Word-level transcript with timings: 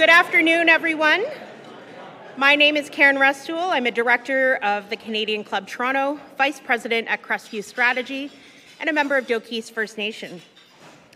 Good 0.00 0.08
afternoon, 0.08 0.70
everyone. 0.70 1.26
My 2.38 2.56
name 2.56 2.78
is 2.78 2.88
Karen 2.88 3.18
Restoule. 3.18 3.58
I'm 3.58 3.84
a 3.84 3.90
director 3.90 4.54
of 4.62 4.88
the 4.88 4.96
Canadian 4.96 5.44
Club 5.44 5.68
Toronto, 5.68 6.18
vice 6.38 6.58
president 6.58 7.06
at 7.08 7.20
Crestview 7.20 7.62
Strategy, 7.62 8.32
and 8.80 8.88
a 8.88 8.94
member 8.94 9.18
of 9.18 9.26
Dokis 9.26 9.70
First 9.70 9.98
Nation. 9.98 10.40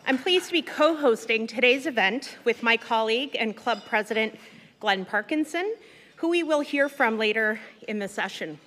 I'm 0.06 0.18
pleased 0.18 0.48
to 0.48 0.52
be 0.52 0.60
co 0.60 0.94
hosting 0.94 1.46
today's 1.46 1.86
event 1.86 2.36
with 2.44 2.62
my 2.62 2.76
colleague 2.76 3.34
and 3.40 3.56
club 3.56 3.86
president, 3.86 4.38
Glenn 4.80 5.06
Parkinson, 5.06 5.76
who 6.16 6.28
we 6.28 6.42
will 6.42 6.60
hear 6.60 6.90
from 6.90 7.16
later 7.16 7.60
in 7.88 8.00
the 8.00 8.08
session. 8.08 8.58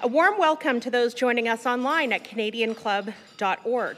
A 0.00 0.08
warm 0.08 0.38
welcome 0.38 0.80
to 0.80 0.90
those 0.90 1.12
joining 1.12 1.48
us 1.48 1.66
online 1.66 2.14
at 2.14 2.24
canadianclub.org. 2.24 3.96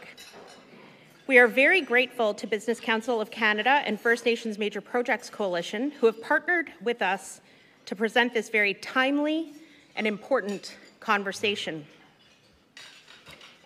We 1.29 1.38
are 1.38 1.48
very 1.48 1.80
grateful 1.80 2.34
to 2.34 2.46
Business 2.46 2.79
Council 2.79 3.20
of 3.20 3.32
Canada 3.32 3.82
and 3.84 4.00
First 4.00 4.25
Nations 4.25 4.58
Major 4.58 4.80
Projects 4.80 5.29
Coalition 5.29 5.90
who 5.90 6.07
have 6.07 6.22
partnered 6.22 6.71
with 6.80 7.03
us 7.03 7.40
to 7.86 7.96
present 7.96 8.32
this 8.32 8.48
very 8.48 8.75
timely 8.75 9.53
and 9.96 10.07
important 10.07 10.76
conversation. 11.00 11.84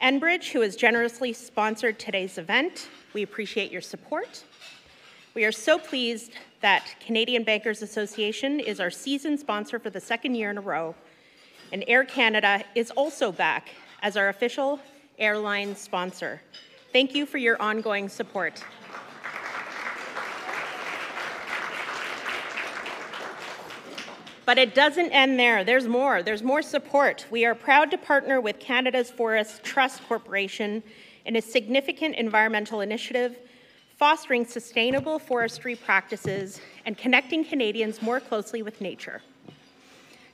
Enbridge, 0.01 0.53
who 0.53 0.63
has 0.63 0.75
generously 0.75 1.35
sponsored 1.35 1.99
today's 1.99 2.39
event, 2.39 2.89
we 3.13 3.23
appreciate 3.23 3.71
your 3.71 3.83
support. 3.83 4.43
We 5.35 5.45
are 5.45 5.53
so 5.53 5.79
pleased 5.79 6.33
that 6.63 6.95
Canadian 6.99 7.45
Bankers 7.45 7.83
Association 7.83 8.59
is 8.59 8.81
our 8.81 8.91
season 8.91 9.37
sponsor 9.37 9.79
for 9.79 9.91
the 9.91 10.01
second 10.01 10.35
year 10.35 10.51
in 10.51 10.57
a 10.57 10.63
row, 10.63 10.95
and 11.75 11.85
Air 11.87 12.05
Canada 12.05 12.65
is 12.75 12.91
also 12.93 13.31
back 13.31 13.69
as 14.01 14.17
our 14.17 14.31
official 14.31 14.81
airline 15.19 15.77
sponsor. 15.77 16.41
Thank 16.93 17.15
you 17.15 17.25
for 17.25 17.39
your 17.39 17.61
ongoing 17.63 18.09
support. 18.09 18.65
But 24.45 24.59
it 24.59 24.75
doesn't 24.75 25.13
end 25.13 25.39
there. 25.39 25.63
There's 25.63 25.87
more. 25.87 26.25
There's 26.25 26.43
more 26.43 26.63
support. 26.63 27.27
We 27.31 27.45
are 27.45 27.55
proud 27.55 27.93
to 27.93 27.99
partner 27.99 28.41
with 28.41 28.59
Canada's 28.59 29.09
Forest 29.09 29.63
Trust 29.63 30.03
Corporation 30.09 30.83
in 31.25 31.37
a 31.37 31.41
significant 31.41 32.17
environmental 32.17 32.81
initiative 32.81 33.37
fostering 33.97 34.45
sustainable 34.45 35.21
forestry 35.21 35.77
practices 35.77 36.61
and 36.87 36.99
connecting 36.99 37.45
Canadians 37.45 38.03
more 38.03 38.19
closely 38.19 38.63
with 38.63 38.81
nature. 38.81 39.23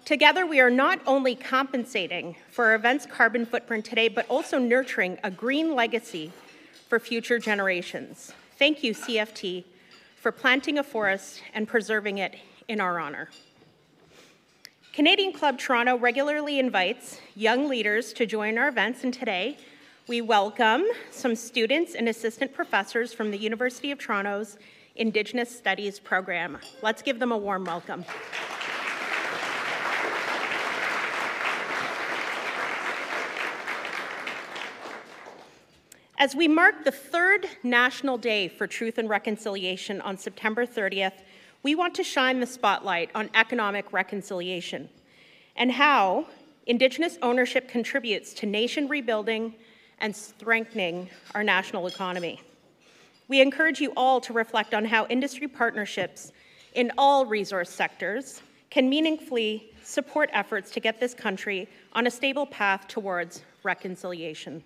Together, 0.07 0.47
we 0.47 0.61
are 0.61 0.71
not 0.71 1.01
only 1.07 1.35
compensating 1.35 2.37
for 2.51 2.67
our 2.67 2.77
event's 2.77 3.05
carbon 3.05 3.45
footprint 3.45 3.85
today, 3.85 4.09
but 4.09 4.25
also 4.31 4.59
nurturing 4.59 5.19
a 5.23 5.31
green 5.31 5.75
legacy 5.75 6.33
for 6.89 6.99
future 7.01 7.39
generations. 7.39 8.33
Thank 8.59 8.83
you, 8.83 8.95
CFT, 8.95 9.65
for 10.17 10.31
planting 10.31 10.79
a 10.79 10.85
forest 10.85 11.43
and 11.53 11.67
preserving 11.67 12.19
it 12.19 12.37
in 12.69 12.81
our 12.81 12.99
honor. 12.99 13.29
Canadian 14.93 15.33
Club 15.33 15.59
Toronto 15.59 15.99
regularly 15.99 16.59
invites 16.59 17.21
young 17.35 17.69
leaders 17.69 18.13
to 18.15 18.25
join 18.25 18.57
our 18.57 18.69
events, 18.69 19.05
and 19.05 19.13
today 19.13 19.59
we 20.09 20.21
welcome 20.21 20.85
some 21.11 21.35
students 21.35 21.95
and 21.95 22.09
assistant 22.09 22.55
professors 22.55 23.13
from 23.13 23.31
the 23.31 23.39
University 23.39 23.91
of 23.91 23.99
Toronto's 23.99 24.57
Indigenous 24.95 25.55
Studies 25.55 25.99
program. 25.99 26.59
Let's 26.83 27.03
give 27.03 27.19
them 27.19 27.33
a 27.33 27.37
warm 27.37 27.65
welcome. 27.65 28.05
As 36.19 36.35
we 36.35 36.49
mark 36.49 36.83
the 36.83 36.91
third 36.91 37.47
National 37.63 38.17
Day 38.17 38.49
for 38.49 38.67
Truth 38.67 38.97
and 38.97 39.07
Reconciliation 39.07 40.01
on 40.01 40.17
September 40.17 40.65
30th, 40.65 41.13
we 41.63 41.75
want 41.75 41.95
to 41.97 42.03
shine 42.03 42.41
the 42.41 42.47
spotlight 42.47 43.11
on 43.15 43.29
economic 43.35 43.93
reconciliation 43.93 44.89
and 45.57 45.71
how 45.71 46.27
Indigenous 46.67 47.19
ownership 47.21 47.69
contributes 47.69 48.33
to 48.33 48.47
nation 48.47 48.89
rebuilding 48.89 49.55
and 49.99 50.17
strengthening 50.17 51.11
our 51.35 51.45
national 51.45 51.87
economy. 51.87 52.41
We 53.29 53.43
encourage 53.43 53.83
you 53.83 53.93
all 53.95 54.19
to 54.23 54.33
reflect 54.33 54.73
on 54.73 54.87
how 54.87 55.07
industry 55.09 55.49
partnerships 55.49 56.33
in 56.73 56.93
all 56.97 57.27
resource 57.27 57.69
sectors 57.69 58.41
can 58.71 58.89
meaningfully 58.89 59.71
support 59.85 60.31
efforts 60.33 60.71
to 60.71 60.81
get 60.81 60.99
this 60.99 61.13
country 61.13 61.69
on 61.93 62.07
a 62.07 62.11
stable 62.11 62.47
path 62.47 62.89
towards 62.89 63.43
reconciliation. 63.63 64.65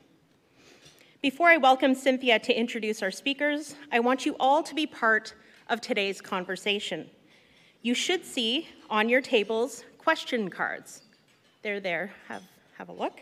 Before 1.22 1.48
I 1.48 1.58
welcome 1.58 1.94
Cynthia 1.94 2.38
to 2.38 2.58
introduce 2.58 3.02
our 3.02 3.10
speakers, 3.10 3.74
I 3.92 4.00
want 4.00 4.24
you 4.24 4.36
all 4.40 4.62
to 4.62 4.74
be 4.74 4.86
part 4.86 5.34
of 5.68 5.82
today's 5.82 6.18
conversation. 6.18 7.10
You 7.82 7.92
should 7.92 8.24
see 8.24 8.68
on 8.88 9.10
your 9.10 9.20
tables 9.20 9.84
question 9.98 10.48
cards. 10.48 11.02
They're 11.60 11.78
there, 11.78 12.10
have, 12.28 12.42
have 12.78 12.88
a 12.88 12.92
look. 12.92 13.20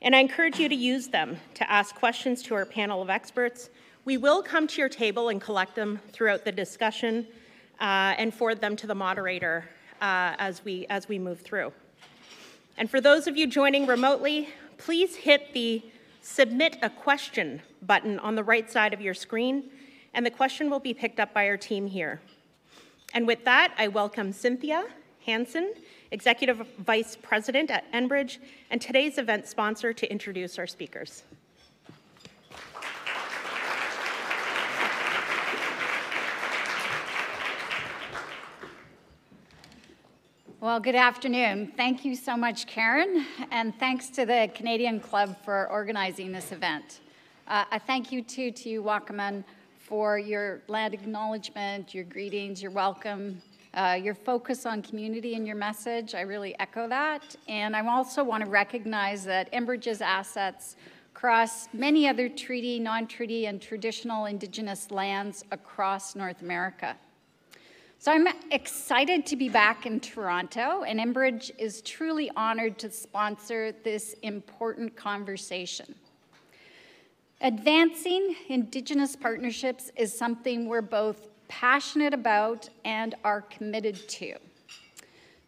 And 0.00 0.16
I 0.16 0.20
encourage 0.20 0.58
you 0.58 0.70
to 0.70 0.74
use 0.74 1.08
them 1.08 1.36
to 1.56 1.70
ask 1.70 1.94
questions 1.94 2.42
to 2.44 2.54
our 2.54 2.64
panel 2.64 3.02
of 3.02 3.10
experts. 3.10 3.68
We 4.06 4.16
will 4.16 4.42
come 4.42 4.66
to 4.68 4.80
your 4.80 4.88
table 4.88 5.28
and 5.28 5.42
collect 5.42 5.74
them 5.74 6.00
throughout 6.12 6.46
the 6.46 6.52
discussion 6.52 7.26
uh, 7.82 8.14
and 8.16 8.32
forward 8.32 8.62
them 8.62 8.76
to 8.76 8.86
the 8.86 8.94
moderator 8.94 9.66
uh, 10.00 10.36
as, 10.38 10.64
we, 10.64 10.86
as 10.88 11.06
we 11.06 11.18
move 11.18 11.42
through. 11.42 11.74
And 12.78 12.90
for 12.90 12.98
those 12.98 13.26
of 13.26 13.36
you 13.36 13.46
joining 13.46 13.86
remotely, 13.86 14.48
please 14.78 15.16
hit 15.16 15.52
the 15.52 15.82
Submit 16.22 16.76
a 16.82 16.90
question 16.90 17.62
button 17.82 18.18
on 18.18 18.34
the 18.34 18.44
right 18.44 18.70
side 18.70 18.92
of 18.92 19.00
your 19.00 19.14
screen, 19.14 19.70
and 20.12 20.24
the 20.24 20.30
question 20.30 20.68
will 20.68 20.80
be 20.80 20.92
picked 20.92 21.18
up 21.18 21.32
by 21.32 21.46
our 21.46 21.56
team 21.56 21.86
here. 21.86 22.20
And 23.14 23.26
with 23.26 23.44
that, 23.44 23.74
I 23.78 23.88
welcome 23.88 24.32
Cynthia 24.32 24.86
Hanson, 25.24 25.74
Executive 26.10 26.66
Vice 26.78 27.16
President 27.16 27.70
at 27.70 27.90
Enbridge, 27.92 28.38
and 28.70 28.80
today's 28.80 29.18
event 29.18 29.46
sponsor 29.46 29.92
to 29.92 30.10
introduce 30.10 30.58
our 30.58 30.66
speakers. 30.66 31.24
Well, 40.62 40.78
good 40.78 40.94
afternoon. 40.94 41.72
Thank 41.74 42.04
you 42.04 42.14
so 42.14 42.36
much, 42.36 42.66
Karen, 42.66 43.24
and 43.50 43.74
thanks 43.78 44.10
to 44.10 44.26
the 44.26 44.50
Canadian 44.54 45.00
Club 45.00 45.34
for 45.42 45.66
organizing 45.70 46.32
this 46.32 46.52
event. 46.52 47.00
Uh, 47.48 47.64
a 47.72 47.80
thank 47.80 48.12
you 48.12 48.20
too 48.20 48.50
to 48.50 48.68
you, 48.68 48.82
Wakaman, 48.82 49.42
for 49.78 50.18
your 50.18 50.60
land 50.68 50.92
acknowledgement, 50.92 51.94
your 51.94 52.04
greetings, 52.04 52.60
your 52.60 52.72
welcome, 52.72 53.40
uh, 53.72 53.98
your 53.98 54.14
focus 54.14 54.66
on 54.66 54.82
community 54.82 55.34
and 55.34 55.46
your 55.46 55.56
message. 55.56 56.14
I 56.14 56.20
really 56.20 56.54
echo 56.60 56.86
that. 56.88 57.36
And 57.48 57.74
I 57.74 57.80
also 57.88 58.22
want 58.22 58.44
to 58.44 58.50
recognize 58.50 59.24
that 59.24 59.50
Enbridge's 59.54 60.02
assets 60.02 60.76
cross 61.14 61.68
many 61.72 62.06
other 62.06 62.28
treaty, 62.28 62.78
non-treaty, 62.78 63.46
and 63.46 63.62
traditional 63.62 64.26
Indigenous 64.26 64.90
lands 64.90 65.42
across 65.52 66.14
North 66.14 66.42
America. 66.42 66.98
So 68.02 68.10
I'm 68.10 68.28
excited 68.50 69.26
to 69.26 69.36
be 69.36 69.50
back 69.50 69.84
in 69.84 70.00
Toronto, 70.00 70.84
and 70.84 70.98
Enbridge 70.98 71.50
is 71.58 71.82
truly 71.82 72.30
honored 72.34 72.78
to 72.78 72.90
sponsor 72.90 73.72
this 73.84 74.14
important 74.22 74.96
conversation. 74.96 75.94
Advancing 77.42 78.36
Indigenous 78.48 79.16
partnerships 79.16 79.90
is 79.96 80.16
something 80.16 80.66
we're 80.66 80.80
both 80.80 81.28
passionate 81.48 82.14
about 82.14 82.70
and 82.86 83.16
are 83.22 83.42
committed 83.42 84.08
to. 84.08 84.34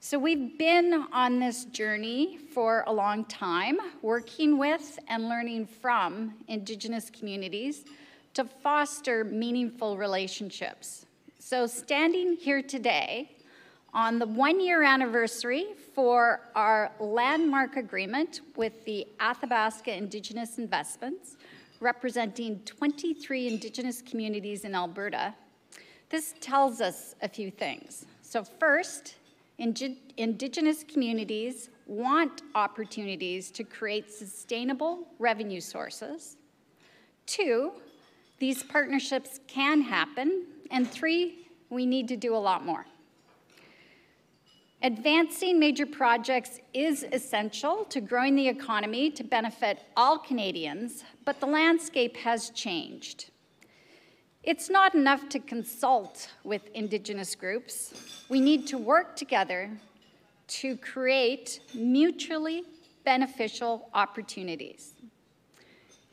So 0.00 0.18
we've 0.18 0.58
been 0.58 1.06
on 1.10 1.38
this 1.38 1.64
journey 1.64 2.36
for 2.36 2.84
a 2.86 2.92
long 2.92 3.24
time, 3.24 3.78
working 4.02 4.58
with 4.58 4.98
and 5.08 5.26
learning 5.26 5.68
from 5.68 6.34
Indigenous 6.48 7.08
communities 7.08 7.86
to 8.34 8.44
foster 8.44 9.24
meaningful 9.24 9.96
relationships. 9.96 11.06
So, 11.52 11.66
standing 11.66 12.36
here 12.36 12.62
today 12.62 13.30
on 13.92 14.18
the 14.18 14.24
one 14.24 14.58
year 14.58 14.82
anniversary 14.82 15.66
for 15.94 16.40
our 16.54 16.90
landmark 16.98 17.76
agreement 17.76 18.40
with 18.56 18.86
the 18.86 19.06
Athabasca 19.20 19.94
Indigenous 19.94 20.56
Investments, 20.56 21.36
representing 21.78 22.60
23 22.60 23.48
Indigenous 23.48 24.00
communities 24.00 24.64
in 24.64 24.74
Alberta, 24.74 25.34
this 26.08 26.34
tells 26.40 26.80
us 26.80 27.16
a 27.20 27.28
few 27.28 27.50
things. 27.50 28.06
So, 28.22 28.44
first, 28.44 29.16
Indigenous 29.58 30.84
communities 30.84 31.68
want 31.86 32.40
opportunities 32.54 33.50
to 33.50 33.62
create 33.62 34.10
sustainable 34.10 35.06
revenue 35.18 35.60
sources. 35.60 36.38
Two, 37.26 37.72
these 38.38 38.62
partnerships 38.62 39.38
can 39.46 39.82
happen 39.82 40.46
and 40.72 40.90
three, 40.90 41.46
we 41.70 41.86
need 41.86 42.08
to 42.08 42.16
do 42.16 42.34
a 42.34 42.38
lot 42.38 42.66
more. 42.66 42.86
Advancing 44.82 45.60
major 45.60 45.86
projects 45.86 46.58
is 46.74 47.04
essential 47.12 47.84
to 47.84 48.00
growing 48.00 48.34
the 48.34 48.48
economy 48.48 49.10
to 49.12 49.22
benefit 49.22 49.78
all 49.96 50.18
Canadians, 50.18 51.04
but 51.24 51.38
the 51.38 51.46
landscape 51.46 52.16
has 52.16 52.50
changed. 52.50 53.30
It's 54.42 54.68
not 54.68 54.96
enough 54.96 55.28
to 55.28 55.38
consult 55.38 56.28
with 56.42 56.62
Indigenous 56.74 57.36
groups. 57.36 57.94
We 58.28 58.40
need 58.40 58.66
to 58.68 58.78
work 58.78 59.14
together 59.14 59.70
to 60.48 60.76
create 60.78 61.60
mutually 61.74 62.64
beneficial 63.04 63.88
opportunities. 63.94 64.94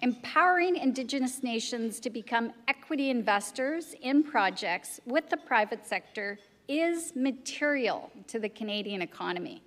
Empowering 0.01 0.77
Indigenous 0.77 1.43
nations 1.43 1.99
to 1.99 2.09
become 2.09 2.53
equity 2.69 3.09
investors 3.09 3.93
in 4.01 4.23
projects 4.23 5.01
with 5.05 5.29
the 5.29 5.35
private 5.35 5.85
sector 5.85 6.39
is 6.69 7.13
material 7.17 8.09
to 8.27 8.39
the 8.39 8.47
Canadian 8.47 9.01
economy. 9.01 9.61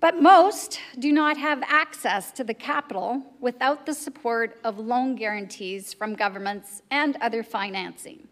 But 0.00 0.20
most 0.20 0.80
do 0.98 1.12
not 1.12 1.36
have 1.36 1.62
access 1.64 2.32
to 2.32 2.42
the 2.42 2.54
capital 2.54 3.22
without 3.38 3.86
the 3.86 3.94
support 3.94 4.58
of 4.64 4.80
loan 4.80 5.14
guarantees 5.14 5.92
from 5.92 6.16
governments 6.16 6.82
and 6.90 7.16
other 7.20 7.44
financing. 7.44 8.26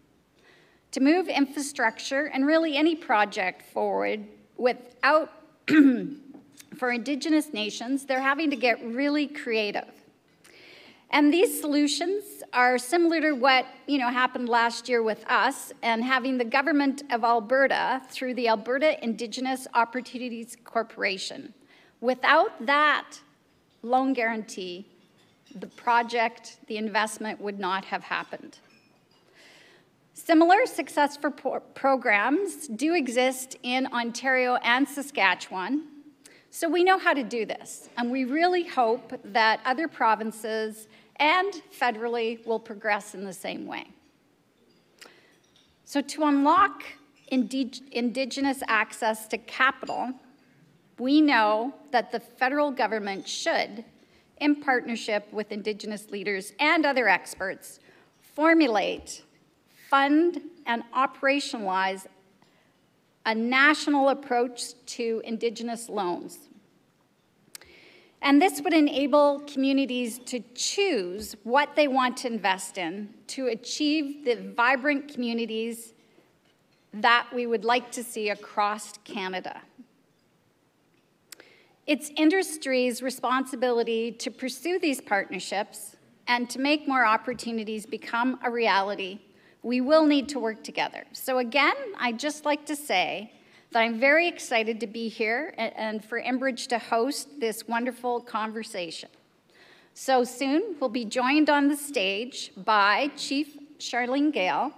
To 0.91 0.99
move 0.99 1.29
infrastructure 1.29 2.25
and 2.25 2.45
really 2.45 2.75
any 2.75 2.97
project 2.97 3.61
forward 3.61 4.25
without, 4.57 5.31
for 6.75 6.91
Indigenous 6.91 7.53
nations, 7.53 8.05
they're 8.05 8.19
having 8.19 8.49
to 8.49 8.57
get 8.57 8.83
really 8.83 9.27
creative. 9.27 10.00
And 11.13 11.33
these 11.33 11.59
solutions 11.59 12.23
are 12.53 12.77
similar 12.77 13.19
to 13.21 13.33
what 13.33 13.65
you 13.85 13.97
know 13.97 14.09
happened 14.09 14.47
last 14.47 14.87
year 14.87 15.03
with 15.03 15.29
us 15.29 15.73
and 15.81 16.03
having 16.03 16.37
the 16.37 16.45
government 16.45 17.03
of 17.11 17.25
Alberta 17.25 18.01
through 18.09 18.33
the 18.35 18.47
Alberta 18.47 19.01
Indigenous 19.03 19.67
Opportunities 19.73 20.55
Corporation. 20.63 21.53
Without 21.99 22.65
that 22.65 23.19
loan 23.83 24.13
guarantee, 24.13 24.87
the 25.55 25.67
project, 25.67 26.57
the 26.67 26.77
investment 26.77 27.41
would 27.41 27.59
not 27.59 27.83
have 27.85 28.03
happened. 28.03 28.59
Similar 30.13 30.65
successful 30.65 31.31
programs 31.31 32.67
do 32.67 32.93
exist 32.93 33.57
in 33.63 33.87
Ontario 33.87 34.55
and 34.63 34.87
Saskatchewan, 34.87 35.87
so 36.51 36.69
we 36.69 36.83
know 36.83 36.99
how 36.99 37.13
to 37.13 37.23
do 37.23 37.45
this, 37.45 37.89
and 37.97 38.11
we 38.11 38.25
really 38.25 38.67
hope 38.67 39.13
that 39.23 39.61
other 39.65 39.87
provinces 39.87 40.87
and 41.21 41.61
federally 41.79 42.45
will 42.45 42.59
progress 42.59 43.13
in 43.13 43.23
the 43.23 43.31
same 43.31 43.65
way. 43.67 43.85
So 45.85 46.01
to 46.01 46.23
unlock 46.23 46.83
indig 47.31 47.79
Indigenous 47.91 48.61
access 48.67 49.27
to 49.27 49.37
capital, 49.37 50.11
we 50.97 51.21
know 51.21 51.73
that 51.91 52.11
the 52.11 52.19
federal 52.19 52.71
government 52.71 53.27
should, 53.27 53.85
in 54.39 54.55
partnership 54.55 55.31
with 55.31 55.51
Indigenous 55.51 56.09
leaders 56.09 56.53
and 56.59 56.85
other 56.85 57.07
experts, 57.07 57.79
formulate, 58.19 59.21
fund, 59.89 60.41
and 60.65 60.83
operationalize 60.95 62.07
a 63.25 63.35
national 63.35 64.09
approach 64.09 64.73
to 64.87 65.21
Indigenous 65.23 65.87
loans 65.87 66.49
and 68.21 68.41
this 68.41 68.61
would 68.61 68.73
enable 68.73 69.39
communities 69.41 70.19
to 70.19 70.39
choose 70.53 71.35
what 71.43 71.75
they 71.75 71.87
want 71.87 72.17
to 72.17 72.27
invest 72.27 72.77
in 72.77 73.09
to 73.27 73.47
achieve 73.47 74.25
the 74.25 74.35
vibrant 74.55 75.11
communities 75.11 75.93
that 76.93 77.27
we 77.33 77.45
would 77.47 77.65
like 77.65 77.91
to 77.91 78.03
see 78.03 78.29
across 78.29 78.93
Canada. 79.05 79.61
It's 81.87 82.11
industry's 82.15 83.01
responsibility 83.01 84.11
to 84.11 84.29
pursue 84.29 84.77
these 84.77 85.01
partnerships 85.01 85.95
and 86.27 86.49
to 86.49 86.59
make 86.59 86.87
more 86.87 87.05
opportunities 87.05 87.85
become 87.85 88.39
a 88.43 88.51
reality. 88.51 89.19
We 89.63 89.81
will 89.81 90.05
need 90.05 90.29
to 90.29 90.39
work 90.39 90.63
together. 90.63 91.05
So 91.13 91.39
again, 91.39 91.75
I'd 91.97 92.19
just 92.19 92.45
like 92.45 92.65
to 92.67 92.75
say 92.75 93.33
that 93.71 93.79
I'm 93.79 93.99
very 93.99 94.27
excited 94.27 94.81
to 94.81 94.87
be 94.87 95.07
here 95.07 95.53
and 95.57 96.03
for 96.03 96.21
Enbridge 96.21 96.67
to 96.67 96.77
host 96.77 97.39
this 97.39 97.67
wonderful 97.67 98.19
conversation. 98.19 99.09
So 99.93 100.23
soon, 100.23 100.75
we'll 100.79 100.89
be 100.89 101.05
joined 101.05 101.49
on 101.49 101.69
the 101.69 101.77
stage 101.77 102.51
by 102.57 103.11
Chief 103.15 103.57
Sharleen 103.79 104.33
Gale, 104.33 104.73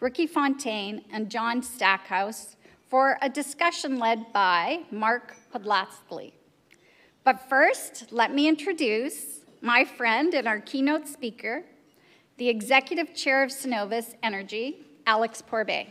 Ricky 0.00 0.28
Fontaine, 0.28 1.04
and 1.12 1.28
John 1.28 1.60
Stackhouse 1.60 2.56
for 2.88 3.18
a 3.20 3.28
discussion 3.28 3.98
led 3.98 4.32
by 4.32 4.80
Mark 4.92 5.34
Podlasly. 5.52 6.32
But 7.24 7.48
first, 7.48 8.12
let 8.12 8.32
me 8.32 8.48
introduce 8.48 9.40
my 9.60 9.84
friend 9.84 10.34
and 10.34 10.46
our 10.46 10.60
keynote 10.60 11.08
speaker, 11.08 11.64
the 12.36 12.48
Executive 12.48 13.12
Chair 13.14 13.42
of 13.42 13.50
Cenovus 13.50 14.14
Energy, 14.22 14.86
Alex 15.04 15.42
Pourbaix. 15.42 15.88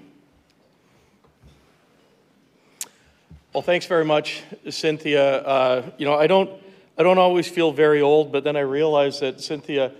Well, 3.54 3.62
thanks 3.62 3.86
very 3.86 4.04
much, 4.04 4.42
Cynthia. 4.68 5.36
Uh, 5.36 5.90
you 5.96 6.04
know, 6.04 6.14
I 6.14 6.26
don't, 6.26 6.50
I 6.98 7.04
don't 7.04 7.18
always 7.18 7.46
feel 7.46 7.70
very 7.70 8.02
old, 8.02 8.32
but 8.32 8.42
then 8.42 8.56
I 8.56 8.62
realize 8.62 9.20
that 9.20 9.40
Cynthia, 9.40 9.92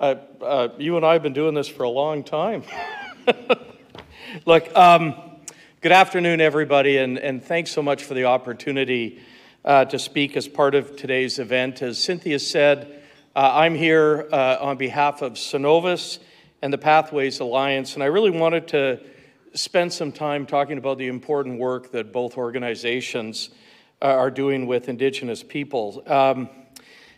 uh, 0.00 0.14
uh, 0.40 0.68
you 0.78 0.96
and 0.96 1.04
I 1.04 1.12
have 1.12 1.22
been 1.22 1.34
doing 1.34 1.52
this 1.52 1.68
for 1.68 1.82
a 1.82 1.90
long 1.90 2.24
time. 2.24 2.62
Look, 4.46 4.74
um, 4.74 5.14
good 5.82 5.92
afternoon, 5.92 6.40
everybody, 6.40 6.96
and, 6.96 7.18
and 7.18 7.44
thanks 7.44 7.70
so 7.70 7.82
much 7.82 8.02
for 8.02 8.14
the 8.14 8.24
opportunity 8.24 9.20
uh, 9.62 9.84
to 9.84 9.98
speak 9.98 10.34
as 10.34 10.48
part 10.48 10.74
of 10.74 10.96
today's 10.96 11.38
event. 11.38 11.82
As 11.82 12.02
Cynthia 12.02 12.38
said, 12.38 13.02
uh, 13.36 13.50
I'm 13.52 13.74
here 13.74 14.26
uh, 14.32 14.56
on 14.58 14.78
behalf 14.78 15.20
of 15.20 15.34
Cenovus 15.34 16.18
and 16.62 16.72
the 16.72 16.78
Pathways 16.78 17.40
Alliance, 17.40 17.94
and 17.94 18.04
I 18.04 18.06
really 18.06 18.30
wanted 18.30 18.68
to 18.68 19.00
spend 19.52 19.92
some 19.92 20.12
time 20.12 20.46
talking 20.46 20.78
about 20.78 20.96
the 20.96 21.08
important 21.08 21.58
work 21.58 21.90
that 21.90 22.12
both 22.12 22.38
organizations 22.38 23.50
uh, 24.00 24.06
are 24.06 24.30
doing 24.30 24.68
with 24.68 24.88
Indigenous 24.88 25.42
peoples. 25.42 25.98
Um, 26.06 26.48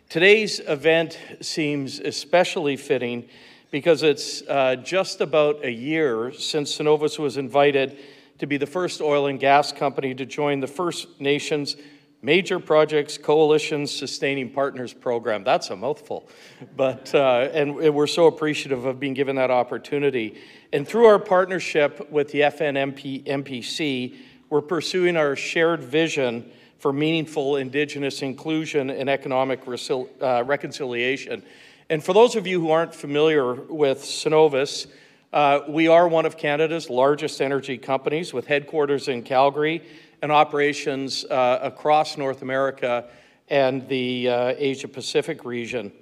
today's 0.08 0.61
event 0.61 1.19
seems 1.43 2.00
especially 2.00 2.79
fitting 2.79 3.29
because 3.70 4.02
it's 4.02 4.41
uh, 4.49 4.76
just 4.76 5.20
about 5.20 5.62
a 5.62 5.70
year 5.70 6.32
since 6.32 6.79
Cenovus 6.79 7.19
was 7.19 7.36
invited 7.36 7.98
to 8.39 8.46
be 8.46 8.56
the 8.56 8.67
first 8.67 9.03
oil 9.03 9.27
and 9.27 9.39
gas 9.39 9.72
company 9.72 10.15
to 10.15 10.24
join 10.24 10.60
the 10.60 10.67
First 10.67 11.20
Nations 11.20 11.77
Major 12.24 12.58
Projects 12.58 13.19
Coalition 13.19 13.86
Sustaining 13.86 14.48
Partners 14.48 14.94
Program. 14.94 15.44
That's 15.44 15.69
a 15.69 15.76
mouthful, 15.76 16.26
but 16.74 17.14
uh, 17.14 17.50
and 17.52 17.76
we're 17.76 18.06
so 18.06 18.28
appreciative 18.28 18.86
of 18.86 18.98
being 18.98 19.12
given 19.12 19.36
that 19.36 19.50
opportunity. 19.50 20.40
And 20.72 20.88
through 20.88 21.04
our 21.04 21.19
partnership 21.19 22.10
with 22.10 22.31
the 22.31 22.40
FNMP 22.40 23.24
MPC, 23.24 24.16
we're 24.48 24.62
pursuing 24.62 25.19
our 25.19 25.36
shared 25.36 25.82
vision 25.82 26.50
for 26.78 26.94
meaningful 26.94 27.56
Indigenous 27.56 28.22
inclusion 28.22 28.88
and 28.88 29.10
economic 29.10 29.60
uh, 29.69 30.44
reconciliation. 30.46 31.43
And 31.90 32.02
for 32.02 32.14
those 32.14 32.36
of 32.36 32.46
you 32.46 32.58
who 32.58 32.70
aren't 32.70 32.94
familiar 32.94 33.52
with 33.52 33.98
Cenovus, 33.98 34.86
uh, 35.34 35.60
we 35.69 35.88
are 35.88 36.08
one 36.08 36.24
of 36.24 36.38
Canada's 36.38 36.88
largest 36.88 37.43
energy 37.43 37.76
companies 37.76 38.32
with 38.32 38.46
headquarters 38.46 39.08
in 39.08 39.24
Calgary 39.24 39.82
and 40.24 40.32
operations 40.32 41.26
uh, 41.26 41.58
across 41.60 42.16
North 42.16 42.40
America 42.40 43.04
and 43.50 43.86
the 43.88 44.31
uh, 44.31 44.54
Asia 44.56 44.88
Pacific 44.88 45.44
region. 45.44 45.93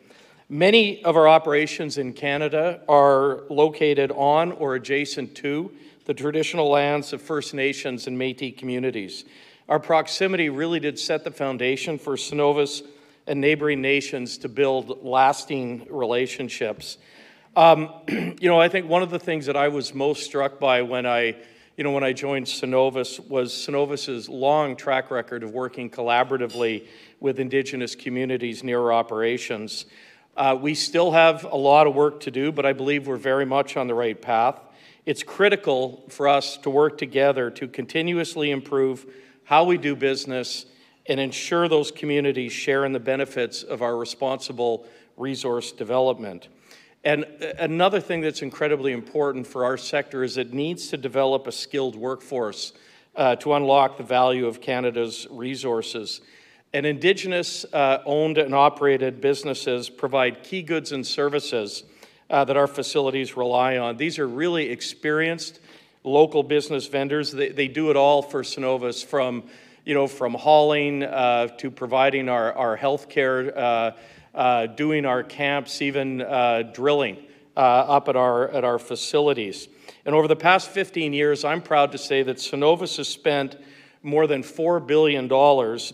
Many 0.49 1.03
of 1.03 1.17
our 1.17 1.27
operations 1.27 1.99
in 1.99 2.13
Canada 2.13 2.83
are 2.89 3.43
located 3.51 4.13
on 4.13 4.53
or 4.53 4.77
adjacent 4.77 5.35
to 5.39 5.73
the 6.05 6.15
traditional 6.15 6.71
lands 6.71 7.13
of 7.13 7.21
First 7.21 7.53
Nations 7.53 8.07
and 8.07 8.17
Metis 8.17 8.55
communities. 8.57 9.25
Our 9.69 9.81
proximity 9.81 10.51
really 10.51 10.79
did 10.79 11.01
set 11.01 11.25
the 11.25 11.33
foundation 11.33 11.99
for 11.99 12.15
Cenovus 12.15 12.83
and 13.27 13.41
neighboring 13.41 13.83
nations 13.83 14.39
to 14.39 14.49
build 14.49 15.03
lasting 15.03 15.89
relationships. 15.91 16.97
Um, 17.57 17.89
you 18.09 18.49
know, 18.49 18.61
I 18.61 18.69
think 18.69 18.89
one 18.89 19.03
of 19.03 19.11
the 19.11 19.19
things 19.19 19.47
that 19.47 19.57
I 19.57 19.67
was 19.67 19.93
most 19.93 20.23
struck 20.23 20.61
by 20.61 20.83
when 20.83 21.07
I, 21.07 21.35
you 21.77 21.85
know, 21.85 21.93
when 21.93 22.05
I 22.05 22.13
joined 22.13 22.47
Cenovus 22.47 23.19
was 23.29 23.53
Cenovus's 23.53 24.29
long 24.29 24.77
track 24.77 25.11
record 25.11 25.43
of 25.43 25.53
working 25.53 25.89
collaboratively 25.89 26.87
with 27.19 27.41
Indigenous 27.41 27.95
communities 27.95 28.63
near 28.63 28.79
our 28.79 28.93
operations. 28.93 29.87
Uh, 30.37 30.57
we 30.61 30.75
still 30.75 31.13
have 31.13 31.45
a 31.45 31.57
lot 31.57 31.87
of 31.87 31.95
work 31.95 32.21
to 32.21 32.31
do, 32.31 32.53
but 32.53 32.67
I 32.67 32.75
believe 32.75 33.07
we're 33.07 33.17
very 33.17 33.47
much 33.47 33.79
on 33.79 33.87
the 33.87 33.95
right 33.95 34.21
path. 34.21 34.61
It's 35.07 35.23
critical 35.23 36.05
for 36.11 36.29
us 36.29 36.59
to 36.59 36.71
work 36.71 36.99
together 36.99 37.51
to 37.53 37.67
continuously 37.67 38.51
improve 38.51 39.07
how 39.45 39.65
we 39.65 39.79
do 39.79 39.97
business 39.97 40.67
and 41.07 41.19
ensure 41.19 41.69
those 41.69 41.91
communities 41.91 42.53
share 42.53 42.85
in 42.85 42.93
the 42.93 43.01
benefits 43.01 43.63
of 43.63 43.81
our 43.81 43.97
responsible 43.97 44.87
resource 45.17 45.73
development. 45.73 46.49
And 47.05 47.25
another 47.59 48.01
thing 48.01 48.21
that's 48.21 48.43
incredibly 48.43 48.93
important 48.93 49.47
for 49.47 49.65
our 49.65 49.77
sector 49.77 50.23
is 50.23 50.37
it 50.37 50.53
needs 50.53 50.89
to 50.89 50.97
develop 50.97 51.47
a 51.47 51.53
skilled 51.53 51.97
workforce 51.97 52.73
uh, 53.17 53.37
to 53.37 53.55
unlock 53.55 53.97
the 53.97 54.05
value 54.05 54.47
of 54.47 54.61
Canada's 54.61 55.27
resources. 55.31 56.21
And 56.73 56.87
Indigenous 56.87 57.67
uh, 57.73 58.03
owned 58.07 58.39
and 58.39 58.55
operated 58.55 59.21
businesses 59.21 59.91
provide 59.91 60.43
key 60.43 60.63
goods 60.63 60.93
and 60.93 61.07
services 61.07 61.85
uh, 62.31 62.45
that 62.45 62.57
our 62.57 62.67
facilities 62.67 63.37
rely 63.37 63.77
on. 63.77 63.97
These 63.97 64.19
are 64.19 64.27
really 64.27 64.71
experienced 64.71 65.61
local 66.05 66.43
business 66.43 66.87
vendors. 66.87 67.31
They, 67.33 67.51
they 67.51 67.69
do 67.69 67.91
it 67.91 67.97
all 67.97 68.23
for 68.23 68.43
Cenovus 68.43 69.05
from, 69.05 69.45
you 69.85 69.93
know, 69.93 70.07
from 70.07 70.35
hauling 70.35 71.03
uh, 71.03 71.49
to 71.59 71.71
providing 71.71 72.29
our, 72.29 72.53
our 72.55 72.77
health 72.77 73.09
care, 73.11 73.57
uh, 73.57 73.91
doing 74.77 75.05
our 75.07 75.23
camps, 75.23 75.83
even 75.83 76.23
uh, 76.23 76.63
drilling 76.73 77.19
uh, 77.57 77.61
up 77.61 78.09
at 78.09 78.17
our, 78.17 78.49
at 78.49 78.65
our 78.65 78.79
facilities. 78.79 79.69
And 80.05 80.15
over 80.15 80.27
the 80.27 80.37
past 80.37 80.71
15 80.71 81.13
years, 81.13 81.45
I'm 81.45 81.63
proud 81.63 81.93
to 81.93 81.99
say 81.99 82.23
that 82.23 82.39
Cenovus 82.39 82.97
has 82.97 83.09
spent 83.09 83.57
more 84.03 84.27
than 84.27 84.43
$4 84.43 84.85
billion 84.85 85.29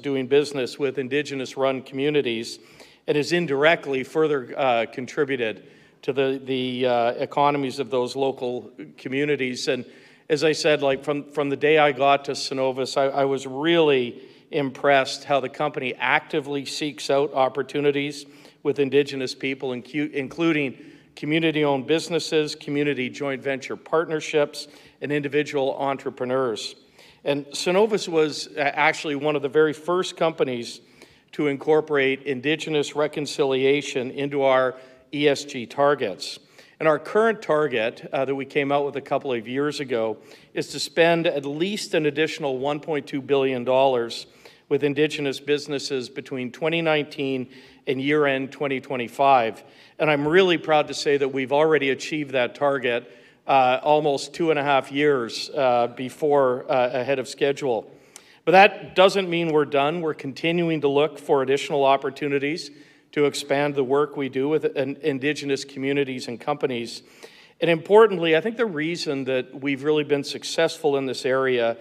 doing 0.02 0.26
business 0.28 0.78
with 0.78 0.99
Indigenous 0.99 1.57
run 1.57 1.83
communities 1.83 2.59
and 3.07 3.16
has 3.16 3.33
indirectly 3.33 4.02
further 4.04 4.54
uh, 4.57 4.87
contributed 4.92 5.66
to 6.02 6.12
the, 6.12 6.40
the 6.45 6.87
uh, 6.87 7.11
economies 7.12 7.78
of 7.78 7.90
those 7.90 8.16
local 8.16 8.71
communities. 8.97 9.68
And 9.68 9.85
as 10.28 10.45
I 10.45 10.52
said, 10.52 10.80
like 10.80 11.04
from, 11.04 11.30
from 11.33 11.50
the 11.50 11.57
day 11.57 11.78
I 11.78 11.92
got 11.92 12.26
to 12.26 12.33
Cenovus, 12.33 12.97
I, 12.97 13.07
I 13.07 13.25
was 13.25 13.47
really 13.47 14.23
impressed 14.50 15.25
how 15.25 15.40
the 15.40 15.49
company 15.49 15.95
actively 15.95 16.64
seeks 16.64 17.11
out 17.11 17.33
opportunities 17.35 18.26
with 18.62 18.78
Indigenous 18.78 19.35
people, 19.35 19.73
including 19.73 20.76
community 21.17 21.64
owned 21.64 21.87
businesses, 21.87 22.55
community 22.55 23.11
joint 23.11 23.43
venture 23.43 23.76
partnerships, 23.76 24.69
and 25.00 25.12
individual 25.12 25.76
entrepreneurs. 25.78 26.76
And 27.25 27.47
Cenovus 27.47 28.09
was 28.09 28.49
actually 28.57 29.17
one 29.17 29.37
of 29.37 29.43
the 29.43 29.49
very 29.49 29.73
first 29.73 30.17
companies 30.17 30.81
to 31.33 31.49
incorporate 31.49 32.23
Indigenous 32.23 32.97
reconciliation 32.97 34.11
into 34.12 34.43
our 34.43 34.76
ESG 35.12 35.69
targets. 35.69 36.38
And 36.81 36.87
our 36.87 36.99
current 36.99 37.43
target 37.43 38.09
uh, 38.12 38.25
that 38.25 38.35
we 38.35 38.45
came 38.45 38.71
out 38.71 38.87
with 38.87 38.97
a 38.97 39.00
couple 39.00 39.33
of 39.33 39.49
years 39.49 39.81
ago 39.81 40.19
is 40.55 40.69
to 40.69 40.78
spend 40.78 41.26
at 41.26 41.45
least 41.45 41.95
an 41.95 42.07
additional 42.07 42.61
$1.2 42.61 43.26
billion 43.26 43.64
with 44.69 44.85
Indigenous 44.85 45.41
businesses 45.41 46.09
between 46.09 46.53
2019 46.53 47.49
and 47.87 48.01
year 48.01 48.27
end 48.27 48.53
2025. 48.53 49.65
And 49.99 50.11
I'm 50.11 50.29
really 50.29 50.59
proud 50.59 50.89
to 50.89 50.95
say 50.95 51.17
that 51.17 51.29
we've 51.29 51.53
already 51.53 51.91
achieved 51.91 52.33
that 52.33 52.55
target 52.55 53.11
uh, 53.47 53.81
almost 53.83 54.35
two 54.35 54.51
and 54.51 54.59
a 54.59 54.63
half 54.63 54.93
years 54.93 55.51
uh, 55.51 55.87
before 55.89 56.71
uh, 56.71 56.91
ahead 56.93 57.19
of 57.19 57.27
schedule. 57.27 57.91
But 58.45 58.53
that 58.53 58.95
doesn't 58.95 59.29
mean 59.29 59.53
we're 59.53 59.65
done. 59.65 60.01
We're 60.01 60.15
continuing 60.15 60.83
to 60.83 60.89
look 60.89 61.19
for 61.19 61.43
additional 61.43 61.85
opportunities 61.85 62.71
to 63.13 63.25
expand 63.25 63.75
the 63.75 63.85
work 63.85 64.17
we 64.17 64.29
do 64.29 64.49
with 64.49 64.65
Indigenous 64.77 65.65
communities 65.65 66.29
and 66.29 66.39
companies. 66.39 67.03
And 67.61 67.71
importantly, 67.71 68.37
I 68.37 68.41
think 68.41 68.57
the 68.57 68.67
reason 68.67 69.25
that 69.25 69.61
we've 69.61 69.83
really 69.83 70.05
been 70.05 70.25
successful 70.25 70.97
in 70.97 71.07
this 71.07 71.25
area 71.25 71.77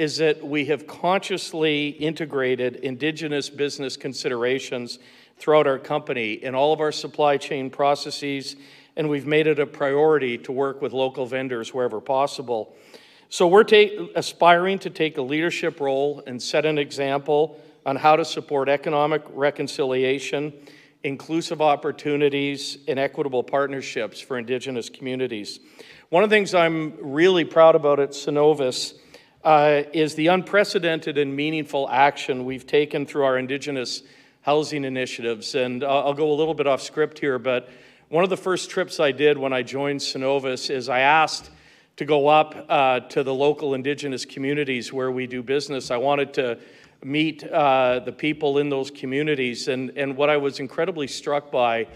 is 0.00 0.16
that 0.16 0.42
we 0.42 0.64
have 0.64 0.86
consciously 0.86 1.88
integrated 1.88 2.76
Indigenous 2.76 3.50
business 3.50 3.98
considerations 3.98 4.98
throughout 5.36 5.66
our 5.66 5.78
company 5.78 6.42
in 6.42 6.54
all 6.54 6.72
of 6.72 6.80
our 6.80 6.90
supply 6.90 7.36
chain 7.36 7.68
processes, 7.68 8.56
and 8.96 9.10
we've 9.10 9.26
made 9.26 9.46
it 9.46 9.58
a 9.58 9.66
priority 9.66 10.38
to 10.38 10.52
work 10.52 10.80
with 10.80 10.94
local 10.94 11.26
vendors 11.26 11.74
wherever 11.74 12.00
possible. 12.00 12.74
So 13.28 13.46
we're 13.46 13.66
aspiring 14.14 14.78
to 14.78 14.88
take 14.88 15.18
a 15.18 15.22
leadership 15.22 15.80
role 15.80 16.22
and 16.26 16.42
set 16.42 16.64
an 16.64 16.78
example 16.78 17.60
on 17.84 17.96
how 17.96 18.16
to 18.16 18.24
support 18.24 18.70
economic 18.70 19.20
reconciliation, 19.34 20.54
inclusive 21.04 21.60
opportunities, 21.60 22.78
and 22.88 22.98
equitable 22.98 23.42
partnerships 23.42 24.18
for 24.18 24.38
Indigenous 24.38 24.88
communities. 24.88 25.60
One 26.08 26.24
of 26.24 26.30
the 26.30 26.36
things 26.36 26.54
I'm 26.54 26.94
really 27.02 27.44
proud 27.44 27.74
about 27.74 28.00
at 28.00 28.12
Cenovus 28.12 28.94
uh, 29.44 29.82
is 29.92 30.14
the 30.14 30.28
unprecedented 30.28 31.18
and 31.18 31.34
meaningful 31.34 31.88
action 31.88 32.44
we've 32.44 32.66
taken 32.66 33.06
through 33.06 33.24
our 33.24 33.38
Indigenous 33.38 34.02
housing 34.42 34.84
initiatives. 34.84 35.54
And 35.54 35.82
I'll, 35.82 36.08
I'll 36.08 36.14
go 36.14 36.30
a 36.30 36.34
little 36.34 36.54
bit 36.54 36.66
off 36.66 36.82
script 36.82 37.18
here, 37.18 37.38
but 37.38 37.68
one 38.08 38.24
of 38.24 38.30
the 38.30 38.36
first 38.36 38.70
trips 38.70 38.98
I 38.98 39.12
did 39.12 39.38
when 39.38 39.52
I 39.52 39.62
joined 39.62 40.00
Cenovus 40.00 40.68
is 40.68 40.88
I 40.88 41.00
asked 41.00 41.50
to 41.96 42.04
go 42.04 42.28
up 42.28 42.66
uh, 42.68 43.00
to 43.00 43.22
the 43.22 43.34
local 43.34 43.74
Indigenous 43.74 44.24
communities 44.24 44.92
where 44.92 45.10
we 45.10 45.26
do 45.26 45.42
business. 45.42 45.90
I 45.90 45.96
wanted 45.98 46.34
to 46.34 46.58
meet 47.04 47.44
uh, 47.44 48.00
the 48.00 48.12
people 48.12 48.58
in 48.58 48.68
those 48.68 48.90
communities. 48.90 49.68
And, 49.68 49.92
and 49.96 50.16
what 50.16 50.28
I 50.28 50.36
was 50.36 50.60
incredibly 50.60 51.06
struck 51.06 51.50
by, 51.50 51.86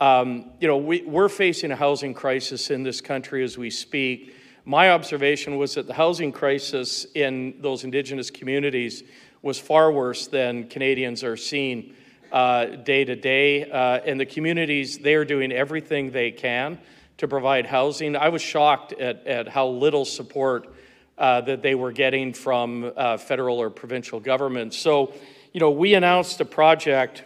um, 0.00 0.50
you 0.60 0.68
know, 0.68 0.76
we, 0.76 1.02
we're 1.02 1.28
facing 1.28 1.70
a 1.72 1.76
housing 1.76 2.14
crisis 2.14 2.70
in 2.70 2.82
this 2.82 3.00
country 3.00 3.42
as 3.44 3.58
we 3.58 3.70
speak. 3.70 4.34
My 4.68 4.90
observation 4.90 5.58
was 5.58 5.74
that 5.74 5.86
the 5.86 5.94
housing 5.94 6.32
crisis 6.32 7.06
in 7.14 7.54
those 7.60 7.84
Indigenous 7.84 8.32
communities 8.32 9.04
was 9.40 9.60
far 9.60 9.92
worse 9.92 10.26
than 10.26 10.66
Canadians 10.66 11.22
are 11.22 11.36
seeing 11.36 11.94
uh, 12.32 12.64
day 12.64 13.04
to 13.04 13.14
day. 13.14 13.70
Uh, 13.70 14.00
and 14.04 14.18
the 14.18 14.26
communities, 14.26 14.98
they 14.98 15.14
are 15.14 15.24
doing 15.24 15.52
everything 15.52 16.10
they 16.10 16.32
can 16.32 16.80
to 17.18 17.28
provide 17.28 17.64
housing. 17.64 18.16
I 18.16 18.28
was 18.28 18.42
shocked 18.42 18.92
at, 18.94 19.24
at 19.24 19.46
how 19.46 19.68
little 19.68 20.04
support 20.04 20.74
uh, 21.16 21.42
that 21.42 21.62
they 21.62 21.76
were 21.76 21.92
getting 21.92 22.32
from 22.32 22.92
uh, 22.96 23.18
federal 23.18 23.60
or 23.60 23.70
provincial 23.70 24.18
governments. 24.18 24.76
So, 24.76 25.14
you 25.52 25.60
know, 25.60 25.70
we 25.70 25.94
announced 25.94 26.40
a 26.40 26.44
project 26.44 27.22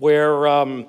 where 0.00 0.48
um, 0.48 0.88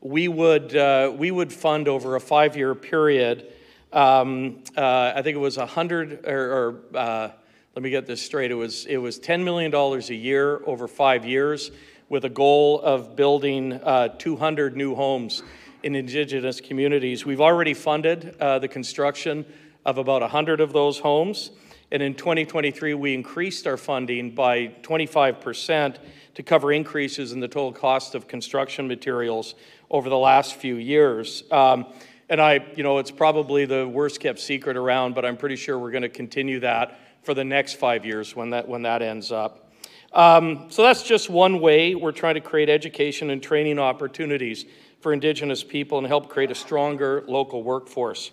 we 0.00 0.28
would 0.28 0.72
we 1.18 1.32
would 1.32 1.52
fund 1.52 1.88
over 1.88 2.14
a 2.14 2.20
five 2.20 2.56
year 2.56 2.76
period. 2.76 3.52
Um, 3.92 4.64
uh, 4.76 5.12
I 5.14 5.22
think 5.22 5.36
it 5.36 5.40
was 5.40 5.58
a 5.58 5.66
hundred 5.66 6.26
or, 6.26 6.52
or 6.52 6.96
uh, 6.96 7.28
let 7.74 7.82
me 7.82 7.90
get 7.90 8.06
this 8.06 8.22
straight. 8.22 8.50
It 8.50 8.54
was 8.54 8.86
it 8.86 8.96
was 8.96 9.18
ten 9.18 9.44
million 9.44 9.70
dollars 9.70 10.10
a 10.10 10.14
year 10.14 10.62
over 10.66 10.88
five 10.88 11.24
years, 11.24 11.70
with 12.08 12.24
a 12.24 12.30
goal 12.30 12.80
of 12.80 13.16
building 13.16 13.72
uh, 13.72 14.08
200 14.18 14.76
new 14.76 14.94
homes 14.94 15.42
in 15.82 15.94
Indigenous 15.94 16.60
communities. 16.60 17.24
We've 17.24 17.40
already 17.40 17.74
funded 17.74 18.38
the 18.38 18.68
construction 18.70 19.44
of 19.84 19.98
about 19.98 20.22
100 20.22 20.60
of 20.60 20.72
those 20.72 20.98
homes. 20.98 21.50
And 21.90 22.02
in 22.02 22.14
2023, 22.14 22.94
we 22.94 23.12
increased 23.12 23.66
our 23.66 23.76
funding 23.76 24.34
by 24.34 24.68
25% 24.82 25.96
to 26.34 26.42
cover 26.42 26.72
increases 26.72 27.32
in 27.32 27.40
the 27.40 27.48
total 27.48 27.72
cost 27.72 28.14
of 28.14 28.26
construction 28.26 28.88
materials 28.88 29.54
over 29.90 30.08
the 30.08 30.16
last 30.16 30.54
few 30.54 30.76
years. 30.76 31.44
Um, 31.50 31.86
and 32.32 32.40
I, 32.40 32.64
you 32.76 32.82
know, 32.82 32.96
it's 32.96 33.10
probably 33.10 33.66
the 33.66 33.86
worst 33.86 34.18
kept 34.18 34.38
secret 34.38 34.78
around, 34.78 35.14
but 35.14 35.26
I'm 35.26 35.36
pretty 35.36 35.56
sure 35.56 35.78
we're 35.78 35.90
going 35.90 36.00
to 36.00 36.08
continue 36.08 36.60
that 36.60 36.98
for 37.24 37.34
the 37.34 37.44
next 37.44 37.74
five 37.74 38.06
years 38.06 38.34
when 38.34 38.48
that, 38.50 38.66
when 38.66 38.80
that 38.82 39.02
ends 39.02 39.30
up. 39.30 39.70
Um, 40.14 40.68
so 40.70 40.82
that's 40.82 41.02
just 41.02 41.28
one 41.28 41.60
way 41.60 41.94
we're 41.94 42.10
trying 42.10 42.36
to 42.36 42.40
create 42.40 42.70
education 42.70 43.28
and 43.28 43.42
training 43.42 43.78
opportunities 43.78 44.64
for 45.00 45.12
Indigenous 45.12 45.62
people 45.62 45.98
and 45.98 46.06
help 46.06 46.30
create 46.30 46.50
a 46.50 46.54
stronger 46.54 47.22
local 47.28 47.62
workforce. 47.62 48.32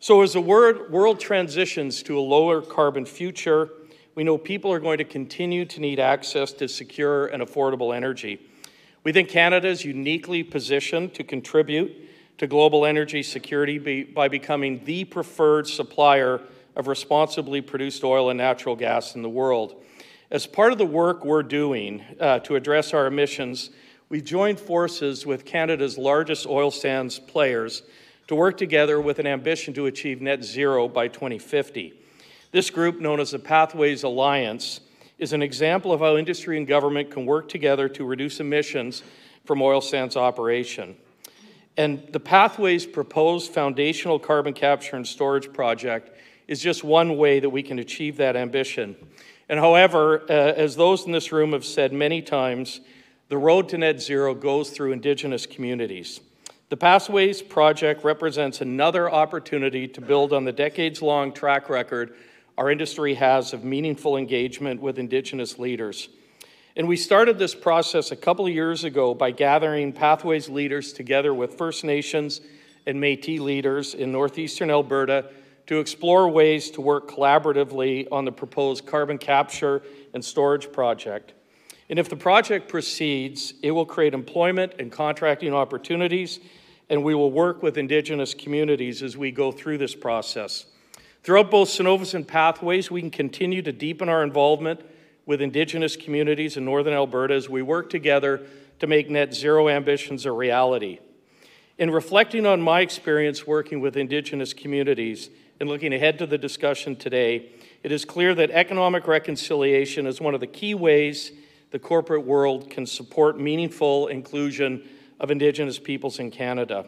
So, 0.00 0.22
as 0.22 0.32
the 0.32 0.40
world 0.40 1.20
transitions 1.20 2.02
to 2.04 2.18
a 2.18 2.22
lower 2.22 2.60
carbon 2.60 3.06
future, 3.06 3.70
we 4.16 4.24
know 4.24 4.38
people 4.38 4.72
are 4.72 4.80
going 4.80 4.98
to 4.98 5.04
continue 5.04 5.64
to 5.66 5.80
need 5.80 6.00
access 6.00 6.52
to 6.54 6.66
secure 6.66 7.26
and 7.26 7.44
affordable 7.44 7.94
energy. 7.94 8.40
We 9.04 9.12
think 9.12 9.28
Canada 9.28 9.68
is 9.68 9.84
uniquely 9.84 10.42
positioned 10.42 11.14
to 11.14 11.22
contribute 11.22 12.09
to 12.40 12.46
global 12.46 12.86
energy 12.86 13.22
security 13.22 14.02
by 14.02 14.26
becoming 14.26 14.82
the 14.86 15.04
preferred 15.04 15.66
supplier 15.66 16.40
of 16.74 16.88
responsibly 16.88 17.60
produced 17.60 18.02
oil 18.02 18.30
and 18.30 18.38
natural 18.38 18.74
gas 18.74 19.14
in 19.14 19.20
the 19.20 19.28
world. 19.28 19.74
As 20.30 20.46
part 20.46 20.72
of 20.72 20.78
the 20.78 20.86
work 20.86 21.22
we're 21.22 21.42
doing 21.42 22.02
uh, 22.18 22.38
to 22.38 22.56
address 22.56 22.94
our 22.94 23.04
emissions, 23.04 23.68
we 24.08 24.22
joined 24.22 24.58
forces 24.58 25.26
with 25.26 25.44
Canada's 25.44 25.98
largest 25.98 26.46
oil 26.46 26.70
sands 26.70 27.18
players 27.18 27.82
to 28.26 28.34
work 28.34 28.56
together 28.56 29.02
with 29.02 29.18
an 29.18 29.26
ambition 29.26 29.74
to 29.74 29.84
achieve 29.84 30.22
net 30.22 30.42
zero 30.42 30.88
by 30.88 31.08
2050. 31.08 31.92
This 32.52 32.70
group, 32.70 33.00
known 33.00 33.20
as 33.20 33.32
the 33.32 33.38
Pathways 33.38 34.02
Alliance, 34.02 34.80
is 35.18 35.34
an 35.34 35.42
example 35.42 35.92
of 35.92 36.00
how 36.00 36.16
industry 36.16 36.56
and 36.56 36.66
government 36.66 37.10
can 37.10 37.26
work 37.26 37.50
together 37.50 37.86
to 37.90 38.06
reduce 38.06 38.40
emissions 38.40 39.02
from 39.44 39.60
oil 39.60 39.82
sands 39.82 40.16
operation. 40.16 40.96
And 41.76 42.06
the 42.12 42.20
Pathways 42.20 42.86
proposed 42.86 43.52
foundational 43.52 44.18
carbon 44.18 44.52
capture 44.52 44.96
and 44.96 45.06
storage 45.06 45.52
project 45.52 46.16
is 46.48 46.60
just 46.60 46.82
one 46.82 47.16
way 47.16 47.40
that 47.40 47.50
we 47.50 47.62
can 47.62 47.78
achieve 47.78 48.16
that 48.16 48.36
ambition. 48.36 48.96
And 49.48 49.58
however, 49.58 50.22
uh, 50.28 50.32
as 50.32 50.76
those 50.76 51.06
in 51.06 51.12
this 51.12 51.32
room 51.32 51.52
have 51.52 51.64
said 51.64 51.92
many 51.92 52.22
times, 52.22 52.80
the 53.28 53.38
road 53.38 53.68
to 53.70 53.78
net 53.78 54.00
zero 54.00 54.34
goes 54.34 54.70
through 54.70 54.92
Indigenous 54.92 55.46
communities. 55.46 56.20
The 56.68 56.76
Pathways 56.76 57.42
project 57.42 58.04
represents 58.04 58.60
another 58.60 59.10
opportunity 59.10 59.88
to 59.88 60.00
build 60.00 60.32
on 60.32 60.44
the 60.44 60.52
decades-long 60.52 61.32
track 61.32 61.68
record 61.68 62.14
our 62.58 62.70
industry 62.70 63.14
has 63.14 63.52
of 63.52 63.64
meaningful 63.64 64.16
engagement 64.16 64.80
with 64.80 64.98
Indigenous 64.98 65.58
leaders. 65.58 66.08
And 66.80 66.88
we 66.88 66.96
started 66.96 67.38
this 67.38 67.54
process 67.54 68.10
a 68.10 68.16
couple 68.16 68.46
of 68.46 68.54
years 68.54 68.84
ago 68.84 69.12
by 69.12 69.32
gathering 69.32 69.92
Pathways 69.92 70.48
leaders 70.48 70.94
together 70.94 71.34
with 71.34 71.58
First 71.58 71.84
Nations 71.84 72.40
and 72.86 72.96
Métis 72.96 73.38
leaders 73.38 73.92
in 73.92 74.10
northeastern 74.10 74.70
Alberta 74.70 75.26
to 75.66 75.78
explore 75.78 76.26
ways 76.30 76.70
to 76.70 76.80
work 76.80 77.10
collaboratively 77.10 78.08
on 78.10 78.24
the 78.24 78.32
proposed 78.32 78.86
carbon 78.86 79.18
capture 79.18 79.82
and 80.14 80.24
storage 80.24 80.72
project. 80.72 81.34
And 81.90 81.98
if 81.98 82.08
the 82.08 82.16
project 82.16 82.66
proceeds, 82.66 83.52
it 83.62 83.72
will 83.72 83.84
create 83.84 84.14
employment 84.14 84.72
and 84.78 84.90
contracting 84.90 85.52
opportunities, 85.52 86.40
and 86.88 87.04
we 87.04 87.14
will 87.14 87.30
work 87.30 87.62
with 87.62 87.76
Indigenous 87.76 88.32
communities 88.32 89.02
as 89.02 89.18
we 89.18 89.30
go 89.30 89.52
through 89.52 89.76
this 89.76 89.94
process. 89.94 90.64
Throughout 91.24 91.50
both 91.50 91.68
Cenovus 91.68 92.14
and 92.14 92.26
Pathways, 92.26 92.90
we 92.90 93.02
can 93.02 93.10
continue 93.10 93.60
to 93.60 93.70
deepen 93.70 94.08
our 94.08 94.22
involvement 94.22 94.80
with 95.26 95.40
Indigenous 95.40 95.96
communities 95.96 96.56
in 96.56 96.64
Northern 96.64 96.94
Alberta 96.94 97.34
as 97.34 97.48
we 97.48 97.62
work 97.62 97.90
together 97.90 98.40
to 98.78 98.86
make 98.86 99.10
net 99.10 99.34
zero 99.34 99.68
ambitions 99.68 100.26
a 100.26 100.32
reality. 100.32 100.98
In 101.78 101.90
reflecting 101.90 102.46
on 102.46 102.60
my 102.60 102.80
experience 102.80 103.46
working 103.46 103.80
with 103.80 103.96
Indigenous 103.96 104.52
communities 104.52 105.30
and 105.60 105.68
looking 105.68 105.94
ahead 105.94 106.18
to 106.18 106.26
the 106.26 106.38
discussion 106.38 106.96
today, 106.96 107.50
it 107.82 107.92
is 107.92 108.04
clear 108.04 108.34
that 108.34 108.50
economic 108.50 109.06
reconciliation 109.06 110.06
is 110.06 110.20
one 110.20 110.34
of 110.34 110.40
the 110.40 110.46
key 110.46 110.74
ways 110.74 111.32
the 111.70 111.78
corporate 111.78 112.26
world 112.26 112.70
can 112.70 112.84
support 112.84 113.38
meaningful 113.38 114.08
inclusion 114.08 114.86
of 115.20 115.30
Indigenous 115.30 115.78
peoples 115.78 116.18
in 116.18 116.30
Canada. 116.30 116.86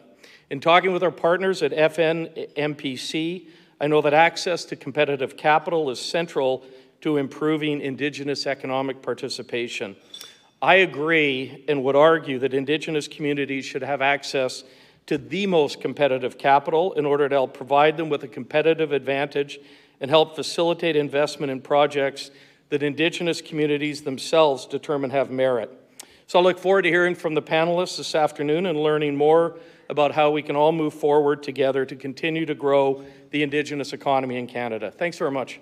In 0.49 0.59
talking 0.59 0.91
with 0.91 1.03
our 1.03 1.11
partners 1.11 1.63
at 1.63 1.71
FNMPC, 1.71 3.47
I 3.79 3.87
know 3.87 4.01
that 4.01 4.13
access 4.13 4.65
to 4.65 4.75
competitive 4.75 5.37
capital 5.37 5.89
is 5.89 5.99
central 5.99 6.63
to 7.03 7.17
improving 7.17 7.81
Indigenous 7.81 8.47
economic 8.47 9.01
participation. 9.01 9.95
I 10.61 10.75
agree 10.75 11.65
and 11.67 11.83
would 11.83 11.97
argue 11.97 12.39
that 12.39 12.53
Indigenous 12.53 13.09
communities 13.09 13.65
should 13.65 13.83
have 13.83 14.01
access 14.01 14.63
to 15.07 15.17
the 15.17 15.45
most 15.45 15.81
competitive 15.81 16.37
capital 16.37 16.93
in 16.93 17.05
order 17.05 17.27
to 17.27 17.35
help 17.35 17.53
provide 17.53 17.97
them 17.97 18.07
with 18.07 18.23
a 18.23 18.27
competitive 18.29 18.93
advantage 18.93 19.59
and 19.99 20.09
help 20.09 20.33
facilitate 20.33 20.95
investment 20.95 21.51
in 21.51 21.59
projects 21.59 22.31
that 22.69 22.81
Indigenous 22.81 23.41
communities 23.41 24.03
themselves 24.03 24.65
determine 24.65 25.09
have 25.09 25.29
merit. 25.29 25.69
So 26.27 26.39
I 26.39 26.41
look 26.41 26.57
forward 26.57 26.83
to 26.83 26.89
hearing 26.89 27.15
from 27.15 27.33
the 27.33 27.41
panelists 27.41 27.97
this 27.97 28.15
afternoon 28.15 28.65
and 28.65 28.79
learning 28.79 29.17
more 29.17 29.57
about 29.89 30.13
how 30.13 30.31
we 30.31 30.41
can 30.41 30.55
all 30.55 30.71
move 30.71 30.93
forward 30.93 31.43
together 31.43 31.85
to 31.85 31.97
continue 31.97 32.45
to 32.45 32.55
grow 32.55 33.03
the 33.31 33.43
Indigenous 33.43 33.91
economy 33.91 34.37
in 34.37 34.47
Canada. 34.47 34.89
Thanks 34.89 35.17
very 35.17 35.31
much. 35.31 35.59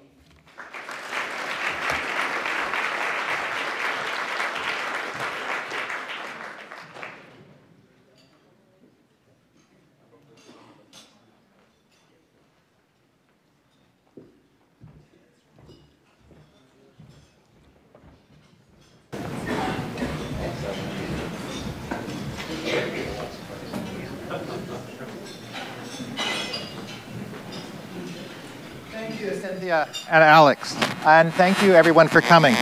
And 30.11 30.25
Alex. 30.25 30.75
And 31.05 31.33
thank 31.35 31.63
you 31.63 31.73
everyone 31.73 32.09
for 32.09 32.19
coming. 32.19 32.53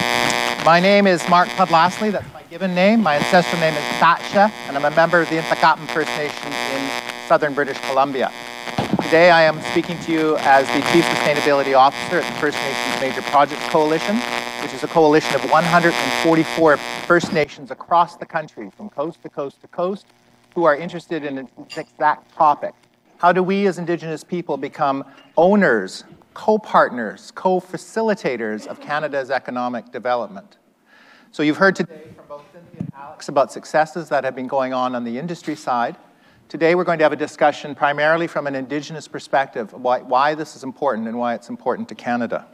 My 0.64 0.80
name 0.80 1.08
is 1.08 1.28
Mark 1.28 1.50
Podlasly, 1.50 2.12
that's 2.12 2.32
my 2.32 2.44
given 2.44 2.76
name. 2.76 3.02
My 3.02 3.16
ancestral 3.16 3.60
name 3.60 3.74
is 3.74 3.84
Thatcha, 3.98 4.52
and 4.68 4.78
I'm 4.78 4.86
a 4.86 4.96
member 4.96 5.20
of 5.20 5.30
the 5.32 5.38
Nthakatpem 5.38 5.88
First 5.88 6.10
Nation 6.10 6.54
in 6.54 7.28
southern 7.28 7.56
British 7.56 7.80
Columbia. 7.90 8.32
Today 9.02 9.32
I 9.32 9.42
am 9.42 9.60
speaking 9.72 9.98
to 10.02 10.12
you 10.12 10.38
as 10.42 10.68
the 10.68 10.82
Chief 10.92 11.04
Sustainability 11.06 11.76
Officer 11.76 12.20
at 12.20 12.32
the 12.32 12.40
First 12.40 12.58
Nations 12.58 13.02
Major 13.02 13.24
Projects 13.32 13.68
Coalition, 13.70 14.18
which 14.62 14.72
is 14.72 14.84
a 14.84 14.88
coalition 14.88 15.34
of 15.34 15.50
144 15.50 16.78
First 16.78 17.34
Nations 17.34 17.72
across 17.72 18.16
the 18.16 18.28
country, 18.28 18.70
from 18.70 18.92
coast 18.92 19.24
to 19.24 19.30
coast 19.30 19.60
to 19.62 19.68
coast, 19.70 20.06
who 20.54 20.66
are 20.66 20.76
interested 20.76 21.24
in 21.26 21.34
this 21.34 21.78
exact 21.78 22.32
topic. 22.36 22.76
How 23.18 23.34
do 23.34 23.42
we 23.42 23.66
as 23.66 23.80
Indigenous 23.80 24.24
people 24.24 24.56
become 24.56 25.04
owners 25.36 26.04
co-partners, 26.34 27.32
co-facilitators 27.32 28.68
of 28.68 28.80
Canada's 28.80 29.30
economic 29.32 29.92
development. 29.92 30.58
So 31.32 31.44
you've 31.44 31.58
heard 31.58 31.76
today 31.76 32.08
from 32.16 32.26
both 32.28 32.46
Cynthia 32.52 32.80
and 32.80 32.92
Alex 32.96 33.30
about 33.30 33.52
successes 33.52 34.10
that 34.10 34.24
have 34.24 34.36
been 34.36 34.48
going 34.48 34.74
on 34.74 34.96
on 34.96 35.04
the 35.04 35.18
industry 35.18 35.56
side. 35.56 35.96
Today 36.48 36.74
we're 36.74 36.84
going 36.84 36.98
to 36.98 37.06
have 37.06 37.14
a 37.14 37.18
discussion 37.18 37.76
primarily 37.76 38.26
from 38.26 38.48
an 38.48 38.56
Indigenous 38.56 39.08
perspective 39.08 39.72
why, 39.74 40.00
why 40.00 40.34
this 40.34 40.56
is 40.56 40.64
important 40.64 41.08
and 41.08 41.18
why 41.18 41.36
it's 41.36 41.50
important 41.50 41.88
to 41.90 41.96
Canada. 41.96 42.48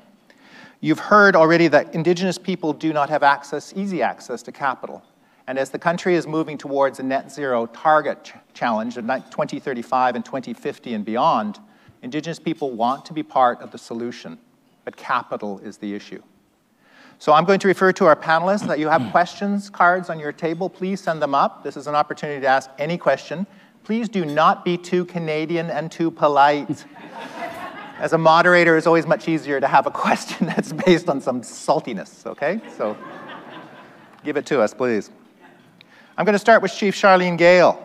You've 0.81 0.99
heard 0.99 1.35
already 1.35 1.67
that 1.69 1.95
Indigenous 1.95 2.37
people 2.37 2.73
do 2.73 2.91
not 2.91 3.09
have 3.09 3.23
access, 3.23 3.73
easy 3.75 4.01
access 4.01 4.43
to 4.43 4.51
capital. 4.51 5.03
And 5.47 5.57
as 5.57 5.69
the 5.69 5.79
country 5.79 6.15
is 6.15 6.27
moving 6.27 6.57
towards 6.57 6.99
a 6.99 7.03
net 7.03 7.31
zero 7.31 7.67
target 7.67 8.23
ch 8.25 8.33
challenge 8.53 8.97
of 8.97 9.05
2035 9.05 10.15
and 10.15 10.25
2050 10.25 10.93
and 10.93 11.05
beyond, 11.05 11.59
Indigenous 12.05 12.37
people 12.37 12.69
want 12.69 13.03
to 13.05 13.13
be 13.13 13.23
part 13.23 13.59
of 13.61 13.71
the 13.71 13.79
solution, 13.79 14.37
but 14.83 14.95
capital 14.95 15.57
is 15.63 15.77
the 15.77 15.95
issue. 15.95 16.21
So 17.17 17.33
I'm 17.33 17.45
going 17.45 17.57
to 17.61 17.67
refer 17.67 17.91
to 17.93 18.05
our 18.05 18.15
panelists 18.15 18.67
that 18.67 18.77
you 18.77 18.89
have 18.89 19.09
questions 19.09 19.71
cards 19.71 20.11
on 20.11 20.19
your 20.19 20.31
table. 20.31 20.69
Please 20.69 21.01
send 21.01 21.19
them 21.19 21.33
up. 21.33 21.63
This 21.63 21.75
is 21.75 21.87
an 21.87 21.95
opportunity 21.95 22.41
to 22.41 22.47
ask 22.47 22.69
any 22.77 22.95
question. 22.95 23.47
Please 23.83 24.07
do 24.07 24.23
not 24.23 24.63
be 24.63 24.77
too 24.77 25.05
Canadian 25.05 25.71
and 25.71 25.91
too 25.91 26.11
polite. 26.11 26.85
As 27.97 28.13
a 28.13 28.19
moderator, 28.19 28.77
it's 28.77 28.85
always 28.85 29.07
much 29.07 29.27
easier 29.27 29.59
to 29.59 29.67
have 29.67 29.87
a 29.87 29.91
question 29.91 30.45
that's 30.55 30.73
based 30.73 31.09
on 31.09 31.19
some 31.19 31.41
saltiness, 31.41 32.27
okay? 32.27 32.61
So 32.77 32.95
give 34.23 34.37
it 34.37 34.45
to 34.45 34.61
us, 34.61 34.75
please. 34.75 35.09
I'm 36.19 36.25
going 36.25 36.33
to 36.33 36.39
start 36.39 36.61
with 36.61 36.71
Chief 36.71 36.95
Sharleen 36.95 37.35
Gale. 37.35 37.84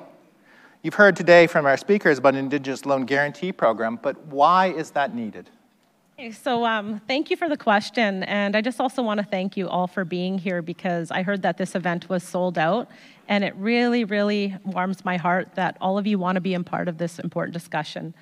You've 0.82 0.94
heard 0.94 1.14
today 1.14 1.46
from 1.46 1.66
our 1.66 1.76
speakers 1.76 2.16
about 2.16 2.32
an 2.32 2.40
Indigenous 2.40 2.86
Loan 2.86 3.04
Guarantee 3.04 3.52
Program, 3.52 3.98
but 4.00 4.18
why 4.28 4.68
is 4.68 4.92
that 4.92 5.14
needed? 5.14 5.50
So 6.32 6.64
um, 6.64 7.02
thank 7.06 7.28
you 7.28 7.36
for 7.36 7.50
the 7.50 7.56
question, 7.56 8.22
and 8.22 8.56
I 8.56 8.62
just 8.62 8.80
also 8.80 9.02
want 9.02 9.20
to 9.20 9.26
thank 9.26 9.58
you 9.58 9.68
all 9.68 9.86
for 9.86 10.06
being 10.06 10.38
here 10.38 10.62
because 10.62 11.10
I 11.10 11.22
heard 11.22 11.42
that 11.42 11.58
this 11.58 11.74
event 11.74 12.08
was 12.08 12.22
sold 12.22 12.56
out, 12.56 12.88
and 13.28 13.44
it 13.44 13.54
really, 13.56 14.04
really 14.04 14.56
warms 14.64 15.04
my 15.04 15.18
heart 15.18 15.54
that 15.54 15.76
all 15.82 15.98
of 15.98 16.06
you 16.06 16.18
want 16.18 16.36
to 16.36 16.40
be 16.40 16.54
a 16.54 16.60
part 16.62 16.88
of 16.88 16.96
this 16.96 17.18
important 17.18 17.52
discussion. 17.52 18.14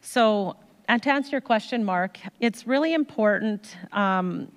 So, 0.00 0.56
and 0.88 1.02
to 1.02 1.10
answer 1.10 1.32
your 1.32 1.42
question, 1.42 1.84
Mark, 1.84 2.18
it's 2.40 2.66
really 2.66 2.94
important 2.94 3.76
um, 3.92 4.50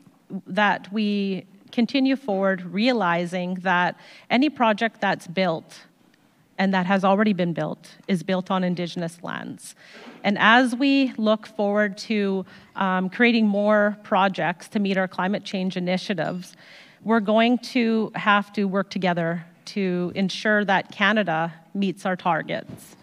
that 0.47 0.91
we 0.93 1.45
continue 1.73 2.15
forward 2.15 2.61
realizing 2.61 3.55
that 3.55 3.99
any 4.29 4.49
project 4.49 5.01
that's 5.01 5.27
built 5.27 5.81
and 6.59 6.73
that 6.73 6.85
has 6.85 7.05
already 7.05 7.31
been 7.31 7.53
built 7.53 7.95
is 8.07 8.21
built 8.21 8.51
on 8.51 8.63
Indigenous 8.63 9.23
lands. 9.23 9.75
And 10.23 10.37
as 10.37 10.75
we 10.75 11.13
look 11.17 11.47
forward 11.47 11.97
to 11.99 12.45
um, 12.75 13.09
creating 13.09 13.47
more 13.47 13.97
projects 14.03 14.67
to 14.69 14.79
meet 14.79 14.97
our 14.97 15.07
climate 15.07 15.45
change 15.45 15.77
initiatives, 15.77 16.57
we're 17.03 17.21
going 17.21 17.57
to 17.59 18.11
have 18.15 18.51
to 18.53 18.65
work 18.65 18.89
together 18.89 19.45
to 19.65 20.11
ensure 20.15 20.65
that 20.65 20.91
Canada 20.91 21.53
meets 21.73 22.05
our 22.05 22.17
targets. 22.17 22.97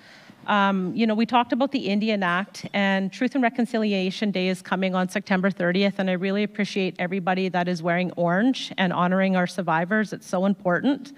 Um, 0.46 0.94
you 0.94 1.06
know, 1.06 1.14
we 1.14 1.26
talked 1.26 1.52
about 1.52 1.72
the 1.72 1.88
Indian 1.88 2.22
Act, 2.22 2.66
and 2.72 3.12
Truth 3.12 3.34
and 3.34 3.42
Reconciliation 3.42 4.30
Day 4.30 4.48
is 4.48 4.62
coming 4.62 4.94
on 4.94 5.08
September 5.08 5.50
30th, 5.50 5.94
and 5.98 6.08
I 6.08 6.12
really 6.12 6.44
appreciate 6.44 6.94
everybody 7.00 7.48
that 7.48 7.66
is 7.66 7.82
wearing 7.82 8.12
orange 8.12 8.72
and 8.78 8.92
honoring 8.92 9.34
our 9.34 9.48
survivors. 9.48 10.12
It's 10.12 10.26
so 10.26 10.44
important. 10.44 11.12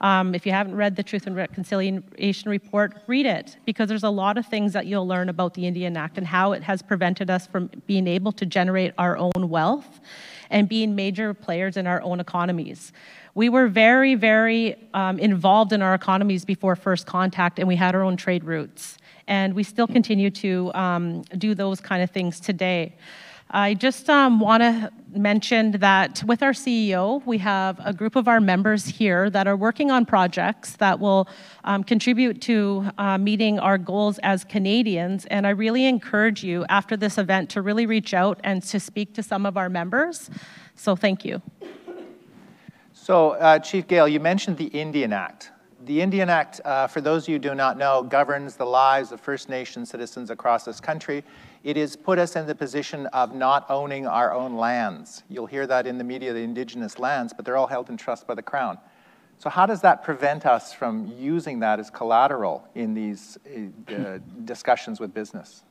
Um, 0.00 0.34
if 0.34 0.44
you 0.44 0.52
haven't 0.52 0.74
read 0.74 0.96
the 0.96 1.02
Truth 1.02 1.26
and 1.26 1.36
Reconciliation 1.36 2.50
Report, 2.50 3.02
read 3.06 3.26
it 3.26 3.56
because 3.64 3.88
there's 3.88 4.02
a 4.02 4.10
lot 4.10 4.36
of 4.38 4.46
things 4.46 4.72
that 4.72 4.86
you'll 4.86 5.06
learn 5.06 5.28
about 5.28 5.54
the 5.54 5.66
Indian 5.66 5.96
Act 5.96 6.18
and 6.18 6.26
how 6.26 6.52
it 6.52 6.62
has 6.62 6.82
prevented 6.82 7.30
us 7.30 7.46
from 7.46 7.70
being 7.86 8.06
able 8.06 8.32
to 8.32 8.46
generate 8.46 8.92
our 8.98 9.16
own 9.16 9.48
wealth 9.48 10.00
and 10.50 10.68
being 10.68 10.94
major 10.94 11.32
players 11.32 11.76
in 11.76 11.86
our 11.86 12.02
own 12.02 12.20
economies. 12.20 12.92
We 13.34 13.48
were 13.48 13.66
very, 13.66 14.14
very 14.14 14.76
um, 14.94 15.18
involved 15.18 15.72
in 15.72 15.82
our 15.82 15.94
economies 15.94 16.44
before 16.44 16.76
first 16.76 17.06
contact, 17.06 17.58
and 17.58 17.66
we 17.66 17.76
had 17.76 17.94
our 17.94 18.02
own 18.02 18.16
trade 18.16 18.44
routes. 18.44 18.98
And 19.26 19.54
we 19.54 19.62
still 19.62 19.86
continue 19.86 20.30
to 20.30 20.72
um, 20.74 21.22
do 21.38 21.54
those 21.54 21.80
kind 21.80 22.02
of 22.02 22.10
things 22.10 22.38
today. 22.38 22.94
I 23.56 23.74
just 23.74 24.10
um, 24.10 24.40
want 24.40 24.64
to 24.64 24.90
mention 25.16 25.70
that 25.78 26.24
with 26.26 26.42
our 26.42 26.50
CEO, 26.50 27.24
we 27.24 27.38
have 27.38 27.80
a 27.84 27.92
group 27.92 28.16
of 28.16 28.26
our 28.26 28.40
members 28.40 28.84
here 28.84 29.30
that 29.30 29.46
are 29.46 29.56
working 29.56 29.92
on 29.92 30.06
projects 30.06 30.74
that 30.78 30.98
will 30.98 31.28
um, 31.62 31.84
contribute 31.84 32.40
to 32.42 32.90
uh, 32.98 33.16
meeting 33.16 33.60
our 33.60 33.78
goals 33.78 34.18
as 34.24 34.42
Canadians. 34.42 35.24
And 35.26 35.46
I 35.46 35.50
really 35.50 35.86
encourage 35.86 36.42
you 36.42 36.66
after 36.68 36.96
this 36.96 37.16
event 37.16 37.48
to 37.50 37.62
really 37.62 37.86
reach 37.86 38.12
out 38.12 38.40
and 38.42 38.60
to 38.64 38.80
speak 38.80 39.14
to 39.14 39.22
some 39.22 39.46
of 39.46 39.56
our 39.56 39.68
members. 39.68 40.30
So 40.74 40.96
thank 40.96 41.24
you. 41.24 41.40
So, 42.92 43.32
uh, 43.32 43.60
Chief 43.60 43.86
Gale, 43.86 44.08
you 44.08 44.18
mentioned 44.18 44.56
the 44.56 44.66
Indian 44.66 45.12
Act. 45.12 45.52
The 45.84 46.00
Indian 46.00 46.28
Act, 46.28 46.60
uh, 46.64 46.88
for 46.88 47.00
those 47.00 47.24
of 47.24 47.28
you 47.28 47.34
who 47.34 47.40
do 47.40 47.54
not 47.54 47.78
know, 47.78 48.02
governs 48.02 48.56
the 48.56 48.64
lives 48.64 49.12
of 49.12 49.20
First 49.20 49.48
Nation 49.48 49.86
citizens 49.86 50.30
across 50.30 50.64
this 50.64 50.80
country. 50.80 51.22
It 51.64 51.78
has 51.78 51.96
put 51.96 52.18
us 52.18 52.36
in 52.36 52.46
the 52.46 52.54
position 52.54 53.06
of 53.06 53.34
not 53.34 53.64
owning 53.70 54.06
our 54.06 54.34
own 54.34 54.56
lands. 54.56 55.22
You'll 55.30 55.46
hear 55.46 55.66
that 55.66 55.86
in 55.86 55.96
the 55.96 56.04
media, 56.04 56.34
the 56.34 56.40
indigenous 56.42 56.98
lands, 56.98 57.32
but 57.32 57.46
they're 57.46 57.56
all 57.56 57.66
held 57.66 57.88
in 57.88 57.96
trust 57.96 58.26
by 58.26 58.34
the 58.34 58.42
Crown. 58.42 58.78
So 59.38 59.48
how 59.48 59.64
does 59.64 59.80
that 59.80 60.04
prevent 60.04 60.44
us 60.44 60.74
from 60.74 61.06
using 61.18 61.60
that 61.60 61.80
as 61.80 61.88
collateral 61.88 62.68
in 62.74 62.92
these 62.92 63.38
uh, 63.88 64.18
discussions 64.44 65.00
with 65.00 65.14
business? 65.14 65.64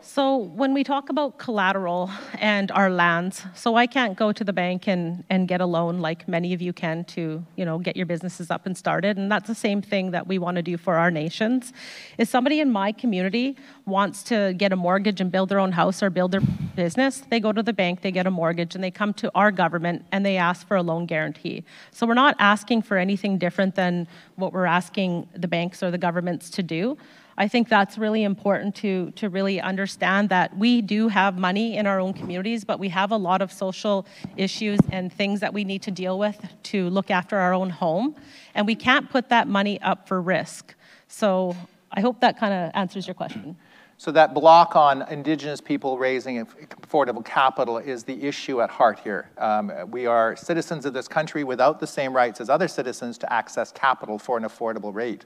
So 0.00 0.36
when 0.36 0.74
we 0.74 0.84
talk 0.84 1.08
about 1.08 1.38
collateral 1.38 2.08
and 2.38 2.70
our 2.70 2.88
lands, 2.88 3.42
so 3.56 3.74
I 3.74 3.88
can't 3.88 4.16
go 4.16 4.30
to 4.30 4.44
the 4.44 4.52
bank 4.52 4.86
and, 4.86 5.24
and 5.28 5.48
get 5.48 5.60
a 5.60 5.66
loan 5.66 5.98
like 5.98 6.28
many 6.28 6.54
of 6.54 6.62
you 6.62 6.72
can 6.72 7.04
to, 7.06 7.44
you 7.56 7.64
know, 7.64 7.78
get 7.78 7.96
your 7.96 8.06
businesses 8.06 8.48
up 8.48 8.64
and 8.64 8.78
started. 8.78 9.16
And 9.16 9.30
that's 9.30 9.48
the 9.48 9.56
same 9.56 9.82
thing 9.82 10.12
that 10.12 10.28
we 10.28 10.38
want 10.38 10.54
to 10.54 10.62
do 10.62 10.76
for 10.76 10.94
our 10.94 11.10
nations. 11.10 11.72
If 12.16 12.28
somebody 12.28 12.60
in 12.60 12.70
my 12.70 12.92
community 12.92 13.56
wants 13.86 14.22
to 14.24 14.54
get 14.56 14.72
a 14.72 14.76
mortgage 14.76 15.20
and 15.20 15.32
build 15.32 15.48
their 15.48 15.58
own 15.58 15.72
house 15.72 16.00
or 16.00 16.10
build 16.10 16.30
their 16.30 16.42
business, 16.76 17.24
they 17.28 17.40
go 17.40 17.52
to 17.52 17.62
the 17.62 17.72
bank, 17.72 18.02
they 18.02 18.12
get 18.12 18.26
a 18.26 18.30
mortgage, 18.30 18.76
and 18.76 18.84
they 18.84 18.92
come 18.92 19.12
to 19.14 19.32
our 19.34 19.50
government 19.50 20.06
and 20.12 20.24
they 20.24 20.36
ask 20.36 20.66
for 20.68 20.76
a 20.76 20.82
loan 20.82 21.06
guarantee. 21.06 21.64
So 21.90 22.06
we're 22.06 22.14
not 22.14 22.36
asking 22.38 22.82
for 22.82 22.98
anything 22.98 23.36
different 23.36 23.74
than 23.74 24.06
what 24.36 24.52
we're 24.52 24.64
asking 24.64 25.28
the 25.34 25.48
banks 25.48 25.82
or 25.82 25.90
the 25.90 25.98
governments 25.98 26.50
to 26.50 26.62
do. 26.62 26.96
I 27.40 27.46
think 27.46 27.68
that's 27.68 27.96
really 27.96 28.24
important 28.24 28.74
to, 28.76 29.12
to 29.12 29.28
really 29.28 29.60
understand 29.60 30.28
that 30.30 30.56
we 30.58 30.82
do 30.82 31.06
have 31.06 31.38
money 31.38 31.76
in 31.76 31.86
our 31.86 32.00
own 32.00 32.12
communities, 32.12 32.64
but 32.64 32.80
we 32.80 32.88
have 32.88 33.12
a 33.12 33.16
lot 33.16 33.42
of 33.42 33.52
social 33.52 34.06
issues 34.36 34.80
and 34.90 35.12
things 35.12 35.38
that 35.38 35.54
we 35.54 35.62
need 35.62 35.82
to 35.82 35.92
deal 35.92 36.18
with 36.18 36.36
to 36.64 36.90
look 36.90 37.12
after 37.12 37.36
our 37.36 37.54
own 37.54 37.70
home. 37.70 38.16
And 38.56 38.66
we 38.66 38.74
can't 38.74 39.08
put 39.08 39.28
that 39.28 39.46
money 39.46 39.80
up 39.82 40.08
for 40.08 40.20
risk. 40.20 40.74
So 41.06 41.56
I 41.92 42.00
hope 42.00 42.20
that 42.22 42.40
kind 42.40 42.52
of 42.52 42.72
answers 42.74 43.06
your 43.06 43.14
question. 43.14 43.56
So 43.98 44.10
that 44.10 44.34
block 44.34 44.74
on 44.74 45.02
Indigenous 45.02 45.60
people 45.60 45.96
raising 45.96 46.44
affordable 46.44 47.24
capital 47.24 47.78
is 47.78 48.02
the 48.02 48.20
issue 48.20 48.60
at 48.62 48.70
heart 48.70 48.98
here. 48.98 49.30
Um, 49.38 49.70
we 49.92 50.06
are 50.06 50.34
citizens 50.34 50.86
of 50.86 50.92
this 50.92 51.06
country 51.06 51.44
without 51.44 51.78
the 51.78 51.86
same 51.86 52.12
rights 52.12 52.40
as 52.40 52.50
other 52.50 52.66
citizens 52.66 53.16
to 53.18 53.32
access 53.32 53.70
capital 53.70 54.18
for 54.18 54.36
an 54.36 54.42
affordable 54.42 54.92
rate. 54.92 55.24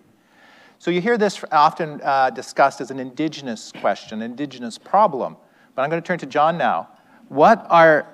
So 0.82 0.90
you 0.90 1.00
hear 1.00 1.16
this 1.16 1.44
often 1.52 2.00
uh, 2.02 2.30
discussed 2.30 2.80
as 2.80 2.90
an 2.90 2.98
indigenous 2.98 3.70
question, 3.70 4.20
indigenous 4.20 4.78
problem. 4.78 5.36
But 5.76 5.82
I'm 5.82 5.90
going 5.90 6.02
to 6.02 6.04
turn 6.04 6.18
to 6.18 6.26
John 6.26 6.58
now. 6.58 6.88
What 7.28 7.64
are 7.70 8.08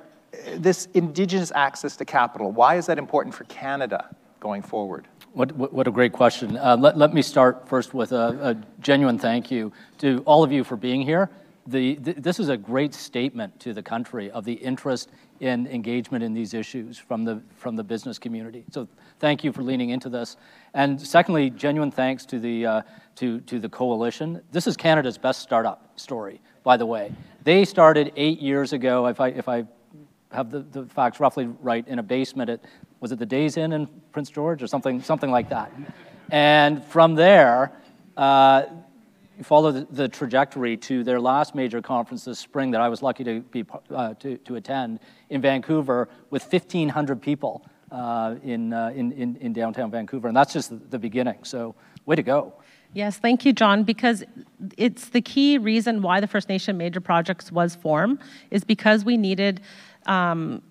this 0.55 0.87
indigenous 0.93 1.51
access 1.55 1.97
to 1.97 2.05
capital, 2.05 2.53
why 2.53 2.77
is 2.77 2.85
that 2.85 2.99
important 2.99 3.35
for 3.35 3.45
Canada 3.45 4.15
going 4.39 4.61
forward? 4.61 5.09
What, 5.33 5.51
what, 5.53 5.89
a 5.89 5.91
great 5.91 6.13
question. 6.13 6.59
Uh, 6.59 6.77
let, 6.77 6.99
let 6.99 7.15
me 7.15 7.23
start 7.23 7.67
first 7.67 7.95
with 7.95 8.13
a, 8.13 8.51
a, 8.51 8.57
genuine 8.83 9.19
thank 9.19 9.51
you 9.51 9.73
to 10.01 10.23
all 10.27 10.45
of 10.45 10.53
you 10.53 10.63
for 10.63 10.77
being 10.77 11.01
here. 11.01 11.31
The, 11.69 11.95
this 11.95 12.39
is 12.39 12.51
a 12.51 12.57
great 12.59 12.93
statement 12.93 13.59
to 13.61 13.73
the 13.73 13.83
country 13.83 14.31
of 14.31 14.45
the 14.45 14.53
interest 14.53 15.09
in 15.41 15.67
engagement 15.69 16.23
in 16.23 16.35
these 16.35 16.53
issues 16.53 16.99
from 16.99 17.25
the, 17.25 17.41
from 17.57 17.77
the 17.77 17.85
business 17.85 18.19
community. 18.19 18.65
So 18.71 18.89
thank 19.19 19.45
you 19.45 19.53
for 19.53 19.63
leaning 19.63 19.91
into 19.91 20.09
this. 20.09 20.37
And 20.75 21.01
secondly, 21.01 21.51
genuine 21.51 21.91
thanks 21.91 22.25
to 22.27 22.39
the, 22.39 22.67
uh, 22.67 22.83
to, 23.17 23.41
to 23.41 23.59
the 23.59 23.69
coalition. 23.69 24.43
This 24.53 24.67
is 24.67 24.77
Canada's 24.77 25.19
best 25.19 25.43
startup 25.43 25.99
story, 25.99 26.41
by 26.63 26.77
the 26.77 26.87
way. 26.87 27.13
They 27.45 27.65
started 27.65 28.13
eight 28.17 28.41
years 28.41 28.73
ago, 28.73 29.07
if 29.07 29.21
I, 29.21 29.29
if 29.29 29.49
I 29.49 29.65
have 30.33 30.51
the, 30.51 30.61
the 30.61 30.87
facts 30.87 31.21
roughly 31.21 31.47
right, 31.61 31.87
in 31.89 31.99
a 31.99 32.03
basement 32.03 32.51
at, 32.51 32.61
was 33.01 33.13
it 33.13 33.19
the 33.19 33.27
Days 33.27 33.57
Inn 33.57 33.73
in 33.73 33.89
Prince 34.13 34.31
George 34.31 34.63
or 34.63 34.67
something, 34.67 35.03
something 35.03 35.31
like 35.31 35.49
that. 35.49 35.73
And 36.31 36.85
from 36.85 37.15
there, 37.15 37.73
uh, 38.17 38.65
follow 39.43 39.73
the, 39.73 39.87
the, 39.91 40.09
trajectory 40.09 40.77
to 40.77 41.05
their 41.05 41.21
last 41.21 41.55
major 41.55 41.81
conference 41.81 42.25
this 42.25 42.39
spring 42.39 42.73
that 42.73 42.81
I 42.81 42.89
was 42.89 43.03
lucky 43.03 43.25
to, 43.25 43.41
be, 43.41 43.65
uh, 43.95 44.15
to, 44.15 44.37
to 44.39 44.57
attend 44.57 45.01
in 45.31 45.41
Vancouver 45.41 46.09
with 46.31 46.43
1,500 46.53 47.23
people 47.23 47.65
in, 47.91 48.73
uh, 48.73 48.93
in, 48.95 49.13
in, 49.13 49.37
in, 49.37 49.53
downtown 49.53 49.91
Vancouver. 49.91 50.29
And 50.29 50.37
that's 50.37 50.53
just 50.53 50.71
the, 50.71 50.77
the 50.77 50.99
beginning. 50.99 51.39
So, 51.43 51.75
way 52.07 52.17
to 52.17 52.23
go. 52.23 52.55
Yes, 52.95 53.19
thank 53.19 53.45
you, 53.45 53.53
John, 53.53 53.83
because 53.85 54.25
it's 54.77 55.11
the 55.11 55.21
key 55.21 55.59
reason 55.59 56.01
why 56.01 56.21
the 56.21 56.27
First 56.27 56.49
Nation 56.49 56.79
Major 56.79 57.01
Projects 57.01 57.53
was 57.53 57.75
formed 57.75 58.19
is 58.51 58.65
because 58.65 59.05
we 59.05 59.17
needed 59.17 59.61
um, 60.07 60.63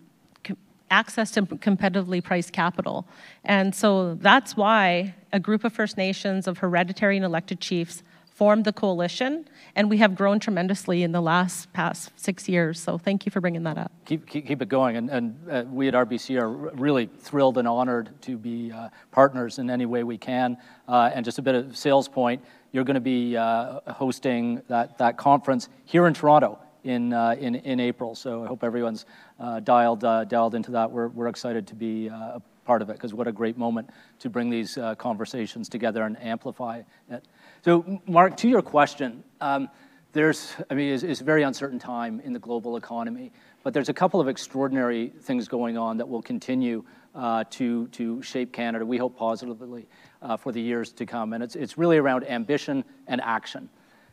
access 0.89 1.32
to 1.32 1.43
competitively 1.43 2.23
priced 2.23 2.53
capital. 2.53 3.08
And 3.43 3.75
so 3.75 4.15
that's 4.15 4.56
why 4.56 5.13
a 5.32 5.39
group 5.39 5.63
of 5.63 5.73
First 5.73 5.97
Nations 5.97 6.47
of 6.47 6.58
hereditary 6.58 7.17
and 7.17 7.25
elected 7.25 7.60
chiefs 7.60 8.03
formed 8.38 8.65
the 8.65 8.71
coalition, 8.71 9.50
and 9.76 9.89
we 9.89 9.97
have 9.97 10.13
grown 10.13 10.39
tremendously 10.39 11.02
in 11.02 11.12
the 11.12 11.19
last 11.19 11.73
past 11.73 12.12
six 12.15 12.47
years. 12.47 12.80
So 12.80 13.00
thank 13.00 13.26
you 13.26 13.32
for 13.32 13.41
bringing 13.41 13.63
that 13.63 13.80
up. 13.80 13.91
Keep, 14.06 14.28
keep, 14.28 14.45
keep 14.45 14.62
it 14.62 14.69
going. 14.69 14.95
And, 14.95 15.10
and 15.10 15.50
uh, 15.50 15.63
we 15.67 15.88
at 15.88 15.95
RBC 15.95 16.39
are 16.39 16.47
really 16.47 17.08
thrilled 17.08 17.58
and 17.58 17.67
honored 17.67 18.12
to 18.21 18.38
be 18.38 18.71
uh, 18.71 18.89
partners 19.10 19.58
in 19.58 19.71
any 19.71 19.88
way 19.88 20.04
we 20.04 20.19
can. 20.19 20.56
Uh, 20.88 21.10
and 21.15 21.26
just 21.26 21.39
a 21.39 21.41
bit 21.41 21.56
of 21.56 21.76
sales 21.76 22.08
point, 22.08 22.43
you're 22.71 22.84
going 22.84 22.93
to 22.93 23.02
be 23.02 23.36
uh, 23.36 23.80
hosting 23.91 24.62
that, 24.67 25.00
that 25.00 25.17
conference 25.17 25.67
here 25.86 26.06
in 26.06 26.13
Toronto 26.13 26.60
in, 26.84 27.13
uh, 27.13 27.36
in, 27.39 27.56
in 27.56 27.80
April. 27.80 28.13
So 28.13 28.43
I 28.43 28.47
hope 28.47 28.63
everyone's 28.63 29.08
uh, 29.39 29.62
dialed, 29.62 30.02
dialed 30.02 30.54
into 30.54 30.69
that. 30.71 30.91
We're, 30.91 31.08
we're 31.08 31.28
excited 31.28 31.65
to 31.65 31.76
be 31.76 32.06
a 32.06 32.39
part 32.65 32.84
of 32.84 32.91
it 32.91 32.93
because 32.93 33.15
what 33.15 33.28
a 33.28 33.32
great 33.32 33.58
moment 33.58 33.89
to 34.19 34.30
bring 34.30 34.52
these 34.52 34.78
conversations 35.00 35.69
together 35.69 36.04
and 36.04 36.21
amplify 36.21 36.84
it. 37.10 37.26
So, 37.65 38.02
Mark, 38.08 38.38
to 38.38 38.48
your 38.48 38.62
question, 38.62 39.24
um, 39.41 39.70
there's, 40.13 40.54
I 40.70 40.74
mean, 40.74 40.93
it's, 40.93 41.04
it's, 41.04 41.22
a 41.22 41.24
very 41.24 41.43
uncertain 41.43 41.80
time 41.80 42.22
in 42.24 42.34
the 42.34 42.39
global 42.39 42.78
economy, 42.78 43.32
but 43.63 43.74
there's 43.74 43.89
a 43.89 43.93
couple 43.93 44.20
of 44.20 44.28
extraordinary 44.28 45.10
things 45.22 45.48
going 45.48 45.78
on 45.78 45.98
that 45.98 46.08
will 46.08 46.22
continue 46.22 46.84
uh, 47.13 47.43
to, 47.50 47.88
to 47.88 48.22
shape 48.22 48.54
Canada, 48.54 48.86
we 48.86 48.98
hope 48.98 49.17
positively, 49.17 49.88
uh, 50.22 50.38
for 50.38 50.52
the 50.52 50.62
years 50.62 50.91
to 50.93 51.06
come. 51.06 51.34
And 51.34 51.43
it's, 51.43 51.56
it's 51.56 51.78
really 51.78 51.98
around 51.98 52.28
ambition 52.28 52.84
and 53.08 53.20
action. 53.22 53.70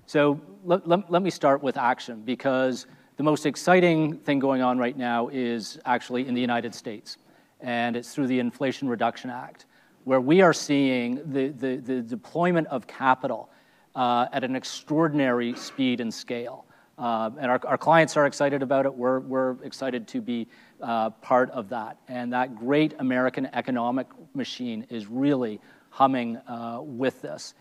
So 0.07 0.41
let, 0.65 0.87
let, 0.89 1.11
let 1.11 1.23
me 1.23 1.31
start 1.31 1.63
with 1.63 1.77
action 1.77 2.23
because 2.23 2.87
the 3.17 3.23
most 3.23 3.47
exciting 3.47 4.19
thing 4.19 4.39
going 4.39 4.63
on 4.63 4.79
right 4.79 4.97
now 4.97 5.29
is 5.29 5.79
actually 5.85 6.27
in 6.27 6.35
the 6.35 6.41
United 6.41 6.75
States, 6.75 7.19
and 7.61 7.97
it's 7.97 8.13
through 8.13 8.27
the 8.27 8.41
Inflation 8.41 8.89
Reduction 8.89 9.31
Act 9.31 9.67
where 10.05 10.21
we 10.21 10.43
are 10.43 10.53
seeing 10.53 11.17
the, 11.33 11.49
the, 11.49 11.77
the 11.77 12.03
deployment 12.03 12.67
of 12.69 12.87
capital 12.87 13.51
uh, 13.95 14.27
at 14.33 14.45
an 14.45 14.55
extraordinary 14.55 15.55
speed 15.55 16.01
and 16.01 16.13
scale. 16.13 16.67
Uh, 16.97 17.31
and 17.39 17.51
our, 17.51 17.61
our 17.67 17.79
clients 17.79 18.17
are 18.17 18.27
excited 18.27 18.63
about 18.63 18.87
it. 18.87 18.95
We're, 18.95 19.21
we're 19.21 19.57
excited 19.65 20.07
to 20.09 20.21
be 20.21 20.47
uh, 20.81 21.11
part 21.11 21.51
of 21.51 21.69
that. 21.71 21.99
And 22.09 22.33
that 22.33 22.55
great 22.55 22.95
American 22.99 23.47
economic 23.53 24.07
machine 24.35 24.87
is 24.91 25.07
really 25.07 25.61
humming 25.91 26.37
uh, 26.49 26.81
with 26.83 27.21
this 27.23 27.55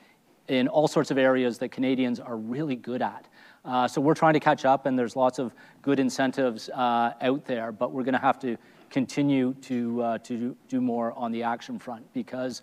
in 0.50 0.68
all 0.68 0.88
sorts 0.88 1.10
of 1.10 1.18
areas 1.18 1.58
that 1.60 1.70
Canadians 1.70 2.20
are 2.20 2.36
really 2.36 2.76
good 2.76 3.02
at. 3.02 3.28
Uh, 3.66 3.88
so 3.88 4.02
we're 4.02 4.14
trying 4.14 4.34
to 4.34 4.42
catch 4.42 4.66
up, 4.66 4.86
and 4.86 5.00
there's 5.00 5.16
lots 5.16 5.40
of 5.40 5.54
good 5.82 6.00
incentives 6.00 6.70
uh, 6.70 7.14
out 7.22 7.46
there, 7.46 7.72
but 7.72 7.94
we're 7.94 8.04
going 8.04 8.14
to 8.14 8.20
have 8.20 8.38
to 8.40 8.58
continue 8.94 9.54
to, 9.56 10.02
uh, 10.02 10.18
to 10.20 10.56
do 10.70 10.80
more 10.80 11.12
on 11.14 11.34
the 11.34 11.44
action 11.44 11.78
front 11.78 12.06
because 12.14 12.62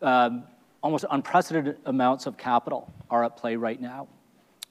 um, 0.00 0.44
almost 0.82 1.04
unprecedented 1.10 1.76
amounts 1.84 2.24
of 2.26 2.38
capital 2.38 2.90
are 3.10 3.24
at 3.24 3.36
play 3.36 3.56
right 3.56 3.80
now. 3.80 4.08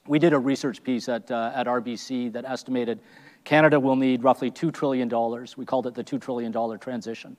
We 0.08 0.18
did 0.18 0.32
a 0.32 0.38
research 0.38 0.82
piece 0.82 1.08
at, 1.08 1.30
uh, 1.30 1.52
at 1.54 1.66
RBC 1.66 2.32
that 2.32 2.44
estimated 2.44 2.98
Canada 3.44 3.78
will 3.78 3.96
need 3.96 4.24
roughly 4.24 4.50
$2 4.50 4.72
trillion. 4.72 5.08
We 5.56 5.64
called 5.64 5.86
it 5.86 5.94
the 5.94 6.02
$2 6.02 6.20
trillion 6.20 6.78
transition. 6.80 7.36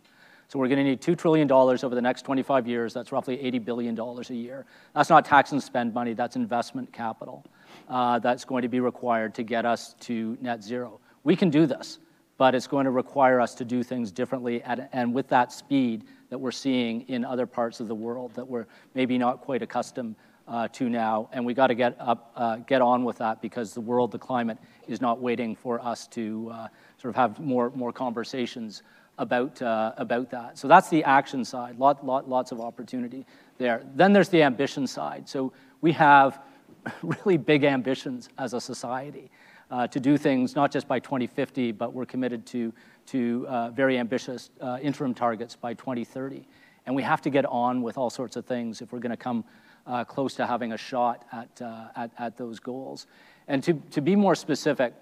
So 0.48 0.58
we're 0.58 0.68
going 0.68 0.78
to 0.78 0.84
need 0.84 1.02
$2 1.02 1.18
trillion 1.18 1.52
over 1.52 1.90
the 1.90 2.02
next 2.02 2.24
25 2.24 2.68
years. 2.68 2.94
That's 2.94 3.12
roughly 3.12 3.38
$80 3.38 3.66
billion 3.66 4.00
a 4.00 4.22
year. 4.34 4.66
That's 4.96 5.10
not 5.10 5.26
tax 5.26 5.52
and 5.52 5.62
spend 5.62 5.94
money, 5.94 6.14
that's 6.14 6.36
investment 6.36 6.94
capital 6.94 7.44
uh, 7.90 8.20
that's 8.20 8.46
going 8.46 8.62
to 8.62 8.68
be 8.68 8.80
required 8.80 9.34
to 9.36 9.44
get 9.44 9.66
us 9.66 9.96
to 10.02 10.38
net 10.42 10.64
zero. 10.64 11.00
We 11.24 11.36
can 11.36 11.50
do 11.50 11.66
this 11.66 12.00
but 12.40 12.56
it's 12.56 12.68
going 12.68 12.86
to 12.86 12.92
require 12.92 13.42
us 13.42 13.54
to 13.54 13.66
do 13.66 13.84
things 13.84 14.14
differently 14.14 14.64
at, 14.64 14.90
and 14.94 15.14
with 15.14 15.28
that 15.28 15.52
speed 15.52 16.06
that 16.30 16.38
we're 16.38 16.52
seeing 16.52 17.02
in 17.10 17.26
other 17.26 17.46
parts 17.46 17.82
of 17.82 17.90
the 17.90 17.94
world 17.94 18.34
that 18.34 18.48
we're 18.48 18.66
maybe 18.96 19.18
not 19.18 19.42
quite 19.42 19.62
accustomed 19.62 20.16
uh, 20.48 20.66
to 20.70 20.88
now, 20.90 21.30
and 21.34 21.46
we 21.46 21.54
got 21.54 21.68
to 21.68 21.76
get 21.76 21.98
up, 22.00 22.32
uh, 22.38 22.56
get 22.56 22.82
on 22.82 23.04
with 23.04 23.18
that 23.18 23.42
because 23.42 23.74
the 23.74 23.82
world, 23.82 24.10
the 24.10 24.18
climate, 24.18 24.58
is 24.88 25.02
not 25.02 25.20
waiting 25.20 25.54
for 25.54 25.86
us 25.86 26.08
to 26.08 26.50
uh, 26.54 26.68
sort 26.98 27.10
of 27.10 27.16
have 27.16 27.40
more 27.42 27.72
more 27.76 27.92
conversations 27.92 28.84
about 29.18 29.62
uh, 29.62 29.92
about 29.98 30.32
that. 30.32 30.58
So 30.58 30.70
that's 30.70 30.88
the 30.88 31.04
action 31.04 31.44
side. 31.44 31.78
Lot, 31.78 32.06
lot, 32.06 32.30
lots 32.30 32.54
of 32.54 32.62
opportunity 32.62 33.26
there. 33.58 33.84
Then 33.96 34.14
there's 34.14 34.30
the 34.30 34.44
ambition 34.44 34.88
side. 34.88 35.28
So 35.28 35.52
we 35.82 35.92
have 35.92 36.42
really 37.04 37.38
big 37.38 37.66
ambitions 37.66 38.30
as 38.38 38.54
a 38.54 38.62
society 38.62 39.30
uh, 39.72 39.88
to 39.88 40.00
do 40.00 40.18
things 40.18 40.56
not 40.56 40.72
just 40.72 40.88
by 40.88 41.00
2050, 41.00 41.72
but 41.74 41.94
we're 41.94 42.06
committed 42.06 42.46
to 42.48 42.74
to 43.08 43.46
uh, 43.48 43.70
very 43.72 43.98
ambitious 43.98 44.52
interim 44.82 45.16
targets 45.16 45.56
by 45.56 45.74
2030. 45.74 46.48
And 46.86 46.96
we 46.96 47.04
have 47.04 47.22
to 47.24 47.30
get 47.30 47.46
on 47.46 47.82
with 47.82 47.98
all 47.98 48.10
sorts 48.10 48.36
of 48.36 48.46
things 48.46 48.82
if 48.82 48.92
we're 48.92 49.00
going 49.00 49.12
to 49.12 49.18
come 49.18 49.44
uh, 49.90 50.04
close 50.04 50.36
to 50.36 50.46
having 50.46 50.74
a 50.74 50.78
shot 50.78 51.26
at, 51.32 51.62
uh, 51.62 51.88
at, 51.96 52.12
at, 52.18 52.38
those 52.38 52.60
goals. 52.60 53.08
And 53.48 53.64
to, 53.64 53.74
to 53.92 54.02
be 54.02 54.16
more 54.16 54.36
specific, 54.36 54.94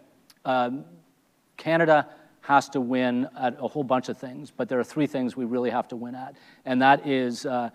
um, 0.45 0.85
Canada 1.57 2.07
has 2.41 2.69
to 2.69 2.79
win 2.79 3.27
at 3.37 3.57
a 3.59 3.67
whole 3.67 3.83
bunch 3.83 4.07
of 4.07 4.17
things, 4.17 4.51
but 4.55 4.69
there 4.69 4.79
are 4.79 4.83
three 4.83 5.07
things 5.07 5.35
we 5.35 5.43
really 5.43 5.69
have 5.69 5.87
to 5.89 5.97
win 5.97 6.15
at, 6.15 6.35
and 6.65 6.81
that 6.81 7.05
is 7.05 7.45
uh, 7.45 7.69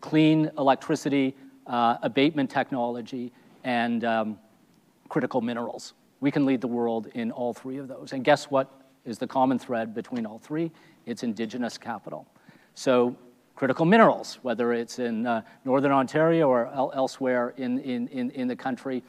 clean 0.00 0.48
electricity, 0.58 1.34
uh, 1.66 1.96
abatement 2.02 2.48
technology, 2.48 3.32
and 3.64 4.04
um, 4.04 4.38
critical 5.08 5.40
minerals. 5.40 5.94
We 6.22 6.30
can 6.30 6.46
lead 6.46 6.60
the 6.60 6.68
world 6.68 7.08
in 7.14 7.32
all 7.32 7.52
three 7.52 7.78
of 7.78 7.88
those. 7.88 8.12
And 8.12 8.24
guess 8.24 8.44
what 8.44 8.70
is 9.04 9.18
the 9.18 9.26
common 9.26 9.58
thread 9.58 9.92
between 9.92 10.24
all 10.24 10.38
three? 10.38 10.70
It's 11.04 11.24
indigenous 11.24 11.76
capital. 11.76 12.28
So 12.74 13.16
critical 13.56 13.84
minerals, 13.84 14.38
whether 14.42 14.72
it's 14.72 15.00
in 15.00 15.26
uh, 15.26 15.42
Northern 15.64 15.90
Ontario 15.90 16.48
or 16.48 16.68
el 16.68 16.92
elsewhere 16.94 17.54
in, 17.56 17.80
in, 17.80 18.06
in, 18.06 18.30
in, 18.30 18.46
the 18.46 18.54
country. 18.54 19.02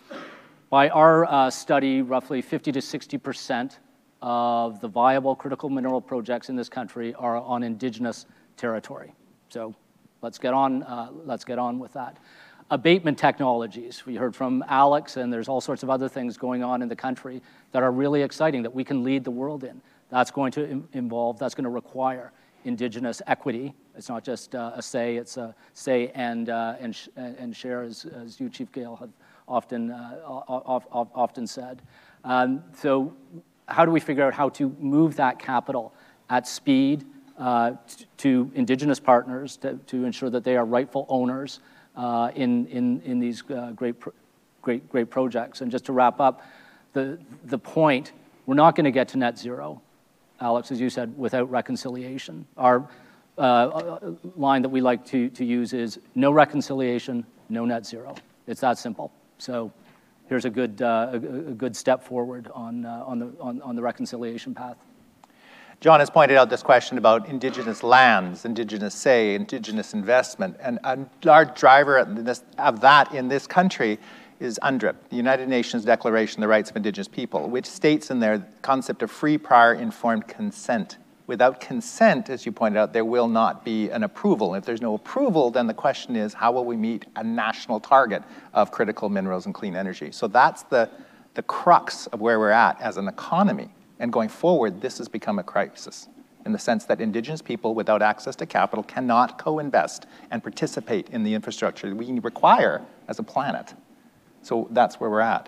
By 0.72 0.90
our 0.90 1.26
uh, 1.26 1.52
study, 1.52 2.02
roughly 2.02 2.42
50 2.42 2.72
to 2.72 2.80
60% 2.80 3.78
of 4.24 4.82
the 4.82 4.88
viable 4.88 5.36
critical 5.36 5.70
mineral 5.70 6.02
projects 6.02 6.50
in 6.50 6.56
this 6.56 6.68
country 6.68 7.14
are 7.14 7.38
on 7.38 7.62
indigenous 7.62 8.26
territory. 8.58 9.14
So 9.50 9.76
let's 10.24 10.40
get 10.40 10.56
on, 10.56 10.82
uh, 10.82 11.10
let's 11.26 11.46
get 11.46 11.60
on 11.60 11.78
with 11.78 11.94
that. 11.94 12.18
Abatement 12.72 13.18
technologies, 13.18 14.06
we 14.06 14.16
heard 14.16 14.36
from 14.36 14.64
Alex, 14.68 15.18
and 15.18 15.32
there's 15.32 15.48
all 15.48 15.62
sorts 15.62 15.84
of 15.84 15.90
other 15.90 16.08
things 16.08 16.38
going 16.38 16.64
on 16.64 16.82
in 16.82 16.88
the 16.88 16.96
country 16.96 17.42
that 17.72 17.84
are 17.84 17.92
really 17.92 18.22
exciting 18.22 18.64
that 18.64 18.74
we 18.74 18.84
can 18.84 19.04
lead 19.04 19.24
the 19.24 19.32
world 19.32 19.64
in. 19.64 19.82
That's 20.10 20.32
going 20.32 20.52
to 20.54 20.84
involve, 20.94 21.40
that's 21.40 21.56
going 21.56 21.66
to 21.66 21.70
require 21.70 22.32
indigenous 22.66 23.22
equity. 23.28 23.74
It's 23.96 24.10
not 24.10 24.24
just 24.24 24.56
uh, 24.56 24.72
a 24.76 24.82
say, 24.82 25.18
it's 25.18 25.38
a 25.38 25.54
say 25.74 26.12
and, 26.16 26.50
uh, 26.50 26.76
and, 26.80 26.96
sh 26.96 27.10
and 27.16 27.56
share, 27.56 27.82
as, 27.82 28.06
as 28.06 28.40
you, 28.40 28.50
Chief 28.50 28.72
Gale, 28.72 28.96
have 28.96 29.10
often, 29.48 29.92
uh, 29.92 30.16
often 30.26 31.46
said. 31.46 31.82
Um, 32.24 32.64
so 32.76 33.14
how 33.68 33.86
do 33.86 33.92
we 33.92 34.00
figure 34.00 34.24
out 34.24 34.34
how 34.34 34.50
to 34.50 34.76
move 34.80 35.16
that 35.18 35.40
capital 35.40 35.94
at 36.30 36.48
speed 36.48 37.06
uh, 37.38 37.74
to 38.18 38.52
indigenous 38.56 39.00
partners 39.00 39.58
to, 39.58 39.76
to, 39.88 40.06
ensure 40.06 40.30
that 40.30 40.44
they 40.44 40.56
are 40.56 40.66
rightful 40.66 41.06
owners 41.10 41.60
in, 42.36 42.68
in, 42.68 43.02
in 43.02 43.20
these 43.20 43.44
uh, 43.50 43.72
great, 43.76 43.96
great, 44.62 44.90
great 44.90 45.10
projects? 45.10 45.62
And 45.62 45.72
just 45.72 45.86
to 45.86 45.94
wrap 45.94 46.20
up, 46.20 46.42
the, 46.94 47.18
the 47.46 47.58
point, 47.58 48.12
we're 48.46 48.56
not 48.56 48.76
going 48.76 48.86
to 48.86 48.92
get 48.92 49.08
to 49.10 49.18
net 49.18 49.38
zero 49.38 49.82
Alex, 50.44 50.72
as 50.72 50.82
you 50.82 50.90
said, 50.90 51.18
without 51.18 51.50
reconciliation. 51.50 52.46
Our 52.58 52.88
uh, 53.38 53.98
line 54.36 54.62
that 54.62 54.70
we 54.70 54.82
like 54.82 55.06
to, 55.08 55.30
to 55.30 55.46
use 55.46 55.74
is 55.74 56.00
no 56.16 56.32
reconciliation, 56.32 57.26
no 57.50 57.66
net 57.66 57.86
zero. 57.86 58.16
It's 58.46 58.62
that 58.62 58.78
simple. 58.78 59.12
So 59.38 59.72
here's 60.28 60.46
a 60.46 60.50
good, 60.50 60.82
uh, 60.82 61.12
a, 61.14 61.16
a, 61.16 61.20
good 61.20 61.76
step 61.76 62.04
forward 62.04 62.50
on, 62.54 62.86
uh, 62.86 63.04
on, 63.06 63.20
the, 63.20 63.34
on, 63.40 63.62
on 63.62 63.76
the 63.76 63.82
reconciliation 63.82 64.54
path. 64.54 64.78
John 65.84 66.00
has 66.00 66.10
pointed 66.10 66.38
out 66.38 66.50
this 66.50 66.64
question 66.64 66.98
about 66.98 67.28
indigenous 67.28 67.84
lands, 67.84 68.46
indigenous 68.46 68.96
say, 68.96 69.36
indigenous 69.36 69.94
investment, 69.94 70.56
and 70.62 70.80
a 70.86 70.98
large 71.26 71.60
driver 71.60 71.98
of 71.98 72.80
that 72.80 73.14
in 73.14 73.28
this 73.28 73.46
country 73.46 74.00
is 74.40 74.58
UNDRIP, 74.64 74.96
the 75.10 75.18
United 75.18 75.50
Nations 75.50 75.84
Declaration 75.84 76.38
of 76.38 76.44
the 76.44 76.48
Rights 76.48 76.70
of 76.70 76.78
Indigenous 76.78 77.10
People, 77.10 77.50
which 77.50 77.66
states 77.66 78.12
in 78.12 78.22
there 78.22 78.38
the 78.38 78.48
concept 78.62 79.04
of 79.04 79.12
free, 79.12 79.38
prior, 79.38 79.74
informed 79.74 80.26
consent. 80.26 81.00
Without 81.28 81.60
consent, 81.60 82.30
as 82.30 82.46
you 82.46 82.54
pointed 82.54 82.80
out, 82.80 82.94
there 82.94 83.04
will 83.04 83.28
not 83.28 83.66
be 83.66 83.90
an 83.90 84.04
approval. 84.04 84.56
If 84.56 84.64
there's 84.64 84.82
no 84.82 84.94
approval, 84.94 85.52
then 85.52 85.68
the 85.68 85.74
question 85.74 86.16
is, 86.16 86.34
how 86.34 86.54
will 86.54 86.64
we 86.64 86.78
meet 86.78 87.08
a 87.18 87.26
national 87.26 87.82
target 87.82 88.24
of 88.54 88.72
critical 88.72 89.10
minerals 89.10 89.48
and 89.48 89.54
clean 89.54 89.76
energy? 89.76 90.14
So 90.14 90.30
that's 90.30 90.64
the, 90.64 90.90
the 91.34 91.44
crux 91.44 92.08
of 92.08 92.22
where 92.22 92.40
we're 92.40 92.52
at 92.52 92.80
as 92.80 92.96
an 92.96 93.10
economy. 93.10 93.68
And 94.04 94.12
going 94.12 94.28
forward, 94.28 94.82
this 94.82 94.98
has 94.98 95.08
become 95.08 95.40
a 95.40 95.44
crisis 95.44 96.10
in 96.46 96.52
the 96.52 96.60
sense 96.60 96.84
that 96.84 97.00
indigenous 97.00 97.42
people 97.42 97.74
without 97.74 98.02
access 98.02 98.36
to 98.36 98.46
capital 98.46 98.84
cannot 98.84 99.38
co-invest 99.38 100.08
and 100.30 100.44
participate 100.44 101.08
in 101.12 101.24
the 101.24 101.34
infrastructure 101.34 101.96
we 101.96 102.20
require 102.20 102.82
as 103.08 103.20
a 103.20 103.24
planet. 103.24 103.74
So 104.42 104.68
that's 104.72 105.00
where 105.00 105.10
we're 105.10 105.22
at. 105.22 105.48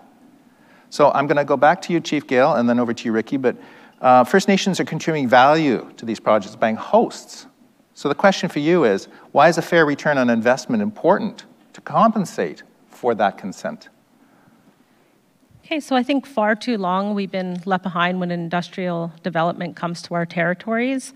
So 0.88 1.10
I'm 1.10 1.26
going 1.26 1.36
to 1.36 1.44
go 1.44 1.58
back 1.58 1.82
to 1.82 1.92
you, 1.92 2.00
Chief 2.00 2.26
Gale, 2.26 2.54
and 2.54 2.66
then 2.66 2.80
over 2.80 2.94
to 2.94 3.04
you, 3.04 3.12
Ricky. 3.12 3.36
But 3.36 3.58
uh, 4.00 4.24
First 4.24 4.48
Nations 4.48 4.80
are 4.80 4.86
contributing 4.86 5.28
value 5.28 5.92
to 5.98 6.06
these 6.06 6.18
projects 6.18 6.56
being 6.56 6.76
hosts. 6.76 7.46
So 7.92 8.08
the 8.08 8.14
question 8.14 8.48
for 8.48 8.60
you 8.60 8.84
is, 8.84 9.08
why 9.32 9.50
is 9.50 9.58
a 9.58 9.62
fair 9.62 9.84
return 9.84 10.16
on 10.16 10.30
investment 10.30 10.82
important 10.82 11.44
to 11.74 11.82
compensate 11.82 12.62
for 12.88 13.14
that 13.16 13.36
consent? 13.36 13.90
Okay, 15.66 15.80
so 15.80 15.96
I 15.96 16.04
think 16.04 16.26
far 16.26 16.54
too 16.54 16.78
long 16.78 17.12
we've 17.12 17.32
been 17.32 17.60
left 17.64 17.82
behind 17.82 18.20
when 18.20 18.30
industrial 18.30 19.12
development 19.24 19.74
comes 19.74 20.00
to 20.02 20.14
our 20.14 20.24
territories. 20.24 21.12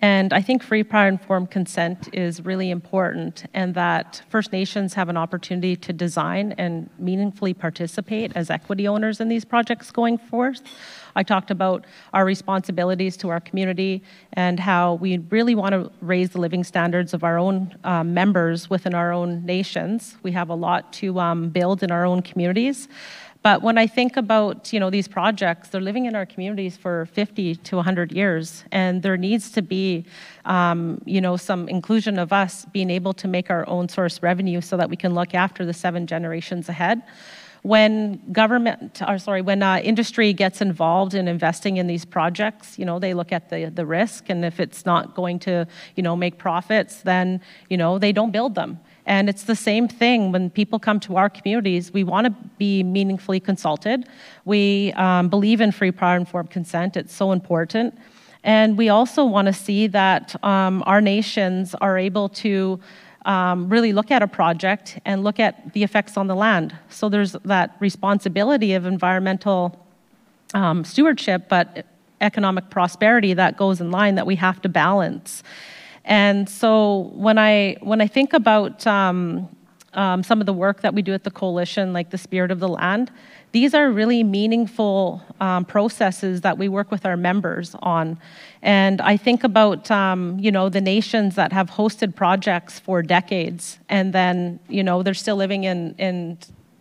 And 0.00 0.32
I 0.32 0.40
think 0.40 0.62
free, 0.62 0.84
prior, 0.84 1.08
informed 1.08 1.50
consent 1.50 2.08
is 2.12 2.44
really 2.44 2.70
important, 2.70 3.46
and 3.54 3.74
that 3.74 4.22
First 4.28 4.52
Nations 4.52 4.94
have 4.94 5.08
an 5.08 5.16
opportunity 5.16 5.74
to 5.74 5.92
design 5.92 6.54
and 6.58 6.88
meaningfully 7.00 7.52
participate 7.52 8.30
as 8.36 8.50
equity 8.50 8.86
owners 8.86 9.20
in 9.20 9.28
these 9.28 9.44
projects 9.44 9.90
going 9.90 10.16
forth. 10.16 10.60
I 11.16 11.24
talked 11.24 11.50
about 11.50 11.84
our 12.14 12.24
responsibilities 12.24 13.16
to 13.16 13.28
our 13.30 13.40
community 13.40 14.04
and 14.34 14.60
how 14.60 14.94
we 14.94 15.18
really 15.18 15.56
want 15.56 15.72
to 15.72 15.90
raise 16.00 16.30
the 16.30 16.38
living 16.38 16.62
standards 16.62 17.12
of 17.12 17.24
our 17.24 17.36
own 17.36 17.76
um, 17.82 18.14
members 18.14 18.70
within 18.70 18.94
our 18.94 19.12
own 19.12 19.44
nations. 19.44 20.16
We 20.22 20.30
have 20.30 20.48
a 20.48 20.54
lot 20.54 20.92
to 20.94 21.18
um, 21.18 21.48
build 21.48 21.82
in 21.82 21.90
our 21.90 22.04
own 22.04 22.22
communities. 22.22 22.86
But 23.42 23.62
when 23.62 23.78
I 23.78 23.86
think 23.86 24.16
about 24.16 24.72
you 24.72 24.80
know 24.80 24.90
these 24.90 25.06
projects, 25.06 25.68
they're 25.68 25.80
living 25.80 26.06
in 26.06 26.16
our 26.16 26.26
communities 26.26 26.76
for 26.76 27.06
50 27.06 27.54
to 27.54 27.76
100 27.76 28.12
years, 28.12 28.64
and 28.72 29.02
there 29.02 29.16
needs 29.16 29.50
to 29.52 29.62
be 29.62 30.04
um, 30.44 31.00
you 31.04 31.20
know 31.20 31.36
some 31.36 31.68
inclusion 31.68 32.18
of 32.18 32.32
us 32.32 32.64
being 32.72 32.90
able 32.90 33.12
to 33.14 33.28
make 33.28 33.50
our 33.50 33.68
own 33.68 33.88
source 33.88 34.22
revenue 34.22 34.60
so 34.60 34.76
that 34.76 34.90
we 34.90 34.96
can 34.96 35.14
look 35.14 35.34
after 35.34 35.64
the 35.64 35.72
seven 35.72 36.06
generations 36.06 36.68
ahead. 36.68 37.02
When 37.62 38.20
government, 38.32 39.02
or 39.06 39.18
sorry, 39.18 39.42
when 39.42 39.62
uh, 39.62 39.80
industry 39.84 40.32
gets 40.32 40.60
involved 40.60 41.14
in 41.14 41.28
investing 41.28 41.76
in 41.76 41.86
these 41.86 42.04
projects, 42.04 42.78
you 42.78 42.84
know 42.84 42.98
they 42.98 43.14
look 43.14 43.30
at 43.30 43.50
the 43.50 43.70
the 43.70 43.86
risk, 43.86 44.30
and 44.30 44.44
if 44.44 44.58
it's 44.58 44.84
not 44.84 45.14
going 45.14 45.38
to 45.40 45.66
you 45.94 46.02
know 46.02 46.16
make 46.16 46.38
profits, 46.38 47.02
then 47.02 47.40
you 47.70 47.76
know 47.76 47.98
they 48.00 48.10
don't 48.10 48.32
build 48.32 48.56
them. 48.56 48.80
And 49.08 49.30
it's 49.30 49.44
the 49.44 49.56
same 49.56 49.88
thing 49.88 50.32
when 50.32 50.50
people 50.50 50.78
come 50.78 51.00
to 51.00 51.16
our 51.16 51.30
communities. 51.30 51.92
We 51.92 52.04
want 52.04 52.26
to 52.26 52.30
be 52.58 52.82
meaningfully 52.82 53.40
consulted. 53.40 54.06
We 54.44 54.92
um, 54.92 55.30
believe 55.30 55.62
in 55.62 55.72
free, 55.72 55.90
prior, 55.90 56.18
informed 56.18 56.50
consent. 56.50 56.94
It's 56.94 57.14
so 57.14 57.32
important. 57.32 57.98
And 58.44 58.76
we 58.76 58.90
also 58.90 59.24
want 59.24 59.46
to 59.46 59.54
see 59.54 59.86
that 59.88 60.36
um, 60.44 60.84
our 60.86 61.00
nations 61.00 61.74
are 61.80 61.96
able 61.96 62.28
to 62.44 62.78
um, 63.24 63.70
really 63.70 63.94
look 63.94 64.10
at 64.10 64.22
a 64.22 64.28
project 64.28 64.98
and 65.06 65.24
look 65.24 65.40
at 65.40 65.72
the 65.72 65.82
effects 65.82 66.18
on 66.18 66.26
the 66.26 66.36
land. 66.36 66.76
So 66.90 67.08
there's 67.08 67.32
that 67.46 67.76
responsibility 67.80 68.74
of 68.74 68.84
environmental 68.84 69.86
um, 70.52 70.84
stewardship, 70.84 71.48
but 71.48 71.86
economic 72.20 72.68
prosperity 72.68 73.32
that 73.32 73.56
goes 73.56 73.80
in 73.80 73.90
line 73.90 74.16
that 74.16 74.26
we 74.26 74.36
have 74.36 74.60
to 74.62 74.68
balance. 74.68 75.42
And 76.08 76.48
so 76.48 77.10
when 77.14 77.38
I 77.38 77.76
when 77.80 78.00
I 78.00 78.06
think 78.06 78.32
about 78.32 78.86
um, 78.86 79.46
um, 79.92 80.22
some 80.22 80.40
of 80.40 80.46
the 80.46 80.54
work 80.54 80.80
that 80.80 80.94
we 80.94 81.02
do 81.02 81.12
at 81.12 81.22
the 81.22 81.30
coalition, 81.30 81.92
like 81.92 82.08
the 82.08 82.18
Spirit 82.18 82.50
of 82.50 82.60
the 82.60 82.68
Land, 82.68 83.12
these 83.52 83.74
are 83.74 83.90
really 83.90 84.24
meaningful 84.24 85.22
um, 85.38 85.66
processes 85.66 86.40
that 86.40 86.56
we 86.56 86.66
work 86.66 86.90
with 86.90 87.04
our 87.04 87.16
members 87.16 87.76
on. 87.80 88.18
And 88.62 89.02
I 89.02 89.18
think 89.18 89.44
about 89.44 89.90
um, 89.90 90.38
you 90.40 90.50
know 90.50 90.70
the 90.70 90.80
nations 90.80 91.34
that 91.34 91.52
have 91.52 91.70
hosted 91.70 92.14
projects 92.14 92.80
for 92.80 93.02
decades, 93.02 93.78
and 93.90 94.14
then 94.14 94.60
you 94.66 94.82
know 94.82 95.02
they're 95.02 95.12
still 95.12 95.36
living 95.36 95.64
in 95.64 95.94
in 95.98 96.38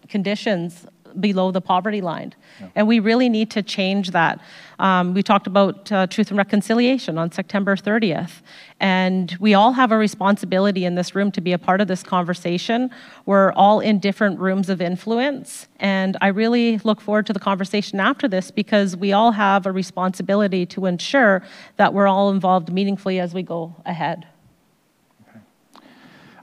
conditions 0.07 0.87
below 1.19 1.51
the 1.51 1.61
poverty 1.61 2.01
line. 2.01 2.33
And 2.75 2.87
we 2.87 2.99
really 2.99 3.29
need 3.29 3.51
to 3.51 3.61
change 3.61 4.11
that. 4.11 4.39
Um, 4.79 5.13
we 5.13 5.23
talked 5.23 5.47
about 5.47 5.91
uh, 5.91 6.07
truth 6.07 6.29
and 6.29 6.37
reconciliation 6.37 7.17
on 7.17 7.31
September 7.31 7.75
30th. 7.75 8.41
And 8.79 9.35
we 9.39 9.53
all 9.53 9.73
have 9.73 9.91
a 9.91 9.97
responsibility 9.97 10.85
in 10.85 10.95
this 10.95 11.15
room 11.15 11.31
to 11.31 11.41
be 11.41 11.51
a 11.53 11.57
part 11.57 11.81
of 11.81 11.87
this 11.87 12.03
conversation. 12.03 12.91
We're 13.25 13.51
all 13.53 13.79
in 13.79 13.99
different 13.99 14.39
rooms 14.39 14.69
of 14.69 14.81
influence. 14.81 15.67
And 15.79 16.15
I 16.21 16.27
really 16.27 16.77
look 16.79 17.01
forward 17.01 17.25
to 17.27 17.33
the 17.33 17.39
conversation 17.39 17.99
after 17.99 18.27
this 18.27 18.51
because 18.51 18.95
we 18.95 19.13
all 19.13 19.31
have 19.31 19.65
a 19.65 19.71
responsibility 19.71 20.65
to 20.67 20.85
ensure 20.85 21.43
that 21.77 21.93
we're 21.93 22.07
all 22.07 22.29
involved 22.29 22.71
meaningfully 22.71 23.19
as 23.19 23.33
we 23.33 23.43
go 23.43 23.75
ahead. 23.85 24.27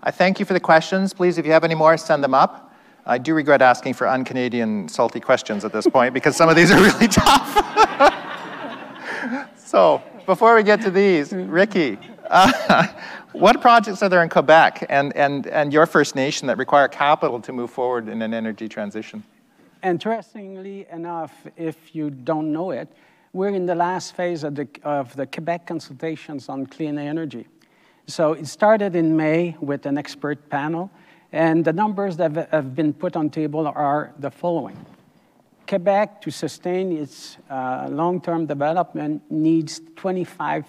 I 0.03 0.11
thank 0.11 0.39
you 0.39 0.45
for 0.45 0.53
the 0.53 0.61
questions. 0.61 1.15
Please, 1.15 1.39
if 1.39 1.47
you 1.47 1.53
have 1.53 1.65
any 1.65 1.75
more, 1.75 1.97
send 1.97 2.23
them 2.23 2.35
up. 2.35 2.64
I 3.07 3.19
do 3.19 3.35
regret 3.35 3.61
asking 3.61 3.95
for 3.95 4.09
un-Canadian 4.09 4.89
salty 4.89 5.21
questions 5.21 5.65
at 5.65 5.73
this 5.73 5.87
point 5.87 6.15
because 6.15 6.37
some 6.37 6.49
of 6.49 6.57
these 6.57 6.71
are 6.71 6.81
really 6.81 7.09
tough. 7.09 7.61
so, 9.57 10.03
before 10.25 10.55
we 10.55 10.63
get 10.63 10.81
to 10.83 10.91
these, 10.91 11.33
Ricky, 11.33 11.99
uh, 12.31 12.87
what 13.33 13.61
projects 13.61 14.03
are 14.03 14.09
there 14.09 14.23
in 14.23 14.31
Quebec 14.31 14.87
and, 14.89 15.15
and, 15.17 15.47
and 15.49 15.73
your 15.73 15.85
First 15.85 16.15
Nation 16.15 16.47
that 16.49 16.57
require 16.57 16.89
capital 16.89 17.41
to 17.41 17.53
move 17.53 17.71
forward 17.71 18.09
in 18.09 18.23
an 18.23 18.33
energy 18.33 18.69
transition? 18.69 19.23
Interestingly 19.83 20.87
enough, 20.91 21.47
if 21.57 21.95
you 21.95 22.09
don't 22.09 22.53
know 22.53 22.71
it, 22.71 22.89
we're 23.35 23.49
in 23.49 23.67
the 23.67 23.75
last 23.75 24.17
phase 24.17 24.45
of 24.45 24.55
the, 24.55 24.67
of 24.83 25.15
the 25.17 25.27
Quebec 25.27 25.67
consultations 25.67 26.49
on 26.49 26.65
clean 26.67 26.97
energy. 26.97 27.47
So 28.07 28.33
it 28.33 28.47
started 28.47 28.97
in 28.97 29.15
May 29.15 29.57
with 29.61 29.85
an 29.85 29.99
expert 29.99 30.49
panel, 30.49 30.91
and 31.35 31.65
the 31.65 31.73
numbers 31.73 32.17
that 32.19 32.49
have 32.53 32.77
been 32.77 32.93
put 32.93 33.17
on 33.17 33.29
table 33.29 33.67
are 33.67 34.15
the 34.21 34.31
following. 34.31 34.77
Quebec, 35.67 36.21
to 36.21 36.31
sustain 36.31 36.93
its 36.93 37.39
uh, 37.51 37.89
long-term 37.91 38.47
development, 38.47 39.21
needs 39.31 39.81
25 39.97 40.65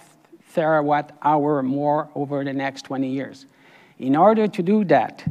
terawatt 0.56 1.12
hour 1.21 1.62
more 1.62 2.10
over 2.15 2.43
the 2.43 2.54
next 2.54 2.84
20 2.86 3.08
years. 3.08 3.45
In 3.99 4.15
order 4.15 4.47
to 4.47 4.63
do 4.63 4.84
that, 4.86 5.23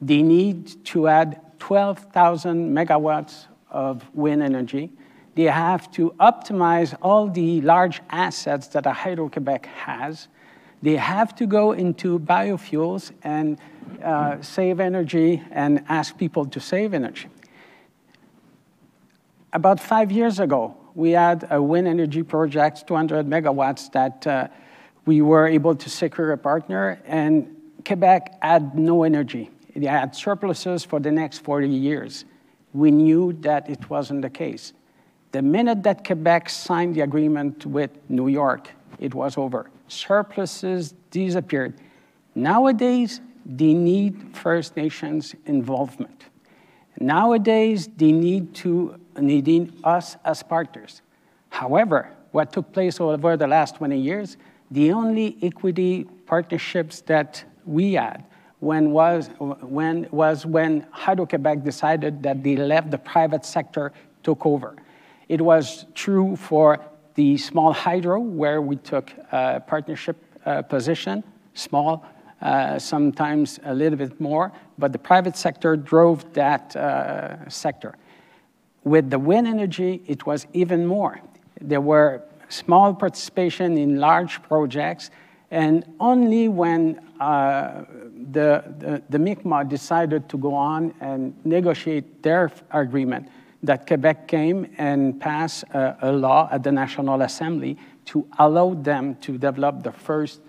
they 0.00 0.22
need 0.22 0.84
to 0.86 1.08
add 1.08 1.40
12,000 1.58 2.72
megawatts 2.72 3.46
of 3.70 4.08
wind 4.14 4.44
energy. 4.44 4.92
They 5.34 5.44
have 5.44 5.90
to 5.92 6.14
optimize 6.20 6.96
all 7.02 7.28
the 7.28 7.62
large 7.62 8.00
assets 8.10 8.68
that 8.68 8.86
Hydro-Quebec 8.86 9.66
has, 9.66 10.28
they 10.82 10.94
have 10.96 11.34
to 11.36 11.46
go 11.46 11.72
into 11.72 12.20
biofuels 12.20 13.10
and 13.24 13.58
uh, 14.02 14.40
save 14.42 14.80
energy 14.80 15.42
and 15.50 15.84
ask 15.88 16.16
people 16.16 16.46
to 16.46 16.60
save 16.60 16.94
energy. 16.94 17.28
About 19.52 19.80
five 19.80 20.12
years 20.12 20.40
ago, 20.40 20.76
we 20.94 21.12
had 21.12 21.46
a 21.50 21.62
wind 21.62 21.88
energy 21.88 22.22
project, 22.22 22.86
200 22.86 23.26
megawatts, 23.26 23.90
that 23.92 24.26
uh, 24.26 24.48
we 25.06 25.22
were 25.22 25.46
able 25.46 25.74
to 25.74 25.88
secure 25.88 26.32
a 26.32 26.38
partner, 26.38 27.00
and 27.06 27.56
Quebec 27.84 28.38
had 28.42 28.78
no 28.78 29.04
energy. 29.04 29.50
They 29.74 29.86
had 29.86 30.14
surpluses 30.14 30.84
for 30.84 31.00
the 31.00 31.12
next 31.12 31.38
40 31.38 31.68
years. 31.68 32.24
We 32.74 32.90
knew 32.90 33.32
that 33.40 33.70
it 33.70 33.88
wasn't 33.88 34.22
the 34.22 34.30
case. 34.30 34.72
The 35.32 35.42
minute 35.42 35.82
that 35.84 36.04
Quebec 36.04 36.50
signed 36.50 36.94
the 36.94 37.02
agreement 37.02 37.64
with 37.64 37.90
New 38.08 38.28
York, 38.28 38.70
it 38.98 39.14
was 39.14 39.38
over 39.38 39.70
surpluses 39.88 40.94
disappeared. 41.10 41.74
Nowadays, 42.34 43.20
they 43.48 43.72
need 43.72 44.36
First 44.36 44.76
Nations 44.76 45.34
involvement. 45.46 46.26
Nowadays, 47.00 47.88
they 47.96 48.12
need 48.12 48.54
to 48.56 49.00
needing 49.18 49.72
us 49.82 50.16
as 50.24 50.42
partners. 50.42 51.00
However, 51.48 52.10
what 52.32 52.52
took 52.52 52.72
place 52.72 53.00
over 53.00 53.36
the 53.36 53.46
last 53.46 53.76
20 53.76 53.98
years, 53.98 54.36
the 54.70 54.92
only 54.92 55.38
equity 55.42 56.04
partnerships 56.26 57.00
that 57.02 57.42
we 57.64 57.94
had 57.94 58.24
when 58.60 58.90
was 58.90 59.30
when 59.38 60.06
was 60.10 60.44
when 60.44 60.86
Hydro-Quebec 60.90 61.62
decided 61.62 62.22
that 62.24 62.42
they 62.42 62.56
left 62.56 62.90
the 62.90 62.98
private 62.98 63.44
sector 63.44 63.92
took 64.22 64.44
over. 64.44 64.74
It 65.28 65.40
was 65.40 65.86
true 65.94 66.36
for 66.36 66.80
the 67.14 67.36
small 67.36 67.72
hydro, 67.72 68.20
where 68.20 68.60
we 68.60 68.76
took 68.76 69.12
a 69.32 69.60
partnership 69.66 70.16
uh, 70.44 70.62
position, 70.62 71.22
small, 71.54 72.04
uh, 72.40 72.78
sometimes 72.78 73.58
a 73.64 73.74
little 73.74 73.98
bit 73.98 74.20
more, 74.20 74.52
but 74.78 74.92
the 74.92 74.98
private 74.98 75.36
sector 75.36 75.76
drove 75.76 76.32
that 76.34 76.74
uh, 76.76 77.48
sector. 77.48 77.96
With 78.84 79.10
the 79.10 79.18
wind 79.18 79.46
energy, 79.46 80.02
it 80.06 80.26
was 80.26 80.46
even 80.52 80.86
more. 80.86 81.20
There 81.60 81.80
were 81.80 82.22
small 82.48 82.94
participation 82.94 83.76
in 83.76 83.96
large 83.96 84.42
projects, 84.42 85.10
and 85.50 85.84
only 85.98 86.48
when 86.48 87.00
uh, 87.20 87.84
the, 88.30 88.62
the, 88.78 89.02
the 89.10 89.18
Mi'kmaq 89.18 89.68
decided 89.68 90.28
to 90.28 90.38
go 90.38 90.54
on 90.54 90.94
and 91.00 91.34
negotiate 91.44 92.22
their 92.22 92.52
agreement 92.70 93.28
that 93.62 93.86
Quebec 93.86 94.28
came 94.28 94.72
and 94.78 95.20
passed 95.20 95.64
a, 95.74 95.96
a, 96.02 96.12
law 96.12 96.48
at 96.52 96.62
the 96.62 96.70
National 96.70 97.22
Assembly 97.22 97.76
to 98.04 98.26
allow 98.38 98.74
them 98.74 99.16
to 99.16 99.36
develop 99.36 99.82
the 99.82 99.92
first 99.92 100.40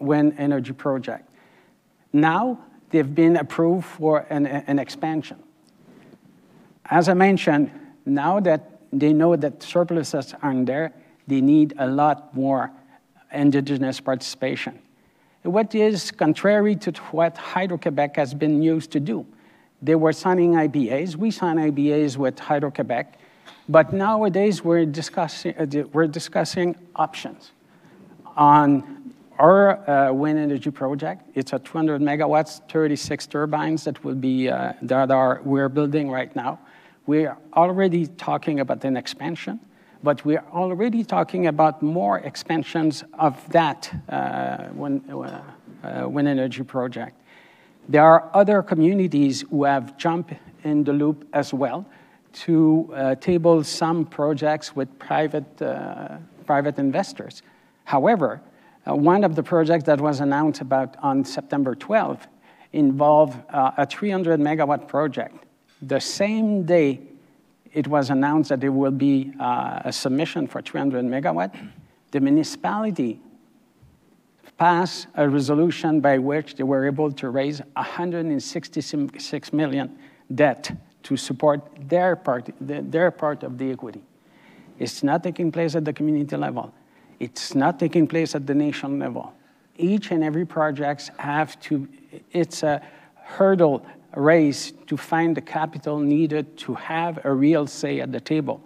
wind 0.00 0.34
energy 0.38 0.72
project. 0.72 1.28
Now 2.12 2.58
they've 2.90 3.14
been 3.14 3.36
approved 3.36 3.86
for 3.86 4.26
an, 4.30 4.46
an 4.46 4.78
expansion. 4.78 5.42
As 6.86 7.08
I 7.08 7.14
mentioned, 7.14 7.70
now 8.06 8.40
that 8.40 8.80
they 8.92 9.12
know 9.12 9.36
that 9.36 9.62
surpluses 9.62 10.34
aren't 10.42 10.66
there, 10.66 10.92
they 11.26 11.40
need 11.40 11.74
a 11.78 11.86
lot 11.86 12.34
more 12.34 12.70
indigenous 13.32 14.00
participation. 14.00 14.78
What 15.42 15.74
is 15.74 16.10
contrary 16.10 16.74
to 16.76 16.92
what 17.12 17.36
Hydro-Quebec 17.36 18.16
has 18.16 18.34
been 18.34 18.62
used 18.62 18.90
to 18.92 19.00
do. 19.00 19.26
They 19.80 19.94
were 19.94 20.12
signing 20.12 20.54
IBAs. 20.54 21.14
We 21.16 21.30
signed 21.30 21.58
IBAs 21.58 22.16
with 22.16 22.38
Hydro-Quebec. 22.38 23.18
But 23.68 23.92
nowadays, 23.92 24.64
we're 24.64 24.86
discussing, 24.86 25.54
uh, 25.56 25.84
we're 25.92 26.06
discussing 26.06 26.74
options 26.96 27.52
on 28.36 28.97
our 29.38 29.88
uh, 29.88 30.12
wind 30.12 30.38
energy 30.38 30.70
project. 30.70 31.22
It's 31.34 31.52
a 31.52 31.58
200 31.58 32.00
megawatts, 32.00 32.60
36 32.70 33.26
turbines 33.26 33.84
that 33.84 34.02
will 34.04 34.14
be, 34.14 34.48
uh, 34.48 34.72
that 34.82 35.10
are, 35.10 35.40
we're 35.44 35.68
building 35.68 36.10
right 36.10 36.34
now. 36.34 36.58
We're 37.06 37.36
already 37.54 38.06
talking 38.06 38.60
about 38.60 38.84
an 38.84 38.96
expansion, 38.96 39.60
but 40.02 40.24
we're 40.24 40.44
already 40.52 41.04
talking 41.04 41.46
about 41.46 41.82
more 41.82 42.18
expansions 42.18 43.04
of 43.18 43.48
that 43.50 43.90
wind, 44.74 45.04
uh, 45.82 46.08
wind 46.08 46.28
energy 46.28 46.62
project. 46.62 47.16
There 47.88 48.04
are 48.04 48.28
other 48.34 48.62
communities 48.62 49.44
who 49.48 49.64
have 49.64 49.96
jumped 49.96 50.34
in 50.64 50.84
the 50.84 50.92
loop 50.92 51.26
as 51.32 51.54
well 51.54 51.86
to 52.32 52.92
uh, 52.94 53.14
table 53.14 53.64
some 53.64 54.04
projects 54.04 54.76
with 54.76 54.98
private, 54.98 55.62
uh, 55.62 56.18
private 56.44 56.78
investors. 56.78 57.42
However, 57.84 58.42
uh, 58.88 58.94
one 58.94 59.24
of 59.24 59.34
the 59.34 59.42
projects 59.42 59.84
that 59.84 60.00
was 60.00 60.20
announced 60.20 60.60
about 60.60 60.96
on 61.02 61.24
September 61.24 61.74
12th 61.74 62.26
involved 62.72 63.38
uh, 63.50 63.72
a 63.76 63.86
300 63.86 64.40
megawatt 64.40 64.88
project. 64.88 65.44
The 65.82 66.00
same 66.00 66.64
day 66.64 67.00
it 67.72 67.86
was 67.86 68.10
announced 68.10 68.48
that 68.48 68.60
there 68.60 68.72
will 68.72 68.90
be 68.90 69.32
uh, 69.38 69.82
a 69.84 69.92
submission 69.92 70.46
for 70.46 70.62
300 70.62 71.04
megawatt, 71.04 71.54
the 72.10 72.20
municipality 72.20 73.20
passed 74.56 75.06
a 75.14 75.28
resolution 75.28 76.00
by 76.00 76.18
which 76.18 76.56
they 76.56 76.64
were 76.64 76.86
able 76.86 77.12
to 77.12 77.30
raise 77.30 77.60
166 77.76 79.52
million 79.52 79.96
debt 80.34 80.76
to 81.04 81.16
support 81.16 81.60
their 81.88 82.16
part, 82.16 82.50
their 82.60 83.10
part 83.10 83.42
of 83.44 83.56
the 83.56 83.70
equity. 83.70 84.02
It's 84.78 85.02
not 85.02 85.22
taking 85.22 85.52
place 85.52 85.76
at 85.76 85.84
the 85.84 85.92
community 85.92 86.36
level. 86.36 86.72
It's 87.20 87.54
not 87.54 87.78
taking 87.78 88.06
place 88.06 88.34
at 88.34 88.46
the 88.46 88.54
nation 88.54 88.98
level. 88.98 89.34
Each 89.76 90.10
and 90.10 90.22
every 90.24 90.46
project 90.46 91.10
have 91.18 91.58
to, 91.60 91.88
it's 92.32 92.62
a 92.62 92.82
hurdle 93.14 93.84
race 94.14 94.72
to 94.86 94.96
find 94.96 95.36
the 95.36 95.40
capital 95.40 95.98
needed 95.98 96.56
to 96.58 96.74
have 96.74 97.24
a 97.24 97.32
real 97.32 97.66
say 97.66 98.00
at 98.00 98.10
the 98.12 98.20
table. 98.20 98.64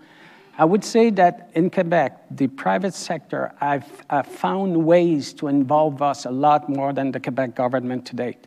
I 0.59 0.65
would 0.65 0.85
say 0.85 1.11
that 1.11 1.51
in 1.55 1.71
Quebec, 1.71 2.25
the 2.31 2.47
private 2.47 2.95
sector 2.95 3.53
have, 3.59 4.05
have 4.11 4.27
found 4.27 4.77
ways 4.77 5.33
to 5.35 5.49
involve 5.49 6.03
us 6.03 6.27
a 6.27 6.31
lot 6.31 6.69
more 6.69 6.93
than 6.93 7.11
the 7.11 7.21
Quebec 7.21 7.55
government 7.55 8.07
to 8.07 8.17
date. 8.17 8.47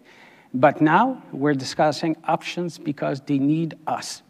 But 0.53 0.81
now 0.81 1.21
we're 1.31 1.55
discussing 1.55 2.15
options 2.25 2.77
because 2.77 3.21
they 3.21 3.39
need 3.39 3.75
us. 3.87 4.21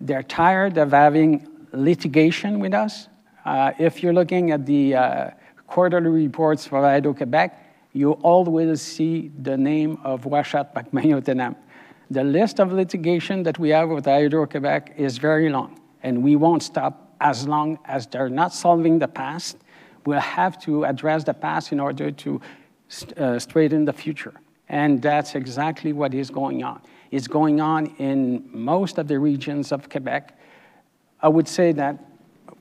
They're 0.00 0.22
tired 0.22 0.78
of 0.78 0.92
having 0.92 1.46
litigation 1.72 2.60
with 2.60 2.72
us. 2.72 3.08
Uh, 3.44 3.72
if 3.78 4.02
you're 4.02 4.12
looking 4.12 4.50
at 4.52 4.64
the 4.64 4.94
uh, 4.94 5.30
quarterly 5.66 6.08
reports 6.08 6.66
for 6.66 6.80
Hydro-Quebec, 6.80 7.60
you 7.92 8.12
always 8.22 8.80
see 8.80 9.30
the 9.42 9.56
name 9.56 9.98
of 10.02 10.22
Uashat 10.22 10.74
mak 10.74 10.92
Mani-utenam. 10.92 11.56
the 12.10 12.24
list 12.24 12.60
of 12.60 12.72
litigation 12.72 13.42
that 13.42 13.58
we 13.58 13.70
have 13.70 13.88
with 13.88 14.04
Hydro-Quebec 14.04 14.94
is 14.96 15.18
very 15.18 15.48
long, 15.48 15.80
and 16.02 16.22
we 16.22 16.36
won't 16.36 16.62
stop 16.62 17.14
as 17.20 17.46
long 17.46 17.78
as 17.86 18.06
they're 18.06 18.28
not 18.28 18.52
solving 18.52 18.98
the 18.98 19.08
past. 19.08 19.56
We'll 20.06 20.20
have 20.20 20.60
to 20.62 20.84
address 20.84 21.24
the 21.24 21.34
past 21.34 21.72
in 21.72 21.80
order 21.80 22.10
to 22.10 22.40
uh, 23.16 23.38
straighten 23.38 23.84
the 23.84 23.92
future. 23.92 24.34
And 24.68 25.00
that's 25.00 25.34
exactly 25.34 25.92
what 25.92 26.14
is 26.14 26.30
going 26.30 26.62
on. 26.62 26.82
It's 27.10 27.28
going 27.28 27.60
on 27.60 27.86
in 27.98 28.48
most 28.52 28.98
of 28.98 29.08
the 29.08 29.18
regions 29.18 29.72
of 29.72 29.88
Quebec. 29.88 30.38
I 31.20 31.28
would 31.28 31.48
say 31.48 31.72
that 31.72 32.13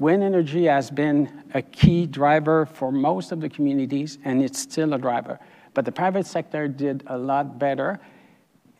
wind 0.03 0.21
energy 0.21 0.65
has 0.65 0.91
been 0.91 1.43
a 1.53 1.61
key 1.61 2.05
driver 2.05 2.65
for 2.65 2.91
most 2.91 3.31
of 3.31 3.39
the 3.39 3.47
communities, 3.47 4.17
and 4.25 4.43
it's 4.43 4.59
still 4.59 4.93
a 4.93 4.97
driver. 4.97 5.39
But 5.73 5.85
the 5.85 5.93
private 5.93 6.27
sector 6.27 6.67
did 6.67 7.03
a 7.07 7.17
lot 7.17 7.57
better 7.57 8.01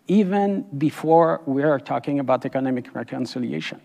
even 0.08 0.64
before 0.78 1.42
we 1.46 1.64
are 1.64 1.80
talking 1.80 2.20
about 2.20 2.46
economic 2.46 2.94
reconciliation. 2.94 3.80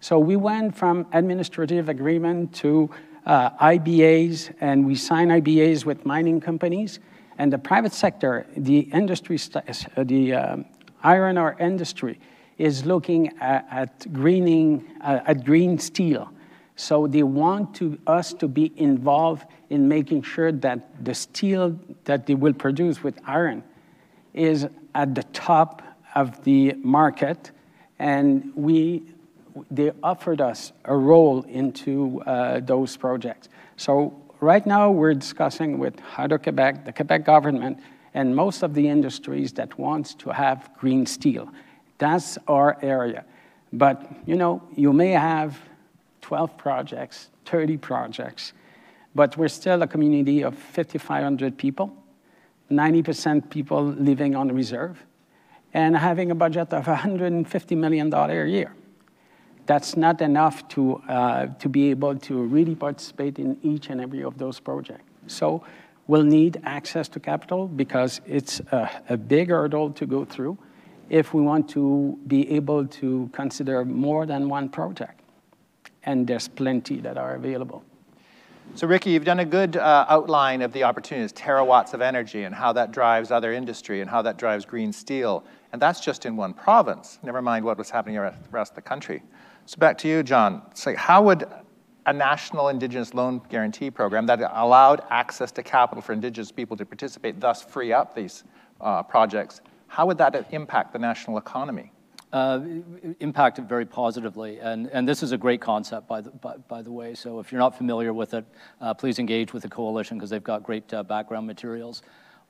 So 0.00 0.18
we 0.18 0.36
went 0.36 0.76
from 0.76 1.06
administrative 1.12 1.88
agreement 1.88 2.54
to 2.56 2.90
uh, 3.24 3.50
IBAs, 3.72 4.54
and 4.60 4.86
we 4.86 4.94
signed 4.94 5.30
IBAs 5.30 5.86
with 5.86 6.04
mining 6.04 6.38
companies. 6.38 7.00
And 7.38 7.50
the 7.50 7.58
private 7.58 7.94
sector, 7.94 8.46
the 8.58 8.80
industry, 8.80 9.38
uh, 9.54 10.04
the 10.04 10.34
um, 10.34 10.66
iron 11.02 11.38
ore 11.38 11.56
industry, 11.58 12.20
is 12.58 12.84
looking 12.84 13.28
at, 13.38 13.66
at 13.70 14.12
greening, 14.12 14.86
uh, 15.00 15.20
at 15.24 15.46
green 15.46 15.78
steel. 15.78 16.30
So 16.78 17.08
they 17.08 17.24
want 17.24 17.74
to, 17.76 17.98
us 18.06 18.32
to 18.34 18.46
be 18.46 18.72
involved 18.76 19.46
in 19.68 19.88
making 19.88 20.22
sure 20.22 20.52
that 20.52 21.04
the 21.04 21.12
steel 21.12 21.76
that 22.04 22.26
they 22.26 22.36
will 22.36 22.52
produce 22.52 23.02
with 23.02 23.18
iron 23.26 23.64
is 24.32 24.68
at 24.94 25.12
the 25.16 25.24
top 25.32 25.82
of 26.14 26.44
the 26.44 26.74
market, 26.74 27.50
and 27.98 28.52
we, 28.54 29.02
they 29.72 29.90
offered 30.04 30.40
us 30.40 30.72
a 30.84 30.96
role 30.96 31.42
into 31.42 32.22
uh, 32.22 32.60
those 32.60 32.96
projects. 32.96 33.48
So 33.76 34.14
right 34.38 34.64
now 34.64 34.92
we're 34.92 35.14
discussing 35.14 35.78
with 35.78 35.98
Hydro-Quebec, 35.98 36.84
the 36.84 36.92
Quebec 36.92 37.24
government, 37.24 37.80
and 38.14 38.36
most 38.36 38.62
of 38.62 38.72
the 38.74 38.86
industries 38.86 39.52
that 39.54 39.76
wants 39.80 40.14
to 40.14 40.30
have 40.30 40.70
green 40.78 41.06
steel. 41.06 41.48
That's 41.98 42.38
our 42.46 42.78
area. 42.82 43.24
But, 43.72 44.08
you 44.26 44.36
know, 44.36 44.62
you 44.76 44.92
may 44.92 45.10
have 45.10 45.58
12 46.28 46.58
projects, 46.58 47.30
30 47.46 47.78
projects, 47.78 48.52
but 49.14 49.34
we're 49.38 49.48
still 49.48 49.80
a 49.80 49.86
community 49.86 50.42
of 50.42 50.54
5,500 50.54 51.56
people, 51.56 51.90
90% 52.70 53.48
people 53.48 53.82
living 53.82 54.36
on 54.36 54.52
reserve, 54.52 55.02
and 55.72 55.96
having 55.96 56.30
a 56.30 56.34
budget 56.34 56.74
of 56.74 56.84
$150 56.84 57.76
million 57.78 58.12
a 58.12 58.44
year. 58.44 58.74
That's 59.64 59.96
not 59.96 60.20
enough 60.20 60.68
to, 60.68 60.96
uh, 61.08 61.46
to 61.60 61.68
be 61.70 61.88
able 61.88 62.18
to 62.18 62.42
really 62.42 62.74
participate 62.74 63.38
in 63.38 63.56
each 63.62 63.88
and 63.88 63.98
every 63.98 64.22
of 64.22 64.36
those 64.36 64.60
projects. 64.60 65.04
So 65.28 65.64
we'll 66.08 66.24
need 66.24 66.60
access 66.64 67.08
to 67.08 67.20
capital 67.20 67.68
because 67.68 68.20
it's 68.26 68.60
a, 68.70 68.90
a 69.08 69.16
big 69.16 69.48
hurdle 69.48 69.92
to 69.92 70.04
go 70.04 70.26
through 70.26 70.58
if 71.08 71.32
we 71.32 71.40
want 71.40 71.70
to 71.70 72.18
be 72.26 72.50
able 72.50 72.86
to 73.00 73.30
consider 73.32 73.82
more 73.86 74.26
than 74.26 74.50
one 74.50 74.68
project. 74.68 75.17
And 76.04 76.26
there's 76.26 76.48
plenty 76.48 77.00
that 77.00 77.18
are 77.18 77.34
available. 77.34 77.84
So, 78.74 78.86
Ricky, 78.86 79.10
you've 79.10 79.24
done 79.24 79.40
a 79.40 79.44
good 79.44 79.76
uh, 79.76 80.06
outline 80.08 80.62
of 80.62 80.72
the 80.72 80.84
opportunities, 80.84 81.32
terawatts 81.32 81.94
of 81.94 82.02
energy, 82.02 82.44
and 82.44 82.54
how 82.54 82.72
that 82.74 82.92
drives 82.92 83.30
other 83.30 83.52
industry 83.52 84.02
and 84.02 84.10
how 84.10 84.22
that 84.22 84.36
drives 84.36 84.64
green 84.64 84.92
steel. 84.92 85.44
And 85.72 85.80
that's 85.80 86.00
just 86.00 86.26
in 86.26 86.36
one 86.36 86.52
province, 86.52 87.18
never 87.22 87.42
mind 87.42 87.64
what 87.64 87.78
was 87.78 87.90
happening 87.90 88.16
around 88.16 88.36
the 88.42 88.50
rest 88.50 88.72
of 88.72 88.76
the 88.76 88.82
country. 88.82 89.22
So, 89.66 89.78
back 89.78 89.98
to 89.98 90.08
you, 90.08 90.22
John. 90.22 90.62
So, 90.74 90.94
how 90.96 91.22
would 91.22 91.46
a 92.06 92.12
national 92.12 92.68
Indigenous 92.68 93.12
loan 93.12 93.40
guarantee 93.50 93.90
program 93.90 94.24
that 94.26 94.40
allowed 94.54 95.02
access 95.10 95.52
to 95.52 95.62
capital 95.62 96.00
for 96.00 96.14
Indigenous 96.14 96.50
people 96.50 96.76
to 96.76 96.86
participate, 96.86 97.38
thus 97.38 97.62
free 97.62 97.92
up 97.92 98.14
these 98.14 98.44
uh, 98.80 99.02
projects, 99.02 99.60
how 99.88 100.06
would 100.06 100.16
that 100.18 100.48
impact 100.52 100.94
the 100.94 100.98
national 100.98 101.36
economy? 101.36 101.92
Uh, 102.30 102.60
impacted 103.20 103.66
very 103.66 103.86
positively. 103.86 104.58
And, 104.58 104.88
and 104.88 105.08
this 105.08 105.22
is 105.22 105.32
a 105.32 105.38
great 105.38 105.62
concept, 105.62 106.06
by 106.06 106.20
the, 106.20 106.28
by, 106.28 106.58
by 106.68 106.82
the 106.82 106.92
way. 106.92 107.14
So 107.14 107.40
if 107.40 107.50
you're 107.50 107.58
not 107.58 107.78
familiar 107.78 108.12
with 108.12 108.34
it, 108.34 108.44
uh, 108.82 108.92
please 108.92 109.18
engage 109.18 109.54
with 109.54 109.62
the 109.62 109.68
coalition 109.70 110.18
because 110.18 110.28
they've 110.28 110.44
got 110.44 110.62
great 110.62 110.92
uh, 110.92 111.02
background 111.02 111.46
materials 111.46 112.02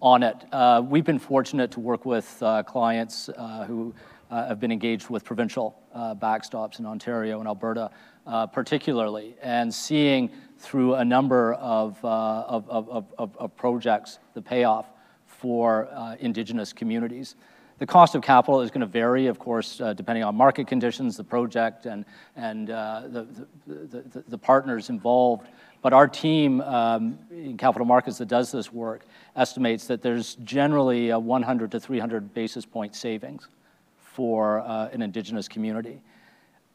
on 0.02 0.24
it. 0.24 0.34
Uh, 0.50 0.82
we've 0.84 1.04
been 1.04 1.20
fortunate 1.20 1.70
to 1.70 1.78
work 1.78 2.04
with 2.04 2.42
uh, 2.42 2.64
clients 2.64 3.28
uh, 3.28 3.66
who 3.66 3.94
have 4.30 4.58
been 4.58 4.72
engaged 4.72 5.10
with 5.10 5.24
provincial 5.24 5.80
backstops 5.94 6.80
in 6.80 6.86
Ontario 6.86 7.38
and 7.38 7.46
Alberta, 7.46 7.88
particularly, 8.52 9.36
and 9.42 9.72
seeing 9.72 10.28
through 10.58 10.94
a 10.94 11.04
number 11.04 11.54
of, 11.54 12.04
of, 12.04 12.68
of, 12.68 13.06
of, 13.16 13.36
of 13.36 13.56
projects 13.56 14.18
the 14.34 14.42
payoff 14.42 14.86
for 15.24 15.88
Indigenous 16.18 16.72
communities. 16.72 17.36
The 17.78 17.86
cost 17.86 18.16
of 18.16 18.22
capital 18.22 18.60
is 18.60 18.72
going 18.72 18.80
to 18.80 18.86
vary, 18.86 19.28
of 19.28 19.38
course, 19.38 19.80
uh, 19.80 19.92
depending 19.92 20.24
on 20.24 20.34
market 20.34 20.66
conditions, 20.66 21.16
the 21.16 21.22
project, 21.22 21.86
and, 21.86 22.04
and 22.34 22.70
uh, 22.70 23.02
the, 23.06 23.26
the, 23.68 24.00
the, 24.00 24.24
the, 24.26 24.38
partners 24.38 24.90
involved. 24.90 25.46
But 25.80 25.92
our 25.92 26.08
team 26.08 26.60
um, 26.62 27.20
in 27.30 27.56
capital 27.56 27.86
markets 27.86 28.18
that 28.18 28.26
does 28.26 28.50
this 28.50 28.72
work 28.72 29.04
estimates 29.36 29.86
that 29.86 30.02
there's 30.02 30.34
generally 30.36 31.10
a 31.10 31.18
100 31.18 31.70
to 31.70 31.78
300 31.78 32.34
basis 32.34 32.66
point 32.66 32.96
savings 32.96 33.46
for 33.96 34.58
uh, 34.60 34.88
an 34.92 35.00
Indigenous 35.00 35.46
community. 35.46 36.00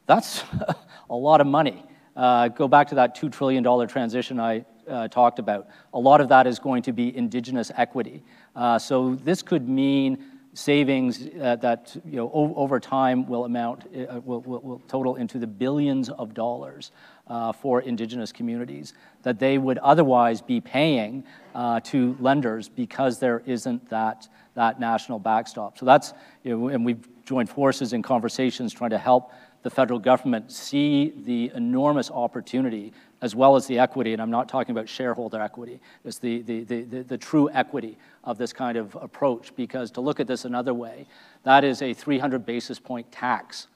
That's 0.05 0.45
a 1.09 1.15
lot 1.15 1.41
of 1.41 1.47
money. 1.47 1.83
Uh, 2.15 2.47
go 2.47 2.69
back 2.69 2.87
to 2.89 2.95
that 2.95 3.17
$2 3.17 3.29
trillion 3.29 3.87
transition 3.89 4.39
I 4.39 4.63
uh, 4.87 5.09
talked 5.09 5.39
about. 5.39 5.67
A 5.93 5.99
lot 5.99 6.21
of 6.21 6.29
that 6.29 6.47
is 6.47 6.59
going 6.59 6.83
to 6.83 6.93
be 6.93 7.15
Indigenous 7.15 7.71
equity. 7.75 8.23
Uh, 8.55 8.79
so 8.79 9.15
this 9.15 9.41
could 9.41 9.67
mean 9.67 10.23
savings 10.53 11.29
that 11.35 11.95
you 12.05 12.17
know, 12.17 12.31
over 12.33 12.79
time 12.79 13.25
will 13.27 13.45
amount, 13.45 13.85
uh, 13.95 14.19
will, 14.23 14.41
will, 14.41 14.59
will, 14.61 14.81
total 14.87 15.15
into 15.15 15.39
the 15.39 15.47
billions 15.47 16.09
of 16.09 16.33
dollars 16.33 16.91
uh, 17.27 17.51
for 17.51 17.81
indigenous 17.81 18.31
communities 18.31 18.93
that 19.23 19.39
they 19.39 19.57
would 19.57 19.77
otherwise 19.79 20.41
be 20.41 20.61
paying 20.61 21.23
uh, 21.55 21.79
to 21.79 22.15
lenders 22.19 22.69
because 22.69 23.19
there 23.19 23.41
isn't 23.45 23.89
that, 23.89 24.27
that 24.55 24.79
national 24.79 25.19
backstop. 25.19 25.77
So 25.77 25.85
that's, 25.85 26.13
you 26.43 26.57
know, 26.57 26.67
and 26.67 26.85
we've 26.85 27.07
joined 27.25 27.49
forces 27.49 27.93
in 27.93 28.01
conversations 28.01 28.73
trying 28.73 28.91
to 28.91 28.97
help 28.97 29.31
the 29.63 29.69
federal 29.69 29.99
government 29.99 30.51
see 30.51 31.13
the 31.23 31.51
enormous 31.55 32.11
opportunity 32.11 32.91
as 33.23 33.33
well 33.37 33.55
as 33.55 33.65
the 33.67 33.79
equity, 33.79 34.11
and 34.11 34.21
I'm 34.21 34.29
not 34.29 34.49
talking 34.49 34.75
about 34.75 34.89
shareholder 34.89 35.41
equity, 35.41 35.79
it's 36.03 36.17
the, 36.17 36.41
the, 36.41 36.65
the, 36.65 36.81
the, 36.81 37.03
the 37.03 37.17
true 37.17 37.49
equity 37.51 37.97
of 38.25 38.37
this 38.37 38.51
kind 38.51 38.77
of 38.77 38.93
approach, 38.95 39.55
because 39.55 39.91
to 39.91 40.01
look 40.01 40.19
at 40.19 40.27
this 40.27 40.43
another 40.43 40.73
way, 40.73 41.07
that 41.43 41.63
is 41.63 41.81
a 41.81 41.93
300 41.93 42.45
basis 42.45 42.79
point 42.79 43.09
tax 43.13 43.67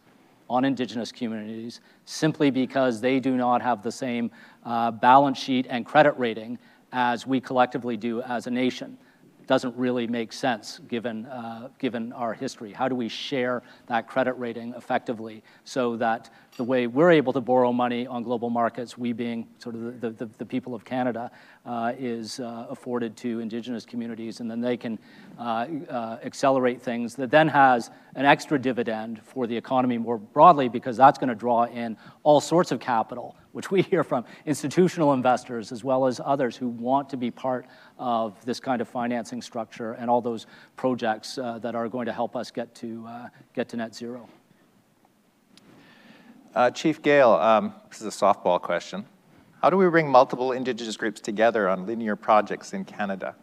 on 0.50 0.66
indigenous 0.66 1.14
communities 1.14 1.80
simply 2.04 2.52
because 2.52 3.00
they 3.00 3.22
do 3.22 3.38
not 3.38 3.62
have 3.62 3.82
the 3.82 3.92
same 3.92 4.30
uh, 4.66 4.92
balance 4.92 5.38
sheet 5.38 5.66
and 5.70 5.86
credit 5.86 6.14
rating 6.18 6.60
as 6.92 7.26
we 7.26 7.40
collectively 7.40 7.96
do 7.96 8.22
as 8.24 8.48
a 8.48 8.52
nation 8.52 8.98
doesn't 9.48 9.76
really 9.78 10.08
make 10.08 10.34
sense 10.34 10.80
given, 10.88 11.26
uh, 11.26 11.70
given 11.80 12.12
our 12.14 12.34
history. 12.34 12.74
How 12.74 12.88
do 12.88 12.96
we 12.96 13.08
share 13.08 13.64
that 13.88 14.08
credit 14.08 14.34
rating 14.34 14.74
effectively 14.76 15.42
so 15.64 15.96
that 15.98 16.30
the 16.58 16.64
way 16.64 16.88
we're 16.88 17.12
able 17.12 17.32
to 17.34 17.42
borrow 17.42 17.72
money 17.72 18.06
on 18.08 18.24
global 18.24 18.50
markets, 18.50 18.98
we 18.98 19.14
being 19.14 19.48
sort 19.60 19.76
of 19.76 20.02
the, 20.02 20.10
the, 20.10 20.26
the 20.38 20.46
people 20.46 20.76
of 20.76 20.84
Canada, 20.84 21.32
uh, 21.66 21.94
is 21.98 22.40
uh, 22.40 22.68
afforded 22.70 23.16
to 23.18 23.40
Indigenous 23.40 23.86
communities, 23.86 24.40
and 24.40 24.50
then 24.50 24.60
they 24.60 24.76
can 24.76 25.00
uh, 25.40 25.68
uh, 25.90 26.18
accelerate 26.24 26.82
things 26.82 27.16
that 27.16 27.32
then 27.32 27.48
has 27.48 27.90
an 28.16 28.26
extra 28.26 28.60
dividend 28.60 29.22
for 29.24 29.48
the 29.48 29.56
economy 29.56 29.98
more 29.98 30.18
broadly 30.18 30.68
because 30.68 30.98
that's 30.98 31.18
going 31.18 31.30
to 31.30 31.36
draw 31.36 31.66
in 31.66 31.96
all 32.24 32.42
sorts 32.42 32.72
of 32.72 32.80
capital, 32.80 33.36
which 33.58 33.72
we 33.72 33.82
hear 33.82 34.04
from 34.04 34.24
institutional 34.46 35.14
investors 35.14 35.72
as 35.72 35.84
well 35.84 36.06
as 36.06 36.22
others 36.24 36.56
who 36.56 36.68
want 36.68 37.10
to 37.10 37.18
be 37.18 37.32
part 37.32 37.66
of 37.98 38.36
this 38.46 38.60
kind 38.60 38.82
of 38.84 38.88
financing 38.88 39.42
structure 39.42 39.94
and 39.94 40.12
all 40.12 40.22
those 40.22 40.46
projects 40.76 41.40
uh, 41.40 41.58
that 41.58 41.74
are 41.74 41.90
going 41.90 42.06
to 42.06 42.14
help 42.14 42.36
us 42.36 42.52
get 42.52 42.76
to, 42.76 43.04
uh, 43.08 43.30
get 43.56 43.68
to 43.68 43.76
net 43.76 43.96
zero. 43.96 44.30
Uh, 46.54 46.70
Chief 46.70 47.02
Gale, 47.02 47.32
um, 47.32 47.74
this 47.90 48.00
is 48.00 48.06
a 48.06 48.12
softball 48.26 48.62
question. 48.62 49.04
How 49.64 49.72
do 49.72 49.78
we 49.78 49.90
bring 49.90 50.08
multiple 50.08 50.52
Indigenous 50.52 50.96
groups 50.96 51.20
together 51.20 51.68
on 51.68 51.88
linear 51.88 52.16
projects 52.16 52.74
in 52.74 52.86
Canada? 52.86 53.34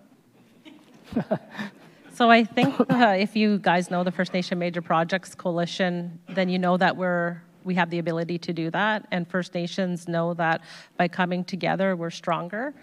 so 2.15 2.31
I 2.31 2.45
think 2.45 2.79
uh, 2.89 3.17
if 3.19 3.35
you 3.35 3.59
guys 3.59 3.91
know 3.91 4.05
the 4.05 4.13
First 4.13 4.33
Nation 4.33 4.61
Major 4.61 4.81
Projects 4.81 5.35
Coalition, 5.35 6.21
then 6.29 6.49
you 6.49 6.61
know 6.61 6.77
that 6.77 6.97
we're 6.97 7.43
we 7.65 7.75
have 7.75 7.91
the 7.91 7.99
ability 7.99 8.39
to 8.39 8.53
do 8.53 8.71
that, 8.71 9.07
and 9.11 9.27
First 9.27 9.55
Nations 9.55 10.07
know 10.07 10.35
that 10.35 10.63
by 10.97 11.09
coming 11.09 11.45
together, 11.45 11.97
we're 11.97 12.11
stronger. 12.11 12.75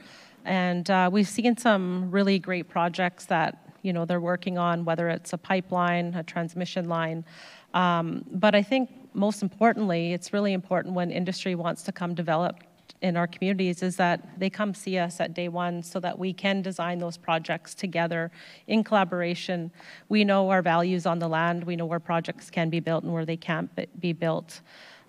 And 0.43 0.89
uh, 0.89 1.09
we've 1.11 1.27
seen 1.27 1.55
some 1.55 2.09
really 2.09 2.39
great 2.39 2.67
projects 2.67 3.25
that 3.25 3.71
you 3.81 3.93
know, 3.93 4.05
they're 4.05 4.21
working 4.21 4.57
on, 4.57 4.85
whether 4.85 5.09
it's 5.09 5.33
a 5.33 5.37
pipeline, 5.37 6.13
a 6.15 6.23
transmission 6.23 6.87
line. 6.87 7.25
Um, 7.73 8.25
but 8.31 8.55
I 8.55 8.61
think 8.61 8.89
most 9.13 9.41
importantly, 9.41 10.13
it's 10.13 10.33
really 10.33 10.53
important 10.53 10.93
when 10.93 11.11
industry 11.11 11.55
wants 11.55 11.83
to 11.83 11.91
come 11.91 12.13
develop 12.13 12.63
in 13.01 13.17
our 13.17 13.27
communities 13.27 13.81
is 13.81 13.95
that 13.95 14.39
they 14.39 14.49
come 14.49 14.73
see 14.73 14.97
us 14.97 15.19
at 15.19 15.33
day 15.33 15.49
one 15.49 15.81
so 15.83 15.99
that 15.99 16.17
we 16.17 16.33
can 16.33 16.61
design 16.61 16.99
those 16.99 17.17
projects 17.17 17.73
together 17.73 18.31
in 18.67 18.83
collaboration. 18.83 19.71
We 20.07 20.23
know 20.23 20.49
our 20.49 20.61
values 20.61 21.05
on 21.05 21.19
the 21.19 21.27
land, 21.27 21.63
we 21.63 21.75
know 21.75 21.85
where 21.85 21.99
projects 21.99 22.49
can 22.49 22.69
be 22.69 22.79
built 22.79 23.03
and 23.03 23.11
where 23.11 23.25
they 23.25 23.37
can't 23.37 23.69
be 23.99 24.13
built. 24.13 24.61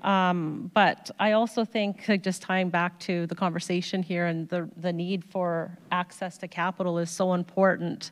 Um, 0.03 0.71
but 0.75 1.13
I 1.21 1.33
also 1.33 1.65
think, 1.65 2.09
like, 2.09 2.25
just 2.25 2.43
tying 2.43 2.71
back 2.71 2.99
to 3.01 3.27
the 3.29 3.37
conversation 3.37 4.03
here 4.03 4.27
and 4.27 4.49
the, 4.49 4.69
the 4.77 4.93
need 4.93 5.25
for 5.25 5.79
access 5.93 6.39
to 6.39 6.49
capital 6.49 6.99
is 6.99 7.09
so 7.09 7.35
important. 7.35 8.11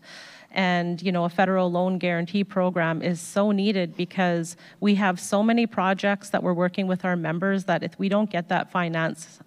And, 0.53 1.03
you 1.03 1.11
know, 1.11 1.25
a 1.25 1.29
federal 1.29 1.71
loan 1.71 1.99
guarantee 1.99 2.45
program 2.45 3.03
is 3.03 3.21
so 3.21 3.51
needed 3.51 3.97
because 3.97 4.57
we 4.79 4.95
have 4.97 5.19
so 5.19 5.43
many 5.43 5.67
projects 5.67 6.31
that 6.31 6.45
we're 6.45 6.55
working 6.55 6.87
with 6.87 7.05
our 7.05 7.17
members 7.17 7.65
that 7.65 7.83
if 7.83 7.99
we 7.99 8.09
don't 8.09 8.31
get 8.31 8.49
that 8.51 8.71
finance 8.71 9.41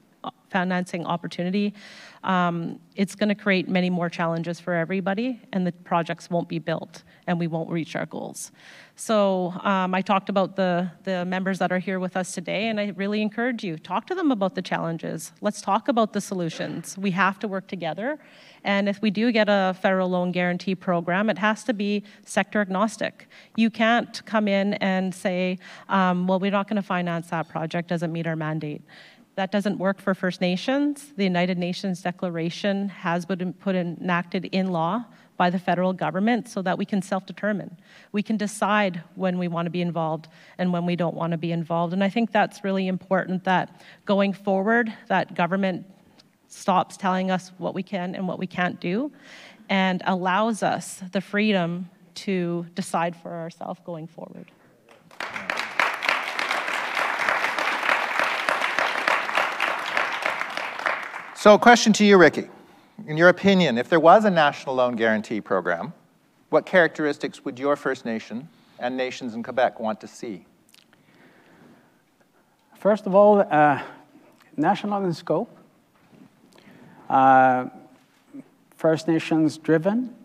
financing 0.54 1.06
opportunity, 1.06 1.74
um, 2.24 2.80
it's 2.96 3.16
going 3.16 3.30
to 3.30 3.36
create 3.36 3.68
many 3.68 3.90
more 3.90 4.10
challenges 4.10 4.60
for 4.60 4.74
everybody, 4.74 5.42
and 5.52 5.68
the 5.68 5.74
projects 5.84 6.30
won't 6.30 6.48
be 6.48 6.60
built, 6.60 7.04
and 7.28 7.38
we 7.38 7.48
won't 7.48 7.70
reach 7.70 7.96
our 7.96 8.06
goals. 8.06 8.52
So 8.96 9.52
um, 9.64 9.96
I 9.96 10.02
talked 10.02 10.30
about 10.30 10.56
the, 10.56 10.92
the 11.04 11.26
members 11.26 11.58
that 11.60 11.72
are 11.72 11.80
here 11.80 12.00
with 12.00 12.16
us 12.16 12.32
today, 12.32 12.68
and 12.70 12.80
I 12.80 12.94
really 12.96 13.22
encourage 13.22 13.64
you, 13.64 13.78
talk 13.78 14.06
to 14.08 14.16
them 14.16 14.32
about 14.32 14.54
the 14.56 14.62
challenges. 14.62 15.34
Let's 15.42 15.62
talk 15.62 15.88
about 15.88 16.14
the 16.14 16.22
solutions. 16.22 16.98
We 16.98 17.12
have 17.12 17.40
to 17.40 17.48
work 17.48 17.68
together, 17.68 18.20
and 18.64 18.88
if 18.88 19.02
we 19.02 19.10
do 19.10 19.32
get 19.32 19.50
a 19.50 19.76
federal 19.82 20.10
loan 20.10 20.32
guarantee 20.32 20.76
program, 20.76 21.30
it 21.30 21.40
has 21.40 21.64
to 21.66 21.74
be 21.74 22.04
sector 22.26 22.62
agnostic. 22.62 23.28
You 23.58 23.70
can't 23.70 24.24
come 24.26 24.48
in 24.48 24.76
and 24.76 25.14
say, 25.14 25.58
um, 25.90 26.28
well, 26.28 26.40
we're 26.40 26.52
not 26.52 26.68
going 26.70 26.82
to 26.82 26.88
finance 26.88 27.28
that 27.32 27.50
project, 27.50 27.90
doesn't 27.90 28.14
meet 28.14 28.28
our 28.28 28.38
mandate. 28.38 28.84
That 29.36 29.52
doesn't 29.52 29.80
work 29.80 30.00
for 30.00 30.14
First 30.14 30.42
Nations. 30.42 31.14
The 31.18 31.24
United 31.24 31.58
Nations 31.58 32.02
Declaration 32.02 32.90
has 32.90 33.26
been 33.26 33.54
put 33.54 33.76
in, 33.76 33.98
enacted 34.00 34.46
in 34.46 34.68
law 34.68 35.06
by 35.38 35.50
the 35.50 35.58
federal 35.58 35.94
government 35.94 36.48
so 36.48 36.62
that 36.62 36.78
we 36.78 36.86
can 36.86 37.02
self-determine. 37.02 37.76
We 38.12 38.22
can 38.22 38.38
decide 38.38 39.02
when 39.16 39.40
we 39.40 39.48
want 39.48 39.66
to 39.66 39.72
be 39.72 39.82
involved 39.82 40.28
and 40.60 40.72
when 40.72 40.86
we 40.86 40.96
don't 40.96 41.16
want 41.16 41.32
to 41.32 41.38
be 41.38 41.52
involved. 41.52 41.94
And 41.94 42.04
I 42.04 42.10
think 42.10 42.32
that's 42.32 42.64
really 42.64 42.88
important 42.88 43.44
that 43.46 43.82
going 44.06 44.34
forward, 44.34 44.94
that 45.08 45.34
government 45.34 45.88
stops 46.48 46.96
telling 46.96 47.32
us 47.32 47.52
what 47.58 47.74
we 47.74 47.82
can 47.82 48.14
and 48.14 48.28
what 48.28 48.38
we 48.38 48.46
can't 48.46 48.80
do 48.80 49.12
and 49.70 50.04
allows 50.06 50.62
us 50.62 51.02
the 51.12 51.22
freedom 51.22 51.90
to 52.14 52.68
decide 52.76 53.16
for 53.16 53.34
ourselves 53.34 53.80
going 53.84 54.06
forward. 54.06 54.52
So, 61.44 61.56
a 61.56 61.60
question 61.60 61.92
to 61.92 62.06
you, 62.06 62.16
Ricky. 62.16 62.48
In 63.06 63.18
your 63.18 63.28
opinion, 63.28 63.78
if 63.78 63.90
there 63.90 64.00
was 64.00 64.24
a 64.24 64.30
national 64.30 64.76
loan 64.76 64.96
guarantee 64.96 65.42
program, 65.42 65.92
what 66.52 66.66
characteristics 66.66 67.44
would 67.44 67.60
your 67.60 67.76
First 67.76 68.06
Nation 68.06 68.48
and 68.80 68.96
nations 68.96 69.34
in 69.34 69.44
Quebec 69.44 69.78
want 69.78 70.00
to 70.00 70.08
see? 70.08 70.46
First 72.78 73.08
of 73.08 73.14
all, 73.14 73.42
uh, 73.42 73.82
national 74.56 75.04
in 75.04 75.14
scope, 75.14 75.54
uh, 77.10 77.66
First 78.78 79.10
Nations 79.10 79.58
driven, 79.58 80.16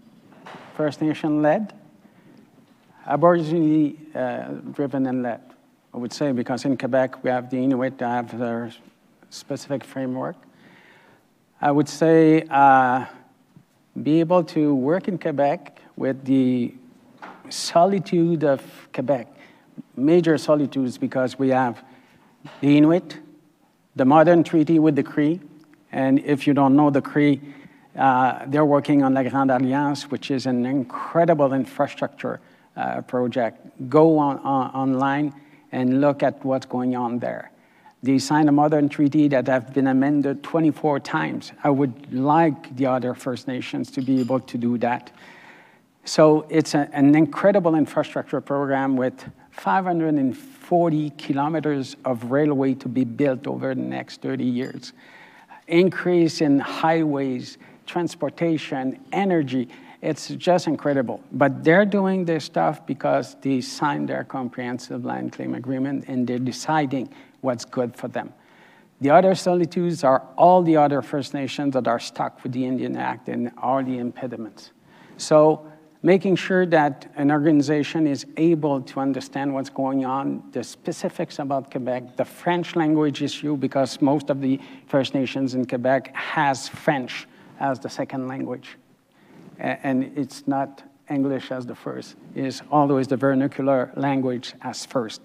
First 0.76 1.02
Nation 1.02 1.42
led, 1.42 1.72
Aboriginal 3.08 3.92
uh, 4.14 4.44
driven 4.70 5.04
and 5.06 5.24
led, 5.24 5.40
I 5.92 5.96
would 5.96 6.12
say, 6.12 6.30
because 6.30 6.64
in 6.64 6.76
Quebec 6.76 7.24
we 7.24 7.30
have 7.30 7.50
the 7.50 7.56
Inuit 7.56 7.98
that 7.98 8.08
have 8.08 8.38
their 8.38 8.70
specific 9.30 9.82
framework. 9.82 10.36
I 11.60 11.72
would 11.72 11.88
say 11.88 12.44
uh, 12.50 13.06
be 14.00 14.20
able 14.20 14.44
to 14.44 14.74
work 14.74 15.08
in 15.08 15.18
Quebec 15.18 15.80
with 15.96 16.24
the 16.24 16.72
solitude 17.48 18.44
of 18.44 18.62
Quebec, 18.92 19.26
major 19.96 20.38
solitudes 20.38 20.98
because 20.98 21.36
we 21.36 21.48
have 21.48 21.82
the 22.60 22.76
Inuit, 22.76 23.18
the 23.96 24.04
modern 24.04 24.44
treaty 24.44 24.78
with 24.78 24.94
the 24.94 25.02
Cree, 25.02 25.40
and 25.90 26.20
if 26.20 26.46
you 26.46 26.54
don't 26.54 26.76
know 26.76 26.90
the 26.90 27.02
Cree, 27.02 27.40
uh, 27.96 28.44
they're 28.46 28.64
working 28.64 29.02
on 29.02 29.14
La 29.14 29.24
Grande 29.24 29.50
Alliance, 29.50 30.08
which 30.12 30.30
is 30.30 30.46
an 30.46 30.64
incredible 30.64 31.52
infrastructure 31.52 32.38
uh, 32.76 33.00
project. 33.02 33.66
Go 33.88 34.16
on, 34.18 34.38
on, 34.38 34.70
online 34.70 35.34
and 35.72 36.00
look 36.00 36.22
at 36.22 36.44
what's 36.44 36.66
going 36.66 36.94
on 36.94 37.18
there. 37.18 37.50
They 38.02 38.18
signed 38.18 38.48
a 38.48 38.52
modern 38.52 38.88
treaty 38.88 39.26
that 39.28 39.48
have 39.48 39.74
been 39.74 39.88
amended 39.88 40.42
24 40.42 41.00
times. 41.00 41.52
I 41.64 41.70
would 41.70 42.12
like 42.14 42.76
the 42.76 42.86
other 42.86 43.14
First 43.14 43.48
Nations 43.48 43.90
to 43.92 44.02
be 44.02 44.20
able 44.20 44.40
to 44.40 44.58
do 44.58 44.78
that. 44.78 45.10
So 46.04 46.46
it's 46.48 46.74
a, 46.74 46.88
an 46.92 47.14
incredible 47.14 47.74
infrastructure 47.74 48.40
program 48.40 48.96
with 48.96 49.28
540 49.50 51.10
kilometers 51.10 51.96
of 52.04 52.30
railway 52.30 52.74
to 52.74 52.88
be 52.88 53.04
built 53.04 53.46
over 53.46 53.74
the 53.74 53.80
next 53.80 54.22
30 54.22 54.44
years. 54.44 54.92
Increase 55.66 56.40
in 56.40 56.60
highways, 56.60 57.58
transportation, 57.84 59.00
energy. 59.12 59.68
It's 60.00 60.28
just 60.28 60.68
incredible. 60.68 61.22
But 61.32 61.64
they're 61.64 61.84
doing 61.84 62.24
this 62.24 62.44
stuff 62.44 62.86
because 62.86 63.36
they 63.42 63.60
signed 63.60 64.08
their 64.08 64.22
comprehensive 64.22 65.04
land 65.04 65.32
claim 65.32 65.54
agreement 65.54 66.04
and 66.06 66.26
they're 66.26 66.38
deciding 66.38 67.12
what's 67.40 67.64
good 67.64 67.96
for 67.96 68.08
them. 68.08 68.32
The 69.00 69.10
other 69.10 69.34
solitudes 69.34 70.02
are 70.02 70.26
all 70.36 70.62
the 70.62 70.76
other 70.76 71.02
First 71.02 71.32
Nations 71.32 71.74
that 71.74 71.86
are 71.86 72.00
stuck 72.00 72.42
with 72.42 72.52
the 72.52 72.64
Indian 72.64 72.96
Act 72.96 73.28
and 73.28 73.52
all 73.62 73.82
the 73.82 73.98
impediments. 73.98 74.72
So 75.18 75.70
making 76.02 76.36
sure 76.36 76.66
that 76.66 77.10
an 77.16 77.30
organization 77.30 78.06
is 78.06 78.26
able 78.36 78.80
to 78.82 79.00
understand 79.00 79.54
what's 79.54 79.70
going 79.70 80.04
on, 80.04 80.42
the 80.50 80.64
specifics 80.64 81.38
about 81.38 81.70
Quebec, 81.70 82.16
the 82.16 82.24
French 82.24 82.74
language 82.74 83.22
issue, 83.22 83.56
because 83.56 84.00
most 84.00 84.30
of 84.30 84.40
the 84.40 84.60
First 84.86 85.14
Nations 85.14 85.54
in 85.54 85.64
Quebec 85.64 86.14
has 86.14 86.68
French 86.68 87.26
as 87.60 87.78
the 87.78 87.88
second 87.88 88.26
language. 88.26 88.76
And 89.58 90.12
it's 90.16 90.46
not 90.46 90.82
English 91.10 91.50
as 91.50 91.66
the 91.66 91.74
first, 91.74 92.16
it's 92.34 92.62
always 92.70 93.08
the 93.08 93.16
vernacular 93.16 93.90
language 93.96 94.54
as 94.62 94.84
first. 94.84 95.22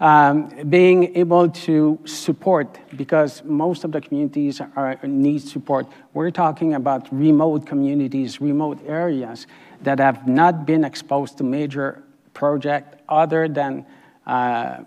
Um, 0.00 0.48
being 0.70 1.14
able 1.14 1.50
to 1.50 1.98
support, 2.06 2.78
because 2.96 3.44
most 3.44 3.84
of 3.84 3.92
the 3.92 4.00
communities 4.00 4.58
are, 4.74 4.98
need 5.02 5.42
support. 5.42 5.86
We're 6.14 6.30
talking 6.30 6.72
about 6.72 7.06
remote 7.12 7.66
communities, 7.66 8.40
remote 8.40 8.78
areas 8.86 9.46
that 9.82 9.98
have 9.98 10.26
not 10.26 10.64
been 10.64 10.84
exposed 10.84 11.36
to 11.36 11.44
major 11.44 12.02
project 12.32 13.02
other 13.10 13.46
than 13.46 13.84
uh, 14.26 14.78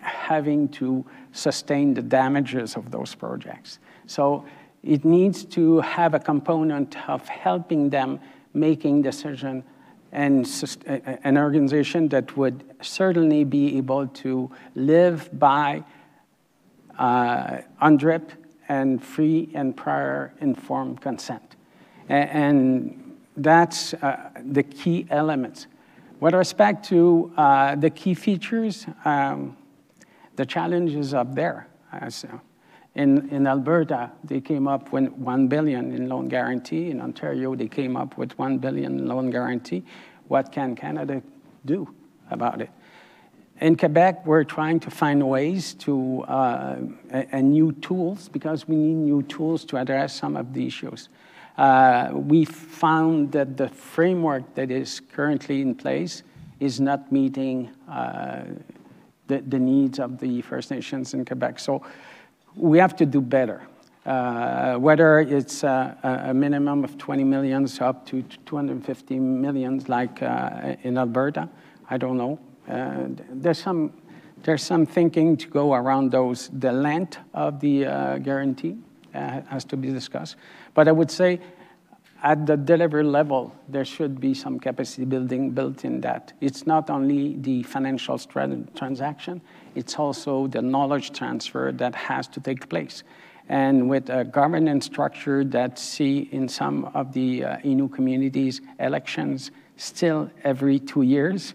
having 0.00 0.70
to 0.70 1.04
sustain 1.32 1.92
the 1.92 2.00
damages 2.00 2.76
of 2.76 2.90
those 2.90 3.14
projects. 3.14 3.78
So 4.06 4.46
it 4.82 5.04
needs 5.04 5.44
to 5.56 5.80
have 5.80 6.14
a 6.14 6.18
component 6.18 6.96
of 7.10 7.28
helping 7.28 7.90
them 7.90 8.20
making 8.54 9.02
decision 9.02 9.64
and 10.16 10.48
an 11.24 11.36
organization 11.36 12.08
that 12.08 12.38
would 12.38 12.64
certainly 12.80 13.44
be 13.44 13.76
able 13.76 14.06
to 14.08 14.50
live 14.74 15.28
by 15.38 15.84
uh, 16.98 17.58
UNDRIP 17.82 18.30
and 18.66 19.04
free 19.04 19.50
and 19.52 19.76
prior 19.76 20.32
informed 20.40 21.02
consent. 21.02 21.56
And 22.08 23.18
that's 23.36 23.92
uh, 23.92 24.30
the 24.42 24.62
key 24.62 25.06
elements. 25.10 25.66
With 26.18 26.34
respect 26.34 26.86
to 26.86 27.30
uh, 27.36 27.74
the 27.74 27.90
key 27.90 28.14
features, 28.14 28.86
um, 29.04 29.54
the 30.36 30.46
challenge 30.46 30.94
is 30.94 31.12
up 31.12 31.34
there. 31.34 31.68
Uh, 31.92 32.08
in, 32.96 33.28
in 33.28 33.46
Alberta, 33.46 34.10
they 34.24 34.40
came 34.40 34.66
up 34.66 34.90
with 34.90 35.10
1 35.10 35.48
billion 35.48 35.92
in 35.92 36.08
loan 36.08 36.28
guarantee. 36.28 36.90
In 36.90 37.02
Ontario, 37.02 37.54
they 37.54 37.68
came 37.68 37.94
up 37.94 38.16
with 38.16 38.36
1 38.38 38.56
billion 38.58 39.06
loan 39.06 39.30
guarantee. 39.30 39.84
What 40.28 40.50
can 40.50 40.74
Canada 40.74 41.22
do 41.66 41.94
about 42.30 42.62
it? 42.62 42.70
In 43.60 43.76
Quebec, 43.76 44.26
we're 44.26 44.44
trying 44.44 44.80
to 44.80 44.90
find 44.90 45.28
ways 45.28 45.74
to, 45.74 46.22
uh, 46.22 46.76
and 47.10 47.52
new 47.52 47.72
tools, 47.72 48.30
because 48.30 48.66
we 48.66 48.76
need 48.76 48.94
new 48.94 49.22
tools 49.24 49.66
to 49.66 49.76
address 49.76 50.14
some 50.14 50.34
of 50.34 50.54
the 50.54 50.66
issues. 50.66 51.10
Uh, 51.58 52.10
we 52.14 52.46
found 52.46 53.32
that 53.32 53.58
the 53.58 53.68
framework 53.68 54.54
that 54.54 54.70
is 54.70 55.00
currently 55.12 55.60
in 55.60 55.74
place 55.74 56.22
is 56.60 56.80
not 56.80 57.12
meeting 57.12 57.70
uh, 57.90 58.44
the, 59.26 59.40
the 59.40 59.58
needs 59.58 59.98
of 59.98 60.18
the 60.18 60.40
First 60.40 60.70
Nations 60.70 61.12
in 61.12 61.26
Quebec. 61.26 61.58
So 61.58 61.82
we 62.56 62.78
have 62.78 62.96
to 62.96 63.06
do 63.06 63.20
better. 63.20 63.62
Uh, 64.04 64.76
whether 64.76 65.18
it's 65.18 65.64
uh, 65.64 65.94
a, 66.02 66.32
minimum 66.32 66.84
of 66.84 66.96
20 66.96 67.24
millions 67.24 67.80
up 67.80 68.06
to 68.06 68.22
250 68.46 69.18
millions 69.18 69.88
like 69.88 70.22
uh, 70.22 70.76
in 70.82 70.96
Alberta, 70.96 71.48
I 71.90 71.98
don't 71.98 72.16
know. 72.16 72.38
Uh, 72.68 73.08
there's 73.30 73.58
some 73.58 73.92
there's 74.42 74.62
some 74.62 74.86
thinking 74.86 75.36
to 75.38 75.48
go 75.48 75.74
around 75.74 76.12
those. 76.12 76.50
The 76.52 76.70
length 76.70 77.18
of 77.34 77.58
the 77.58 77.86
uh, 77.86 78.18
guarantee 78.18 78.76
uh, 79.12 79.40
has 79.48 79.64
to 79.64 79.76
be 79.76 79.90
discussed. 79.90 80.36
But 80.72 80.86
I 80.86 80.92
would 80.92 81.10
say 81.10 81.40
at 82.22 82.46
the 82.46 82.56
delivery 82.56 83.02
level, 83.02 83.52
there 83.68 83.84
should 83.84 84.20
be 84.20 84.34
some 84.34 84.60
capacity 84.60 85.04
building 85.04 85.50
built 85.50 85.84
in 85.84 86.00
that. 86.02 86.32
It's 86.40 86.66
not 86.66 86.90
only 86.90 87.36
the 87.36 87.64
financial 87.64 88.18
transaction, 88.18 89.40
it's 89.76 89.98
also 89.98 90.46
the 90.46 90.62
knowledge 90.62 91.12
transfer 91.12 91.70
that 91.72 91.94
has 91.94 92.26
to 92.28 92.40
take 92.40 92.68
place. 92.68 93.04
And 93.48 93.88
with 93.88 94.10
a 94.10 94.24
governance 94.24 94.86
structure 94.86 95.44
that 95.44 95.78
see 95.78 96.28
in 96.32 96.48
some 96.48 96.86
of 96.94 97.12
the 97.12 97.44
uh, 97.44 97.88
communities 97.88 98.60
elections 98.80 99.52
still 99.76 100.30
every 100.42 100.80
two 100.80 101.02
years, 101.02 101.54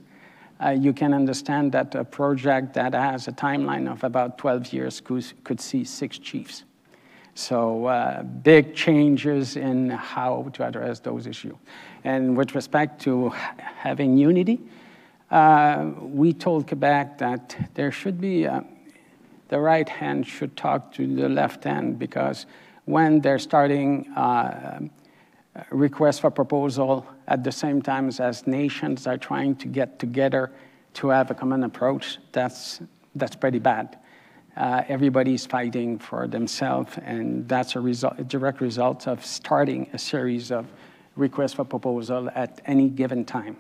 uh, 0.63 0.69
you 0.69 0.93
can 0.93 1.13
understand 1.13 1.72
that 1.72 1.95
a 1.95 2.03
project 2.03 2.76
that 2.76 2.93
has 2.93 3.28
a 3.28 3.32
timeline 3.32 3.91
of 3.91 4.03
about 4.03 4.38
12 4.38 4.72
years 4.72 5.01
could, 5.01 5.26
could 5.43 5.59
see 5.59 5.84
six 5.84 6.19
chiefs. 6.19 6.63
So 7.34 7.86
uh, 7.86 8.24
big 8.24 8.76
changes 8.76 9.55
in 9.55 9.89
how 9.89 10.49
to 10.53 10.67
address 10.67 10.99
those 10.99 11.28
issues. 11.28 11.55
And 12.03 12.38
with 12.38 12.55
respect 12.55 13.01
to 13.03 13.30
having 13.30 14.17
unity, 14.17 14.59
uh, 15.32 15.89
we 16.01 16.34
told 16.34 16.67
Quebec 16.67 17.17
that 17.19 17.71
there 17.73 17.91
should 17.91 18.19
be, 18.19 18.45
uh, 18.45 18.61
the 19.47 19.59
right 19.59 19.88
hand 19.88 20.27
should 20.27 20.55
talk 20.57 20.93
to 20.93 21.07
the 21.07 21.29
left 21.29 21.63
hand 21.63 21.97
because 21.97 22.45
when 22.86 23.21
they're 23.21 23.39
starting 23.39 24.09
uh, 24.13 24.79
requests 25.69 26.19
for 26.19 26.29
proposal 26.29 27.05
at 27.27 27.43
the 27.43 27.51
same 27.51 27.82
time 27.82 28.09
as 28.09 28.45
nations 28.45 29.07
are 29.07 29.17
trying 29.17 29.55
to 29.55 29.67
get 29.67 29.99
together 29.99 30.51
to 30.93 31.07
have 31.07 31.32
a 31.32 31.34
common 31.34 31.63
approach, 31.63 32.17
that's, 32.34 32.82
that's 33.15 33.36
pretty 33.36 33.59
bad. 33.59 33.97
Uh, 34.57 34.84
everybody's 34.89 35.45
fighting 35.45 35.97
for 35.97 36.27
themselves, 36.27 36.97
and 37.05 37.47
that's 37.47 37.77
a, 37.77 37.79
result, 37.79 38.15
a 38.17 38.23
direct 38.25 38.59
result 38.59 39.07
of 39.07 39.25
starting 39.25 39.89
a 39.93 39.97
series 39.97 40.51
of 40.51 40.67
requests 41.15 41.53
for 41.53 41.63
proposal 41.63 42.29
at 42.36 42.59
any 42.65 42.89
given 42.89 43.23
time. 43.23 43.55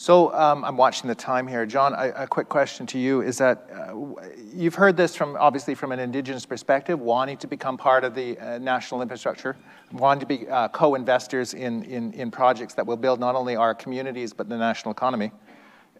So 0.00 0.32
um, 0.32 0.64
I'm 0.64 0.76
watching 0.76 1.08
the 1.08 1.14
time 1.16 1.48
here. 1.48 1.66
John, 1.66 1.92
a, 1.92 2.22
a 2.22 2.26
quick 2.28 2.48
question 2.48 2.86
to 2.86 2.98
you 3.00 3.20
is 3.22 3.36
that 3.38 3.68
uh, 3.68 4.22
you've 4.54 4.76
heard 4.76 4.96
this 4.96 5.16
from 5.16 5.36
obviously 5.36 5.74
from 5.74 5.90
an 5.90 5.98
Indigenous 5.98 6.46
perspective, 6.46 7.00
wanting 7.00 7.36
to 7.38 7.48
become 7.48 7.76
part 7.76 8.04
of 8.04 8.14
the 8.14 8.38
uh, 8.38 8.58
national 8.58 9.02
infrastructure, 9.02 9.56
wanting 9.90 10.20
to 10.20 10.26
be 10.26 10.48
uh, 10.48 10.68
co-investors 10.68 11.52
in, 11.52 11.82
in, 11.82 12.12
in, 12.12 12.30
projects 12.30 12.74
that 12.74 12.86
will 12.86 12.96
build 12.96 13.18
not 13.18 13.34
only 13.34 13.56
our 13.56 13.74
communities 13.74 14.32
but 14.32 14.48
the 14.48 14.56
national 14.56 14.92
economy. 14.92 15.32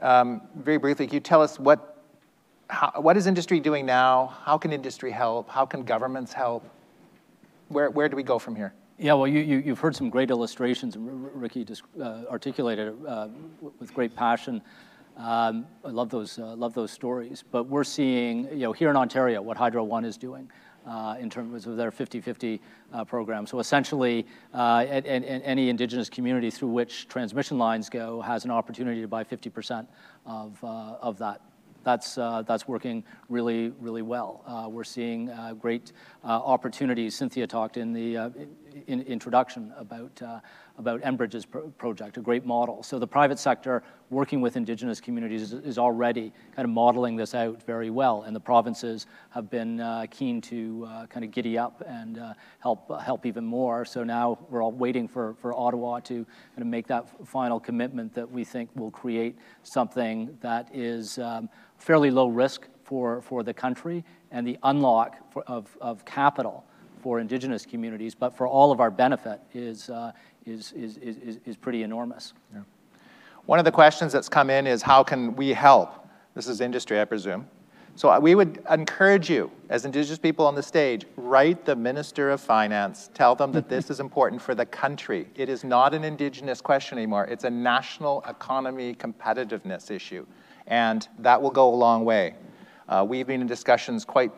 Um, 0.00 0.42
very 0.54 0.78
briefly, 0.78 1.08
can 1.08 1.14
you 1.14 1.20
tell 1.20 1.42
us 1.42 1.58
what, 1.58 2.00
how, 2.70 2.92
what 3.00 3.16
is 3.16 3.26
industry 3.26 3.58
doing 3.58 3.84
now? 3.84 4.32
How 4.44 4.58
can 4.58 4.72
industry 4.72 5.10
help? 5.10 5.50
How 5.50 5.66
can 5.66 5.82
governments 5.82 6.32
help? 6.32 6.64
Where, 7.66 7.90
where 7.90 8.08
do 8.08 8.14
we 8.14 8.22
go 8.22 8.38
from 8.38 8.54
here? 8.54 8.72
Yeah, 9.00 9.12
well, 9.12 9.28
you, 9.28 9.38
you, 9.38 9.62
have 9.62 9.78
heard 9.78 9.94
some 9.94 10.10
great 10.10 10.28
illustrations, 10.28 10.96
and 10.96 11.32
Ricky 11.40 11.64
just 11.64 11.84
uh, 12.00 12.24
articulated 12.28 12.96
uh, 13.06 13.28
with 13.78 13.94
great 13.94 14.16
passion. 14.16 14.60
Um, 15.16 15.66
I 15.84 15.90
love 15.90 16.10
those, 16.10 16.36
uh, 16.36 16.56
love 16.56 16.74
those 16.74 16.90
stories. 16.90 17.44
But 17.48 17.68
we're 17.68 17.84
seeing, 17.84 18.46
you 18.46 18.56
know, 18.56 18.72
here 18.72 18.90
in 18.90 18.96
Ontario, 18.96 19.40
what 19.40 19.56
Hydro 19.56 19.84
One 19.84 20.04
is 20.04 20.16
doing 20.16 20.50
uh, 20.84 21.14
in 21.20 21.30
terms 21.30 21.68
of 21.68 21.76
their 21.76 21.92
50-50 21.92 22.58
uh, 22.92 23.04
program. 23.04 23.46
So 23.46 23.60
essentially, 23.60 24.26
uh, 24.52 24.78
any 24.88 25.68
Indigenous 25.68 26.10
community 26.10 26.50
through 26.50 26.70
which 26.70 27.06
transmission 27.06 27.56
lines 27.56 27.88
go 27.88 28.20
has 28.22 28.44
an 28.44 28.50
opportunity 28.50 29.00
to 29.00 29.08
buy 29.08 29.22
50% 29.22 29.86
of, 30.26 30.58
of 30.64 31.18
that 31.18 31.40
that's, 31.88 32.18
uh, 32.18 32.42
that's 32.42 32.68
working 32.68 33.02
really, 33.30 33.70
really 33.80 34.02
well. 34.02 34.42
Uh, 34.46 34.68
we're 34.68 34.84
seeing 34.84 35.30
uh, 35.30 35.54
great 35.54 35.92
opportunities. 36.22 37.14
Cynthia 37.14 37.46
talked 37.46 37.78
in 37.78 37.94
the 37.94 38.30
in 38.86 39.02
introduction 39.02 39.72
about 39.76 40.22
about 40.78 41.02
Enbridge's 41.02 41.44
pro 41.44 41.62
project, 41.70 42.16
a 42.16 42.20
great 42.20 42.46
model. 42.46 42.82
So 42.82 42.98
the 42.98 43.06
private 43.06 43.38
sector 43.38 43.82
working 44.10 44.40
with 44.40 44.56
indigenous 44.56 45.00
communities 45.00 45.42
is, 45.42 45.52
is, 45.52 45.78
already 45.78 46.32
kind 46.54 46.64
of 46.64 46.70
modeling 46.70 47.16
this 47.16 47.34
out 47.34 47.62
very 47.64 47.90
well, 47.90 48.22
and 48.22 48.34
the 48.34 48.40
provinces 48.40 49.06
have 49.30 49.50
been 49.50 49.80
uh, 49.80 50.06
keen 50.10 50.40
to 50.42 50.86
uh, 50.88 51.06
kind 51.06 51.24
of 51.24 51.32
giddy 51.32 51.58
up 51.58 51.82
and 51.86 52.18
uh, 52.18 52.34
help 52.60 52.90
uh, 52.90 52.98
help 52.98 53.26
even 53.26 53.44
more. 53.44 53.84
So 53.84 54.04
now 54.04 54.38
we're 54.48 54.62
all 54.62 54.72
waiting 54.72 55.08
for, 55.08 55.34
for 55.34 55.52
Ottawa 55.52 56.00
to 56.00 56.14
kind 56.14 56.26
of 56.58 56.66
make 56.66 56.86
that 56.86 57.26
final 57.26 57.58
commitment 57.58 58.14
that 58.14 58.30
we 58.30 58.44
think 58.44 58.70
will 58.74 58.90
create 58.90 59.36
something 59.64 60.38
that 60.40 60.68
is 60.72 61.18
um, 61.18 61.48
fairly 61.76 62.10
low 62.10 62.28
risk 62.28 62.68
for, 62.84 63.20
for 63.20 63.42
the 63.42 63.52
country 63.52 64.04
and 64.30 64.46
the 64.46 64.58
unlock 64.62 65.32
for, 65.32 65.42
of, 65.44 65.76
of 65.80 66.04
capital 66.04 66.64
for 67.00 67.20
indigenous 67.20 67.64
communities, 67.64 68.14
but 68.14 68.36
for 68.36 68.46
all 68.46 68.72
of 68.72 68.80
our 68.80 68.90
benefit 68.90 69.40
is, 69.54 69.90
uh, 69.90 70.12
is, 70.46 70.72
is, 70.72 70.96
is, 70.98 71.38
is 71.44 71.56
pretty 71.56 71.82
enormous. 71.82 72.34
Yeah. 72.54 72.62
One 73.46 73.58
of 73.58 73.64
the 73.64 73.72
questions 73.72 74.12
that's 74.12 74.28
come 74.28 74.50
in 74.50 74.66
is 74.66 74.82
how 74.82 75.02
can 75.02 75.34
we 75.34 75.48
help? 75.48 76.06
This 76.34 76.48
is 76.48 76.60
industry, 76.60 77.00
I 77.00 77.04
presume. 77.04 77.46
So 77.98 78.10
uh, 78.10 78.20
we 78.20 78.36
would 78.36 78.62
encourage 78.70 79.28
you, 79.28 79.50
as 79.70 79.84
Indigenous 79.84 80.20
people 80.20 80.46
on 80.46 80.54
the 80.54 80.62
stage, 80.62 81.04
write 81.16 81.64
the 81.64 81.74
Minister 81.74 82.30
of 82.30 82.40
Finance, 82.40 83.10
tell 83.12 83.34
them 83.34 83.50
that 83.52 83.68
this 83.68 83.90
is 83.90 83.98
important 83.98 84.40
for 84.40 84.54
the 84.54 84.66
country. 84.66 85.26
It 85.34 85.48
is 85.48 85.64
not 85.64 85.94
an 85.94 86.04
Indigenous 86.04 86.60
question 86.60 86.96
anymore. 86.96 87.24
It's 87.24 87.42
a 87.42 87.50
national 87.50 88.22
economy 88.28 88.94
competitiveness 88.94 89.90
issue, 89.90 90.26
and 90.68 91.08
that 91.18 91.42
will 91.42 91.50
go 91.50 91.74
a 91.74 91.74
long 91.74 92.04
way. 92.04 92.36
Uh, 92.88 93.04
we've 93.08 93.26
been 93.26 93.40
in 93.40 93.48
discussions 93.48 94.04
quite 94.04 94.30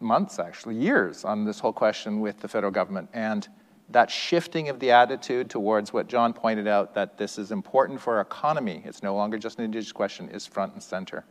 months, 0.00 0.38
actually, 0.38 0.76
years, 0.76 1.24
on 1.24 1.44
this 1.44 1.58
whole 1.58 1.72
question 1.72 2.20
with 2.20 2.40
the 2.40 2.48
federal 2.48 2.72
government, 2.72 3.08
and 3.12 3.48
that 3.90 4.10
shifting 4.10 4.68
of 4.68 4.78
the 4.80 4.90
attitude 4.90 5.48
towards 5.48 5.92
what 5.92 6.08
John 6.08 6.32
pointed 6.32 6.68
out, 6.68 6.94
that 6.94 7.16
this 7.16 7.38
is 7.38 7.52
important 7.52 8.00
for 8.00 8.16
our 8.16 8.20
economy, 8.20 8.82
it's 8.84 9.02
no 9.02 9.14
longer 9.14 9.38
just 9.38 9.58
an 9.58 9.64
Indigenous 9.64 9.92
question, 9.92 10.28
is 10.28 10.46
front 10.46 10.74
and 10.74 10.82
center. 10.82 11.24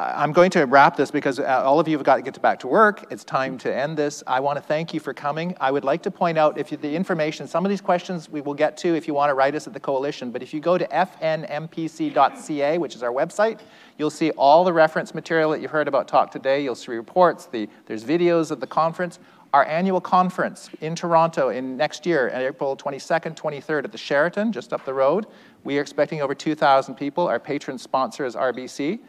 I'm 0.00 0.32
going 0.32 0.52
to 0.52 0.62
wrap 0.62 0.94
this 0.94 1.10
because 1.10 1.40
uh, 1.40 1.62
all 1.64 1.80
of 1.80 1.88
you 1.88 1.96
have 1.96 2.06
got 2.06 2.16
to 2.16 2.22
get 2.22 2.40
back 2.40 2.60
to 2.60 2.68
work. 2.68 3.06
It's 3.10 3.24
time 3.24 3.58
to 3.58 3.74
end 3.74 3.96
this. 3.96 4.22
I 4.28 4.38
want 4.38 4.56
to 4.56 4.62
thank 4.62 4.94
you 4.94 5.00
for 5.00 5.12
coming. 5.12 5.56
I 5.60 5.72
would 5.72 5.82
like 5.82 6.04
to 6.04 6.10
point 6.12 6.38
out 6.38 6.56
if 6.56 6.70
you, 6.70 6.76
the 6.76 6.94
information, 6.94 7.48
some 7.48 7.66
of 7.66 7.68
these 7.68 7.80
questions 7.80 8.28
we 8.28 8.40
will 8.40 8.54
get 8.54 8.76
to 8.76 8.94
if 8.94 9.08
you 9.08 9.14
want 9.14 9.30
to 9.30 9.34
write 9.34 9.56
us 9.56 9.66
at 9.66 9.72
the 9.72 9.80
coalition, 9.80 10.30
but 10.30 10.40
if 10.40 10.54
you 10.54 10.60
go 10.60 10.78
to 10.78 10.86
fnmpc.ca, 10.86 12.78
which 12.78 12.94
is 12.94 13.02
our 13.02 13.10
website, 13.10 13.58
you'll 13.96 14.08
see 14.08 14.30
all 14.30 14.62
the 14.62 14.72
reference 14.72 15.16
material 15.16 15.50
that 15.50 15.60
you've 15.60 15.72
heard 15.72 15.88
about 15.88 16.06
talk 16.06 16.30
today. 16.30 16.62
You'll 16.62 16.76
see 16.76 16.92
reports, 16.92 17.46
the, 17.46 17.68
there's 17.86 18.04
videos 18.04 18.52
of 18.52 18.60
the 18.60 18.68
conference. 18.68 19.18
Our 19.52 19.64
annual 19.64 20.00
conference 20.00 20.70
in 20.80 20.94
Toronto 20.94 21.48
in 21.48 21.76
next 21.76 22.06
year, 22.06 22.30
April 22.32 22.76
22nd, 22.76 23.34
23rd 23.34 23.84
at 23.84 23.90
the 23.90 23.98
Sheraton, 23.98 24.52
just 24.52 24.72
up 24.72 24.84
the 24.84 24.94
road. 24.94 25.26
We 25.64 25.76
are 25.78 25.80
expecting 25.80 26.22
over 26.22 26.36
2,000 26.36 26.94
people. 26.94 27.26
Our 27.26 27.40
patron 27.40 27.78
sponsor 27.78 28.24
is 28.24 28.36
RBC. 28.36 29.00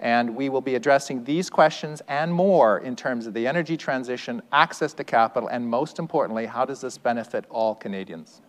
And 0.00 0.36
we 0.36 0.48
will 0.48 0.60
be 0.60 0.76
addressing 0.76 1.24
these 1.24 1.50
questions 1.50 2.02
and 2.08 2.32
more 2.32 2.78
in 2.78 2.94
terms 2.94 3.26
of 3.26 3.34
the 3.34 3.46
energy 3.46 3.76
transition, 3.76 4.40
access 4.52 4.92
to 4.94 5.04
capital, 5.04 5.48
and 5.48 5.66
most 5.66 5.98
importantly, 5.98 6.46
how 6.46 6.64
does 6.64 6.80
this 6.80 6.96
benefit 6.96 7.44
all 7.50 7.74
Canadians? 7.74 8.40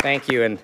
Thank 0.00 0.28
you. 0.28 0.42
And 0.42 0.58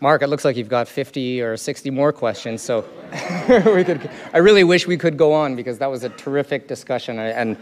Mark, 0.00 0.22
it 0.22 0.28
looks 0.28 0.44
like 0.44 0.56
you've 0.56 0.68
got 0.68 0.86
50 0.86 1.42
or 1.42 1.56
60 1.56 1.90
more 1.90 2.12
questions, 2.12 2.62
so 2.62 2.84
we 3.74 3.82
could, 3.82 4.08
I 4.32 4.38
really 4.38 4.62
wish 4.62 4.86
we 4.86 4.96
could 4.96 5.16
go 5.16 5.32
on 5.32 5.56
because 5.56 5.78
that 5.78 5.90
was 5.90 6.04
a 6.04 6.10
terrific 6.10 6.68
discussion. 6.68 7.18
And 7.18 7.56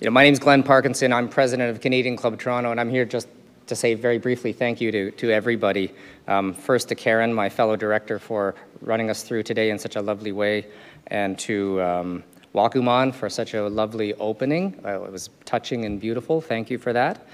you 0.00 0.06
know, 0.06 0.10
my 0.10 0.22
name's 0.22 0.38
Glenn 0.38 0.62
Parkinson. 0.62 1.12
I'm 1.12 1.28
president 1.28 1.68
of 1.68 1.82
Canadian 1.82 2.16
Club 2.16 2.38
Toronto, 2.38 2.70
and 2.70 2.80
I'm 2.80 2.88
here 2.88 3.04
just 3.04 3.28
to 3.70 3.76
say 3.76 3.94
very 3.94 4.18
briefly 4.18 4.52
thank 4.52 4.80
you 4.80 4.92
to, 4.92 5.10
to 5.12 5.30
everybody. 5.30 5.92
Um, 6.28 6.52
first 6.52 6.88
to 6.88 6.94
Karen, 6.94 7.32
my 7.32 7.48
fellow 7.48 7.76
director, 7.76 8.18
for 8.18 8.54
running 8.82 9.10
us 9.10 9.22
through 9.22 9.44
today 9.44 9.70
in 9.70 9.78
such 9.78 9.96
a 9.96 10.02
lovely 10.02 10.32
way, 10.32 10.66
and 11.06 11.38
to 11.38 11.80
um, 11.80 12.24
Wakuman 12.52 13.14
for 13.14 13.30
such 13.30 13.54
a 13.54 13.68
lovely 13.68 14.12
opening. 14.14 14.78
Uh, 14.84 15.02
it 15.02 15.12
was 15.12 15.30
touching 15.44 15.84
and 15.84 16.00
beautiful. 16.00 16.40
Thank 16.40 16.68
you 16.68 16.78
for 16.78 16.92
that. 16.92 17.26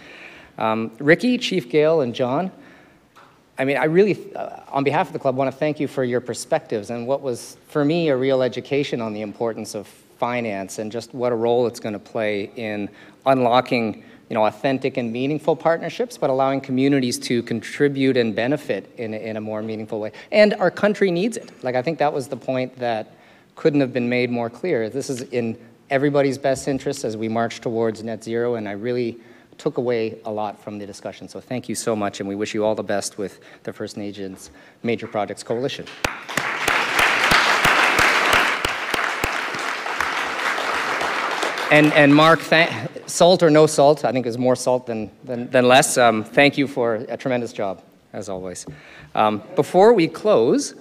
Um, 0.58 0.92
Ricky, 0.98 1.38
Chief 1.38 1.70
Gale, 1.70 2.02
and 2.02 2.14
John, 2.14 2.52
I 3.58 3.64
mean, 3.64 3.78
I 3.78 3.84
really, 3.84 4.34
uh, 4.34 4.60
on 4.68 4.84
behalf 4.84 5.06
of 5.06 5.14
the 5.14 5.18
club, 5.18 5.36
want 5.36 5.50
to 5.50 5.56
thank 5.56 5.80
you 5.80 5.88
for 5.88 6.04
your 6.04 6.20
perspectives 6.20 6.90
and 6.90 7.06
what 7.06 7.22
was, 7.22 7.56
for 7.68 7.82
me, 7.82 8.10
a 8.10 8.16
real 8.16 8.42
education 8.42 9.00
on 9.00 9.14
the 9.14 9.22
importance 9.22 9.74
of 9.74 9.86
finance 10.18 10.78
and 10.78 10.92
just 10.92 11.14
what 11.14 11.32
a 11.32 11.34
role 11.34 11.66
it's 11.66 11.80
going 11.80 11.94
to 11.94 11.98
play 11.98 12.50
in 12.56 12.90
unlocking 13.24 14.04
you 14.28 14.34
know, 14.34 14.46
authentic 14.46 14.96
and 14.96 15.12
meaningful 15.12 15.54
partnerships, 15.54 16.18
but 16.18 16.30
allowing 16.30 16.60
communities 16.60 17.18
to 17.18 17.42
contribute 17.44 18.16
and 18.16 18.34
benefit 18.34 18.92
in, 18.96 19.14
in 19.14 19.36
a 19.36 19.40
more 19.40 19.62
meaningful 19.62 20.00
way. 20.00 20.12
And 20.32 20.54
our 20.54 20.70
country 20.70 21.10
needs 21.10 21.36
it. 21.36 21.52
Like, 21.62 21.76
I 21.76 21.82
think 21.82 21.98
that 21.98 22.12
was 22.12 22.28
the 22.28 22.36
point 22.36 22.76
that 22.78 23.14
couldn't 23.54 23.80
have 23.80 23.92
been 23.92 24.08
made 24.08 24.30
more 24.30 24.50
clear. 24.50 24.90
This 24.90 25.08
is 25.08 25.22
in 25.22 25.56
everybody's 25.90 26.38
best 26.38 26.66
interest 26.66 27.04
as 27.04 27.16
we 27.16 27.28
march 27.28 27.60
towards 27.60 28.02
net 28.02 28.24
zero, 28.24 28.56
and 28.56 28.68
I 28.68 28.72
really 28.72 29.18
took 29.58 29.78
away 29.78 30.18
a 30.24 30.30
lot 30.30 30.62
from 30.62 30.78
the 30.78 30.86
discussion. 30.86 31.28
So 31.28 31.40
thank 31.40 31.68
you 31.68 31.74
so 31.74 31.96
much, 31.96 32.20
and 32.20 32.28
we 32.28 32.34
wish 32.34 32.52
you 32.52 32.64
all 32.64 32.74
the 32.74 32.82
best 32.82 33.18
with 33.18 33.40
the 33.62 33.72
First 33.72 33.96
Nations 33.96 34.50
Major 34.82 35.06
Projects 35.06 35.42
Coalition. 35.42 35.86
And, 41.72 41.92
and 41.94 42.14
Mark, 42.14 42.38
thank, 42.38 42.70
salt 43.06 43.42
or 43.42 43.50
no 43.50 43.66
salt, 43.66 44.04
I 44.04 44.12
think 44.12 44.24
is 44.24 44.38
more 44.38 44.54
salt 44.54 44.86
than, 44.86 45.10
than, 45.24 45.50
than 45.50 45.66
less. 45.66 45.98
Um, 45.98 46.22
thank 46.22 46.56
you 46.56 46.68
for 46.68 46.94
a 46.94 47.16
tremendous 47.16 47.52
job, 47.52 47.82
as 48.12 48.28
always. 48.28 48.66
Um, 49.16 49.42
before 49.56 49.92
we 49.92 50.06
close, 50.06 50.76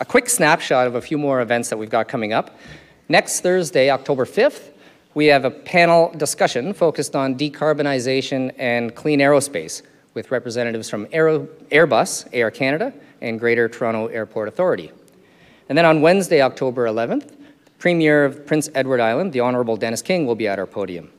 a 0.00 0.04
quick 0.04 0.28
snapshot 0.28 0.86
of 0.86 0.96
a 0.96 1.00
few 1.00 1.16
more 1.16 1.40
events 1.40 1.70
that 1.70 1.78
we've 1.78 1.88
got 1.88 2.08
coming 2.08 2.34
up. 2.34 2.58
Next 3.08 3.40
Thursday, 3.40 3.88
October 3.88 4.26
5th, 4.26 4.70
we 5.14 5.26
have 5.26 5.46
a 5.46 5.50
panel 5.50 6.12
discussion 6.14 6.74
focused 6.74 7.16
on 7.16 7.38
decarbonization 7.38 8.52
and 8.58 8.94
clean 8.94 9.20
aerospace 9.20 9.80
with 10.12 10.30
representatives 10.30 10.90
from 10.90 11.08
Aero, 11.10 11.46
Airbus, 11.70 12.28
Air 12.34 12.50
Canada, 12.50 12.92
and 13.22 13.40
Greater 13.40 13.66
Toronto 13.66 14.08
Airport 14.08 14.48
Authority. 14.48 14.92
And 15.70 15.78
then 15.78 15.86
on 15.86 16.02
Wednesday, 16.02 16.42
October 16.42 16.84
11th, 16.84 17.32
Premier 17.78 18.24
of 18.24 18.44
Prince 18.44 18.68
Edward 18.74 19.00
Island, 19.00 19.32
the 19.32 19.40
Honorable 19.40 19.76
Dennis 19.76 20.02
King, 20.02 20.26
will 20.26 20.34
be 20.34 20.48
at 20.48 20.58
our 20.58 20.66
podium. 20.66 21.10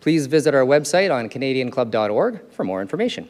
Please 0.00 0.26
visit 0.26 0.54
our 0.54 0.64
website 0.64 1.14
on 1.14 1.28
canadianclub.org 1.28 2.50
for 2.52 2.64
more 2.64 2.80
information. 2.80 3.28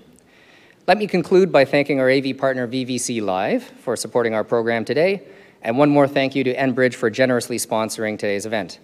Let 0.87 0.99
me 0.99 1.09
conclude 1.09 1.51
by 1.51 1.65
thanking 1.65 1.99
our 1.99 2.09
AV 2.09 2.39
partner 2.39 2.69
VVC 2.69 3.21
Live 3.21 3.65
for 3.65 3.97
supporting 3.97 4.35
our 4.35 4.45
program 4.45 4.85
today, 4.85 5.23
and 5.63 5.77
one 5.77 5.91
more 5.91 6.07
thank 6.07 6.37
you 6.37 6.45
to 6.45 6.55
Enbridge 6.55 6.95
for 6.95 7.11
generously 7.11 7.57
sponsoring 7.57 8.17
today's 8.17 8.47
event. 8.47 8.79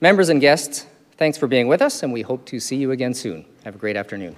Members 0.00 0.28
and 0.28 0.40
guests, 0.40 0.86
thanks 1.16 1.36
for 1.36 1.48
being 1.48 1.66
with 1.66 1.82
us, 1.82 2.04
and 2.04 2.12
we 2.12 2.22
hope 2.22 2.44
to 2.46 2.60
see 2.60 2.76
you 2.76 2.92
again 2.92 3.12
soon. 3.12 3.44
Have 3.64 3.74
a 3.74 3.78
great 3.78 3.96
afternoon. 3.96 4.36